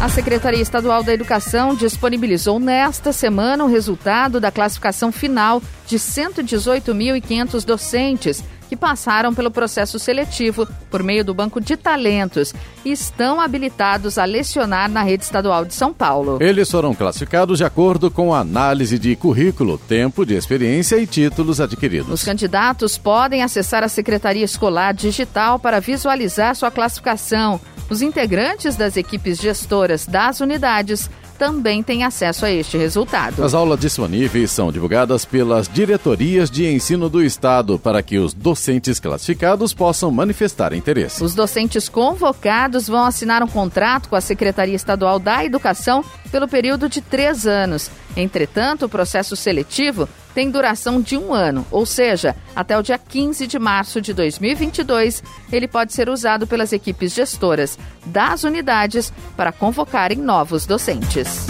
A 0.00 0.08
Secretaria 0.08 0.62
Estadual 0.62 1.02
da 1.02 1.12
Educação 1.12 1.74
disponibilizou 1.74 2.58
nesta 2.58 3.12
semana 3.12 3.64
o 3.64 3.68
resultado 3.68 4.40
da 4.40 4.50
classificação 4.50 5.12
final 5.12 5.60
de 5.86 5.98
118.500 5.98 7.66
docentes 7.66 8.42
que 8.70 8.76
passaram 8.76 9.34
pelo 9.34 9.50
processo 9.50 9.98
seletivo 9.98 10.64
por 10.88 11.02
meio 11.02 11.24
do 11.24 11.34
Banco 11.34 11.60
de 11.60 11.76
Talentos 11.76 12.54
e 12.84 12.92
estão 12.92 13.40
habilitados 13.40 14.16
a 14.16 14.24
lecionar 14.24 14.88
na 14.88 15.02
rede 15.02 15.24
estadual 15.24 15.64
de 15.64 15.74
São 15.74 15.92
Paulo. 15.92 16.38
Eles 16.40 16.70
foram 16.70 16.94
classificados 16.94 17.58
de 17.58 17.64
acordo 17.64 18.12
com 18.12 18.32
a 18.32 18.38
análise 18.38 18.96
de 18.96 19.16
currículo, 19.16 19.76
tempo 19.76 20.24
de 20.24 20.34
experiência 20.34 20.94
e 20.98 21.04
títulos 21.04 21.60
adquiridos. 21.60 22.12
Os 22.12 22.22
candidatos 22.22 22.96
podem 22.96 23.42
acessar 23.42 23.82
a 23.82 23.88
Secretaria 23.88 24.44
Escolar 24.44 24.94
Digital 24.94 25.58
para 25.58 25.80
visualizar 25.80 26.54
sua 26.54 26.70
classificação. 26.70 27.60
Os 27.90 28.02
integrantes 28.02 28.76
das 28.76 28.96
equipes 28.96 29.38
gestoras 29.38 30.06
das 30.06 30.38
unidades 30.38 31.10
também 31.40 31.82
têm 31.82 32.04
acesso 32.04 32.44
a 32.44 32.50
este 32.50 32.76
resultado. 32.76 33.42
As 33.42 33.54
aulas 33.54 33.80
disponíveis 33.80 34.50
são 34.50 34.70
divulgadas 34.70 35.24
pelas 35.24 35.66
diretorias 35.66 36.50
de 36.50 36.70
ensino 36.70 37.08
do 37.08 37.24
Estado 37.24 37.78
para 37.78 38.02
que 38.02 38.18
os 38.18 38.34
docentes 38.34 39.00
classificados 39.00 39.72
possam 39.72 40.10
manifestar 40.10 40.74
interesse. 40.74 41.24
Os 41.24 41.34
docentes 41.34 41.88
convocados 41.88 42.86
vão 42.88 43.06
assinar 43.06 43.42
um 43.42 43.46
contrato 43.46 44.10
com 44.10 44.16
a 44.16 44.20
Secretaria 44.20 44.76
Estadual 44.76 45.18
da 45.18 45.42
Educação 45.42 46.04
pelo 46.30 46.46
período 46.46 46.90
de 46.90 47.00
três 47.00 47.46
anos. 47.46 47.90
Entretanto, 48.14 48.84
o 48.84 48.88
processo 48.88 49.34
seletivo 49.34 50.06
tem 50.40 50.50
duração 50.50 51.02
de 51.02 51.18
um 51.18 51.34
ano, 51.34 51.66
ou 51.70 51.84
seja, 51.84 52.34
até 52.56 52.78
o 52.78 52.82
dia 52.82 52.96
15 52.96 53.46
de 53.46 53.58
março 53.58 54.00
de 54.00 54.14
2022, 54.14 55.22
ele 55.52 55.68
pode 55.68 55.92
ser 55.92 56.08
usado 56.08 56.46
pelas 56.46 56.72
equipes 56.72 57.12
gestoras 57.12 57.78
das 58.06 58.42
unidades 58.42 59.12
para 59.36 59.52
convocarem 59.52 60.16
novos 60.16 60.64
docentes. 60.64 61.46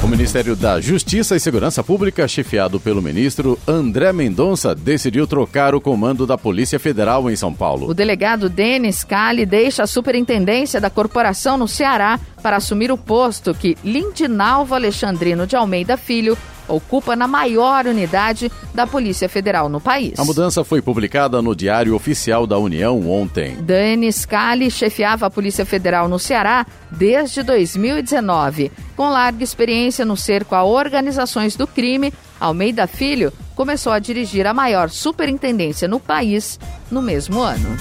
O 0.00 0.06
Ministério 0.06 0.54
da 0.54 0.80
Justiça 0.80 1.34
e 1.34 1.40
Segurança 1.40 1.82
Pública, 1.82 2.28
chefiado 2.28 2.78
pelo 2.78 3.02
ministro 3.02 3.58
André 3.66 4.12
Mendonça, 4.12 4.76
decidiu 4.76 5.26
trocar 5.26 5.74
o 5.74 5.80
comando 5.80 6.24
da 6.24 6.38
Polícia 6.38 6.78
Federal 6.78 7.28
em 7.28 7.34
São 7.34 7.52
Paulo. 7.52 7.88
O 7.88 7.94
delegado 7.94 8.48
Denis 8.48 9.02
Cali 9.02 9.44
deixa 9.44 9.82
a 9.82 9.88
superintendência 9.88 10.80
da 10.80 10.88
corporação 10.88 11.56
no 11.56 11.66
Ceará 11.66 12.20
para 12.40 12.58
assumir 12.58 12.92
o 12.92 12.98
posto 12.98 13.52
que 13.52 13.76
Lindinalvo 13.82 14.72
Alexandrino 14.72 15.48
de 15.48 15.56
Almeida 15.56 15.96
Filho 15.96 16.38
ocupa 16.68 17.14
na 17.16 17.26
maior 17.26 17.86
unidade 17.86 18.50
da 18.74 18.86
Polícia 18.86 19.28
Federal 19.28 19.68
no 19.68 19.80
país. 19.80 20.18
A 20.18 20.24
mudança 20.24 20.64
foi 20.64 20.82
publicada 20.82 21.40
no 21.40 21.54
Diário 21.54 21.94
Oficial 21.94 22.46
da 22.46 22.58
União 22.58 23.08
ontem. 23.08 23.56
Dani 23.60 24.12
Scali 24.12 24.70
chefiava 24.70 25.26
a 25.26 25.30
Polícia 25.30 25.64
Federal 25.64 26.08
no 26.08 26.18
Ceará 26.18 26.66
desde 26.90 27.42
2019. 27.42 28.72
Com 28.96 29.08
larga 29.08 29.44
experiência 29.44 30.04
no 30.04 30.16
cerco 30.16 30.54
a 30.54 30.64
organizações 30.64 31.56
do 31.56 31.66
crime, 31.66 32.12
Almeida 32.40 32.86
Filho 32.86 33.32
começou 33.54 33.92
a 33.92 33.98
dirigir 33.98 34.46
a 34.46 34.54
maior 34.54 34.90
superintendência 34.90 35.86
no 35.86 36.00
país 36.00 36.58
no 36.90 37.00
mesmo 37.00 37.40
ano. 37.40 37.76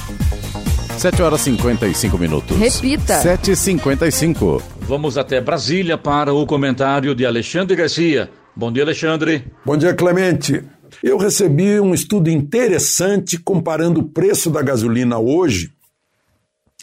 7 0.97 1.21
horas 1.21 1.41
e 1.41 1.43
55 1.45 2.17
minutos. 2.17 2.57
Repita. 2.57 3.19
7h55. 3.21 4.61
Vamos 4.81 5.17
até 5.17 5.41
Brasília 5.41 5.97
para 5.97 6.33
o 6.33 6.45
comentário 6.45 7.15
de 7.15 7.25
Alexandre 7.25 7.75
Garcia. 7.75 8.29
Bom 8.55 8.71
dia, 8.71 8.83
Alexandre. 8.83 9.51
Bom 9.65 9.75
dia, 9.75 9.95
Clemente. 9.95 10.63
Eu 11.01 11.17
recebi 11.17 11.79
um 11.79 11.91
estudo 11.91 12.29
interessante 12.29 13.39
comparando 13.39 14.01
o 14.01 14.07
preço 14.07 14.51
da 14.51 14.61
gasolina 14.61 15.17
hoje, 15.17 15.73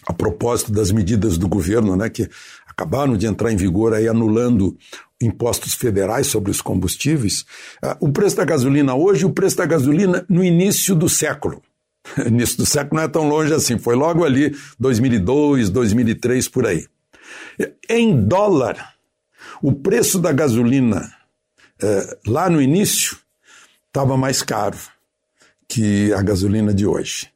a 0.05 0.13
propósito 0.13 0.73
das 0.73 0.91
medidas 0.91 1.39
do 1.39 1.49
governo, 1.49 1.95
né, 1.95 2.11
que 2.11 2.29
acabaram 2.67 3.17
de 3.17 3.25
entrar 3.25 3.53
em 3.53 3.57
vigor 3.57 3.95
aí 3.95 4.09
anulando 4.09 4.77
impostos 5.23 5.75
federais 5.75 6.27
sobre 6.27 6.51
os 6.51 6.61
combustíveis, 6.61 7.43
uh, 7.85 7.95
o 8.01 8.11
preço 8.11 8.37
da 8.37 8.45
gasolina 8.45 8.97
hoje 8.97 9.25
o 9.25 9.31
preço 9.31 9.59
da 9.59 9.67
gasolina 9.67 10.25
no 10.29 10.43
início 10.43 10.97
do 10.97 11.09
século. 11.09 11.63
início 12.27 12.57
do 12.57 12.67
século 12.67 12.97
não 12.97 13.05
é 13.05 13.09
tão 13.09 13.29
longe 13.29 13.55
assim, 13.55 13.79
foi 13.79 13.95
logo 13.95 14.25
ali 14.25 14.57
2002, 14.77 15.71
2003 15.71 16.49
por 16.49 16.67
aí. 16.67 16.85
Em 17.89 18.21
dólar, 18.21 18.95
o 19.63 19.73
preço 19.73 20.19
da 20.19 20.33
gasolina 20.33 21.20
é, 21.83 22.19
lá 22.27 22.49
no 22.49 22.61
início 22.61 23.17
estava 23.89 24.17
mais 24.17 24.43
caro 24.43 24.79
que 25.69 26.13
a 26.13 26.23
gasolina 26.23 26.73
de 26.75 26.87
hoje. 26.87 27.29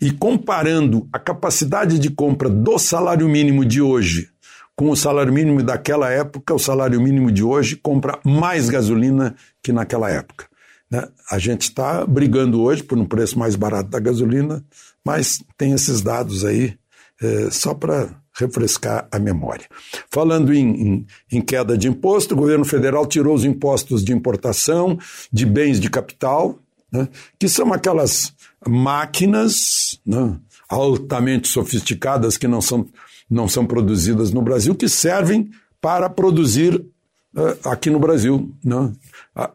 E 0.00 0.10
comparando 0.10 1.08
a 1.12 1.18
capacidade 1.18 1.98
de 1.98 2.10
compra 2.10 2.48
do 2.48 2.78
salário 2.78 3.28
mínimo 3.28 3.64
de 3.64 3.80
hoje 3.80 4.30
com 4.76 4.90
o 4.90 4.96
salário 4.96 5.32
mínimo 5.32 5.62
daquela 5.62 6.10
época, 6.10 6.54
o 6.54 6.58
salário 6.58 7.00
mínimo 7.00 7.30
de 7.30 7.44
hoje 7.44 7.76
compra 7.76 8.18
mais 8.24 8.68
gasolina 8.68 9.34
que 9.62 9.72
naquela 9.72 10.10
época. 10.10 10.46
Né? 10.90 11.06
A 11.30 11.38
gente 11.38 11.62
está 11.62 12.06
brigando 12.06 12.62
hoje 12.62 12.82
por 12.82 12.98
um 12.98 13.04
preço 13.04 13.38
mais 13.38 13.56
barato 13.56 13.90
da 13.90 14.00
gasolina, 14.00 14.64
mas 15.04 15.42
tem 15.56 15.72
esses 15.72 16.00
dados 16.02 16.44
aí 16.44 16.76
é, 17.20 17.50
só 17.50 17.74
para 17.74 18.21
refrescar 18.34 19.06
a 19.10 19.18
memória. 19.18 19.66
Falando 20.10 20.52
em, 20.52 20.70
em, 20.70 21.06
em, 21.30 21.40
queda 21.40 21.76
de 21.76 21.88
imposto, 21.88 22.34
o 22.34 22.36
governo 22.36 22.64
federal 22.64 23.06
tirou 23.06 23.34
os 23.34 23.44
impostos 23.44 24.04
de 24.04 24.12
importação 24.12 24.98
de 25.32 25.44
bens 25.44 25.78
de 25.78 25.90
capital, 25.90 26.58
né, 26.90 27.08
que 27.38 27.48
são 27.48 27.72
aquelas 27.72 28.32
máquinas 28.66 30.00
né, 30.06 30.36
altamente 30.68 31.48
sofisticadas 31.48 32.36
que 32.36 32.48
não 32.48 32.60
são, 32.60 32.86
não 33.28 33.48
são 33.48 33.66
produzidas 33.66 34.30
no 34.30 34.42
Brasil, 34.42 34.74
que 34.74 34.88
servem 34.88 35.50
para 35.80 36.08
produzir 36.08 36.74
uh, 36.76 37.68
aqui 37.68 37.90
no 37.90 37.98
Brasil. 37.98 38.50
Né, 38.64 38.92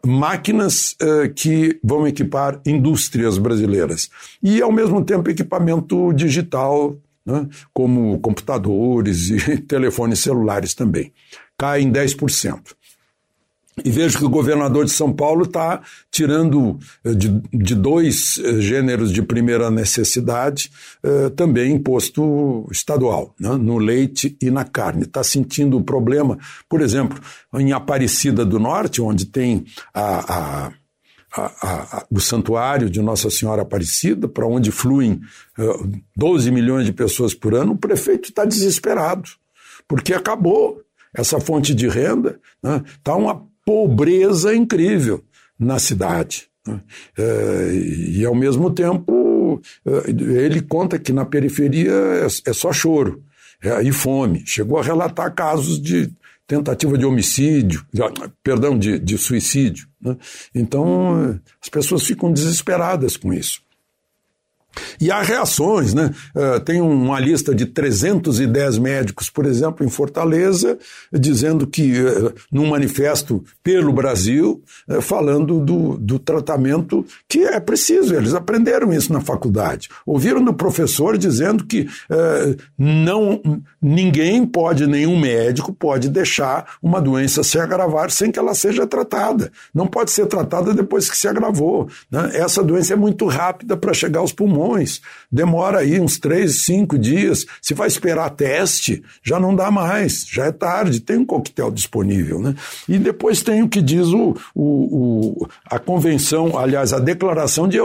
máquinas 0.04 0.96
uh, 1.02 1.32
que 1.34 1.78
vão 1.82 2.06
equipar 2.06 2.60
indústrias 2.66 3.38
brasileiras. 3.38 4.10
E, 4.42 4.60
ao 4.60 4.72
mesmo 4.72 5.04
tempo, 5.04 5.30
equipamento 5.30 6.12
digital 6.12 6.96
né, 7.28 7.46
como 7.74 8.18
computadores 8.20 9.28
e 9.28 9.58
telefones 9.68 10.20
celulares 10.20 10.72
também. 10.72 11.12
Cai 11.58 11.82
em 11.82 11.92
10%. 11.92 12.58
E 13.84 13.90
vejo 13.90 14.18
que 14.18 14.24
o 14.24 14.28
governador 14.28 14.84
de 14.84 14.90
São 14.90 15.12
Paulo 15.12 15.44
está 15.44 15.80
tirando 16.10 16.78
eh, 17.04 17.14
de, 17.14 17.40
de, 17.52 17.74
dois 17.76 18.40
eh, 18.42 18.60
gêneros 18.60 19.12
de 19.12 19.22
primeira 19.22 19.70
necessidade 19.70 20.70
eh, 21.02 21.28
também 21.30 21.74
imposto 21.74 22.66
estadual, 22.72 23.34
né, 23.38 23.50
no 23.50 23.78
leite 23.78 24.36
e 24.42 24.50
na 24.50 24.64
carne. 24.64 25.02
Está 25.02 25.22
sentindo 25.22 25.76
o 25.76 25.84
problema, 25.84 26.36
por 26.68 26.80
exemplo, 26.80 27.20
em 27.54 27.72
Aparecida 27.72 28.44
do 28.44 28.58
Norte, 28.58 29.00
onde 29.00 29.26
tem 29.26 29.64
a, 29.94 30.66
a 30.66 30.72
a, 31.32 31.98
a, 31.98 32.06
o 32.10 32.20
santuário 32.20 32.88
de 32.88 33.00
Nossa 33.02 33.30
Senhora 33.30 33.62
Aparecida, 33.62 34.28
para 34.28 34.46
onde 34.46 34.70
fluem 34.70 35.20
uh, 35.58 35.92
eh, 35.94 36.00
12 36.16 36.50
milhões 36.50 36.86
de 36.86 36.92
pessoas 36.92 37.34
por 37.34 37.54
ano, 37.54 37.72
o 37.72 37.78
prefeito 37.78 38.28
está 38.28 38.44
desesperado, 38.44 39.28
porque 39.86 40.14
acabou 40.14 40.80
essa 41.14 41.40
fonte 41.40 41.74
de 41.74 41.88
renda, 41.88 42.40
está 42.56 42.78
né? 42.78 42.84
Tá 43.02 43.14
uma 43.16 43.46
pobreza 43.64 44.54
incrível 44.54 45.22
na 45.58 45.78
cidade. 45.78 46.48
Né? 46.66 46.80
Uh, 47.18 47.72
e, 47.72 48.24
ao 48.24 48.34
mesmo 48.34 48.70
tempo, 48.70 49.60
uh, 49.84 50.08
ele 50.08 50.60
conta 50.62 50.98
que 50.98 51.12
na 51.12 51.24
periferia 51.24 51.92
é, 51.92 52.26
é 52.50 52.52
só 52.52 52.72
choro 52.72 53.22
é, 53.62 53.82
e 53.82 53.92
fome. 53.92 54.44
Chegou 54.46 54.78
a 54.78 54.82
relatar 54.82 55.34
casos 55.34 55.80
de 55.80 56.10
tentativa 56.46 56.96
de 56.96 57.04
homicídio, 57.04 57.84
perdão, 58.42 58.78
de, 58.78 58.98
de 58.98 59.18
suicídio. 59.18 59.87
Né? 60.00 60.16
Então, 60.54 61.40
as 61.62 61.68
pessoas 61.68 62.04
ficam 62.04 62.32
desesperadas 62.32 63.16
com 63.16 63.32
isso. 63.32 63.62
E 65.00 65.10
há 65.10 65.22
reações, 65.22 65.94
né? 65.94 66.10
Uh, 66.34 66.60
tem 66.60 66.80
uma 66.80 67.18
lista 67.20 67.54
de 67.54 67.66
310 67.66 68.78
médicos, 68.78 69.30
por 69.30 69.46
exemplo, 69.46 69.84
em 69.84 69.88
Fortaleza, 69.88 70.78
dizendo 71.12 71.66
que, 71.66 72.00
uh, 72.00 72.32
num 72.50 72.66
manifesto 72.68 73.44
pelo 73.62 73.92
Brasil, 73.92 74.62
uh, 74.88 75.00
falando 75.00 75.60
do, 75.60 75.96
do 75.98 76.18
tratamento 76.18 77.04
que 77.28 77.44
é 77.44 77.60
preciso. 77.60 78.14
Eles 78.14 78.34
aprenderam 78.34 78.92
isso 78.92 79.12
na 79.12 79.20
faculdade. 79.20 79.88
Ouviram 80.04 80.44
do 80.44 80.52
professor 80.52 81.16
dizendo 81.16 81.64
que 81.64 81.88
não 82.76 83.40
ninguém 83.80 84.44
pode, 84.46 84.86
nenhum 84.86 85.18
médico 85.18 85.72
pode 85.72 86.08
deixar 86.08 86.76
uma 86.82 87.00
doença 87.00 87.42
se 87.42 87.58
agravar 87.58 88.10
sem 88.10 88.30
que 88.30 88.38
ela 88.38 88.54
seja 88.54 88.86
tratada. 88.86 89.50
Não 89.74 89.86
pode 89.86 90.10
ser 90.10 90.26
tratada 90.26 90.74
depois 90.74 91.08
que 91.08 91.16
se 91.16 91.28
agravou. 91.28 91.88
Né? 92.10 92.30
Essa 92.34 92.62
doença 92.62 92.92
é 92.92 92.96
muito 92.96 93.26
rápida 93.26 93.76
para 93.76 93.94
chegar 93.94 94.20
aos 94.20 94.32
pulmões 94.32 94.57
demora 95.30 95.80
aí 95.80 96.00
uns 96.00 96.18
três, 96.18 96.64
cinco 96.64 96.98
dias. 96.98 97.46
Se 97.60 97.74
vai 97.74 97.88
esperar 97.88 98.30
teste, 98.30 99.02
já 99.22 99.38
não 99.38 99.54
dá 99.54 99.70
mais, 99.70 100.26
já 100.30 100.46
é 100.46 100.52
tarde, 100.52 101.00
tem 101.00 101.18
um 101.18 101.24
coquetel 101.24 101.70
disponível. 101.70 102.40
Né? 102.40 102.54
E 102.88 102.98
depois 102.98 103.42
tem 103.42 103.62
o 103.62 103.68
que 103.68 103.82
diz 103.82 104.08
o, 104.08 104.34
o, 104.54 105.42
o 105.42 105.48
a 105.70 105.78
convenção, 105.78 106.58
aliás, 106.58 106.92
a 106.92 106.98
declaração 106.98 107.68
de 107.68 107.78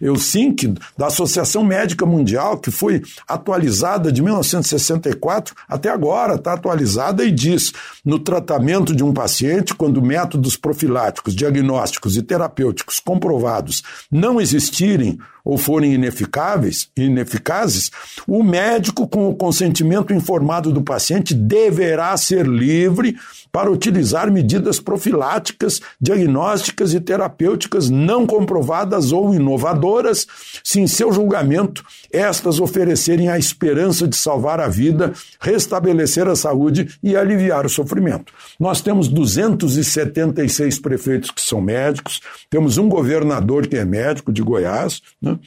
Helsinki, 0.00 0.74
da 0.96 1.06
Associação 1.06 1.64
Médica 1.64 2.04
Mundial, 2.04 2.58
que 2.58 2.70
foi 2.70 3.02
atualizada 3.26 4.12
de 4.12 4.22
1964 4.22 5.54
até 5.68 5.90
agora, 5.90 6.34
está 6.34 6.52
atualizada 6.52 7.24
e 7.24 7.30
diz: 7.30 7.72
no 8.04 8.18
tratamento 8.18 8.94
de 8.94 9.02
um 9.02 9.12
paciente, 9.12 9.74
quando 9.74 10.02
métodos 10.02 10.56
profiláticos, 10.56 11.34
diagnósticos 11.34 12.16
e 12.16 12.22
terapêuticos 12.22 13.00
comprovados 13.00 13.82
não 14.10 14.40
existirem, 14.40 15.18
ou 15.44 15.56
forem 15.58 15.94
ineficáveis, 15.94 16.90
ineficazes, 16.96 17.90
o 18.26 18.42
médico, 18.42 19.08
com 19.08 19.28
o 19.28 19.36
consentimento 19.36 20.12
informado 20.12 20.72
do 20.72 20.82
paciente, 20.82 21.34
deverá 21.34 22.16
ser 22.16 22.46
livre 22.46 23.16
para 23.52 23.70
utilizar 23.70 24.30
medidas 24.30 24.78
profiláticas, 24.80 25.80
diagnósticas 26.00 26.94
e 26.94 27.00
terapêuticas 27.00 27.90
não 27.90 28.26
comprovadas 28.26 29.12
ou 29.12 29.34
inovadoras, 29.34 30.26
se 30.62 30.80
em 30.80 30.86
seu 30.86 31.12
julgamento 31.12 31.84
estas 32.12 32.60
oferecerem 32.60 33.28
a 33.28 33.38
esperança 33.38 34.06
de 34.06 34.16
salvar 34.16 34.60
a 34.60 34.68
vida, 34.68 35.12
restabelecer 35.40 36.28
a 36.28 36.36
saúde 36.36 36.98
e 37.02 37.16
aliviar 37.16 37.66
o 37.66 37.70
sofrimento. 37.70 38.32
Nós 38.58 38.80
temos 38.80 39.08
276 39.08 40.78
prefeitos 40.78 41.30
que 41.30 41.40
são 41.40 41.60
médicos, 41.60 42.20
temos 42.48 42.78
um 42.78 42.88
governador 42.88 43.66
que 43.66 43.76
é 43.76 43.84
médico 43.84 44.32
de 44.32 44.42
Goiás, 44.42 45.02
né? 45.20 45.38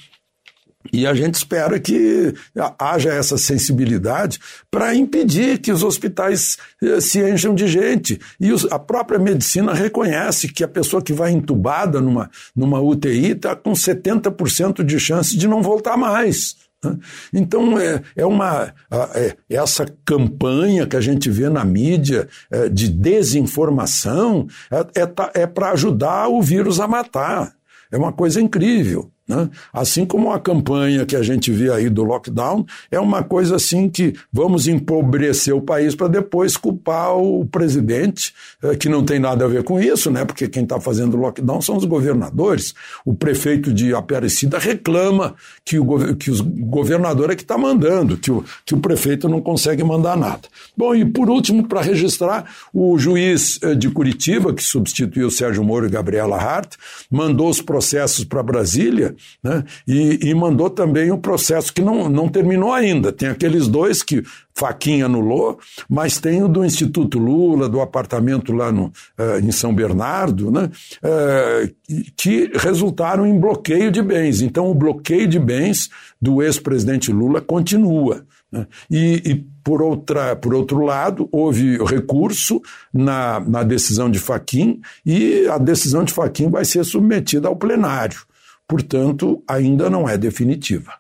E 0.92 1.08
a 1.08 1.14
gente 1.14 1.36
espera 1.36 1.80
que 1.80 2.34
haja 2.78 3.14
essa 3.14 3.38
sensibilidade 3.38 4.40
para 4.70 4.94
impedir 4.94 5.60
que 5.60 5.72
os 5.72 5.84
hospitais 5.84 6.58
eh, 6.82 7.00
se 7.00 7.22
encham 7.22 7.56
de 7.56 7.68
gente. 7.68 8.20
E 8.40 8.50
a 8.70 8.78
própria 8.78 9.20
medicina 9.20 9.74
reconhece 9.74 10.50
que 10.50 10.64
a 10.64 10.68
pessoa 10.68 11.02
que 11.02 11.14
vai 11.14 11.32
entubada 11.32 12.02
numa, 12.02 12.30
numa 12.56 12.82
UTI 12.82 13.32
está 13.32 13.56
com 13.56 13.72
70% 13.72 14.84
de 14.84 15.00
chance 15.00 15.38
de 15.38 15.48
não 15.48 15.62
voltar 15.62 15.96
mais. 15.96 16.56
Né? 16.84 16.98
Então, 17.34 17.80
é, 17.80 18.02
é 18.16 18.26
uma. 18.26 18.74
É, 19.16 19.36
essa 19.50 19.86
campanha 20.06 20.86
que 20.86 20.98
a 20.98 21.02
gente 21.02 21.30
vê 21.30 21.50
na 21.50 21.64
mídia 21.64 22.28
é, 22.52 22.68
de 22.68 22.90
desinformação 22.90 24.48
é, 24.70 25.02
é, 25.02 25.42
é 25.44 25.48
para 25.48 25.72
ajudar 25.72 26.28
o 26.28 26.42
vírus 26.42 26.80
a 26.80 26.88
matar. 26.88 27.54
É 27.92 27.98
uma 27.98 28.12
coisa 28.12 28.42
incrível. 28.42 29.13
Né? 29.26 29.50
Assim 29.72 30.06
como 30.06 30.32
a 30.32 30.40
campanha 30.40 31.06
que 31.06 31.16
a 31.16 31.24
gente 31.24 31.50
vê 31.50 31.72
aí 31.72 31.90
do 31.90 32.04
lockdown 32.04 32.66
é 32.92 33.00
uma 33.00 33.24
coisa 33.24 33.56
assim 33.56 33.90
que 33.90 34.14
vamos 34.32 34.68
empobrecer 34.68 35.56
o 35.56 35.62
país 35.62 35.96
para 35.96 36.10
depois 36.10 36.58
culpar 36.58 37.16
o 37.16 37.46
presidente, 37.46 38.34
eh, 38.62 38.76
que 38.76 38.90
não 38.90 39.04
tem 39.06 39.20
nada 39.20 39.46
a 39.46 39.48
ver 39.48 39.64
com 39.64 39.80
isso, 39.80 40.12
né? 40.12 40.26
porque 40.26 40.50
quem 40.50 40.64
está 40.64 40.78
fazendo 40.78 41.16
lockdown 41.16 41.62
são 41.62 41.78
os 41.78 41.86
governadores. 41.86 42.74
O 43.06 43.14
prefeito 43.14 43.74
de 43.74 43.96
Aparecida 43.96 44.60
reclama 44.60 45.36
que 45.64 45.80
o, 45.80 46.16
que 46.16 46.30
o 46.30 46.44
governador 46.44 47.32
é 47.32 47.36
que 47.36 47.44
está 47.44 47.58
mandando, 47.58 48.18
que 48.18 48.30
o, 48.30 48.44
que 48.66 48.74
o 48.74 48.80
prefeito 48.80 49.30
não 49.30 49.40
consegue 49.40 49.86
mandar 49.86 50.18
nada. 50.18 50.42
Bom, 50.76 50.94
e 50.94 51.06
por 51.06 51.30
último, 51.30 51.66
para 51.66 51.82
registrar, 51.82 52.46
o 52.74 52.98
juiz 52.98 53.58
eh, 53.64 53.74
de 53.74 53.90
Curitiba, 53.90 54.54
que 54.54 54.64
substituiu 54.64 55.32
Sérgio 55.32 55.64
Moro 55.64 55.86
e 55.86 55.90
Gabriela 55.90 56.36
Hart, 56.36 56.76
mandou 57.10 57.50
os 57.50 57.62
processos 57.62 58.26
para 58.26 58.44
Brasília 58.44 59.13
né? 59.44 59.64
E, 59.88 60.30
e, 60.30 60.34
mandou 60.34 60.70
também 60.70 61.12
um 61.12 61.18
processo 61.18 61.74
que 61.74 61.82
não, 61.82 62.10
não 62.10 62.28
terminou 62.28 62.72
ainda. 62.72 63.12
Tem 63.12 63.30
aqueles 63.30 63.68
dois 63.68 64.04
que 64.04 64.24
Faquinha 64.56 65.06
anulou, 65.06 65.60
mas 65.90 66.20
tem 66.20 66.44
o 66.44 66.48
do 66.48 66.64
Instituto 66.64 67.18
Lula, 67.18 67.68
do 67.68 67.82
apartamento 67.82 68.54
lá 68.54 68.72
no, 68.72 68.86
uh, 68.86 69.40
em 69.42 69.52
São 69.52 69.74
Bernardo, 69.74 70.52
né? 70.52 70.70
Uh, 71.04 71.74
que 72.16 72.52
resultaram 72.56 73.26
em 73.26 73.40
bloqueio 73.40 73.92
de 73.92 74.02
bens. 74.02 74.42
Então, 74.42 74.70
o 74.70 74.76
bloqueio 74.76 75.28
de 75.28 75.40
bens 75.40 75.90
do 76.22 76.42
ex-presidente 76.42 77.12
Lula 77.12 77.42
continua. 77.42 78.26
Né? 78.52 78.68
E, 78.90 79.22
e, 79.26 79.36
por, 79.64 79.82
outra, 79.82 80.36
por 80.36 80.54
outro 80.54 80.82
lado, 80.82 81.28
houve 81.32 81.78
recurso 81.84 82.62
na, 82.94 83.40
na 83.40 83.64
decisão 83.64 84.10
de 84.10 84.20
Faquim 84.20 84.80
e 85.06 85.48
a 85.48 85.58
decisão 85.58 86.04
de 86.04 86.14
Faquim 86.14 86.50
vai 86.50 86.64
ser 86.64 86.84
submetida 86.84 87.48
ao 87.48 87.56
plenário 87.56 88.22
portanto, 88.68 89.44
ainda 89.48 89.90
não 89.90 90.08
é 90.08 90.18
definitiva. 90.18 90.94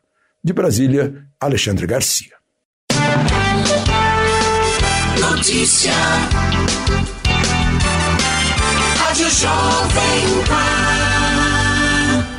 De 0.43 0.53
Brasília, 0.53 1.25
Alexandre 1.39 1.87
Garcia. 1.87 2.33
Notícia. 5.19 5.93
Rádio 8.97 9.29
Jovem 9.29 10.43
Pan. 10.47 10.82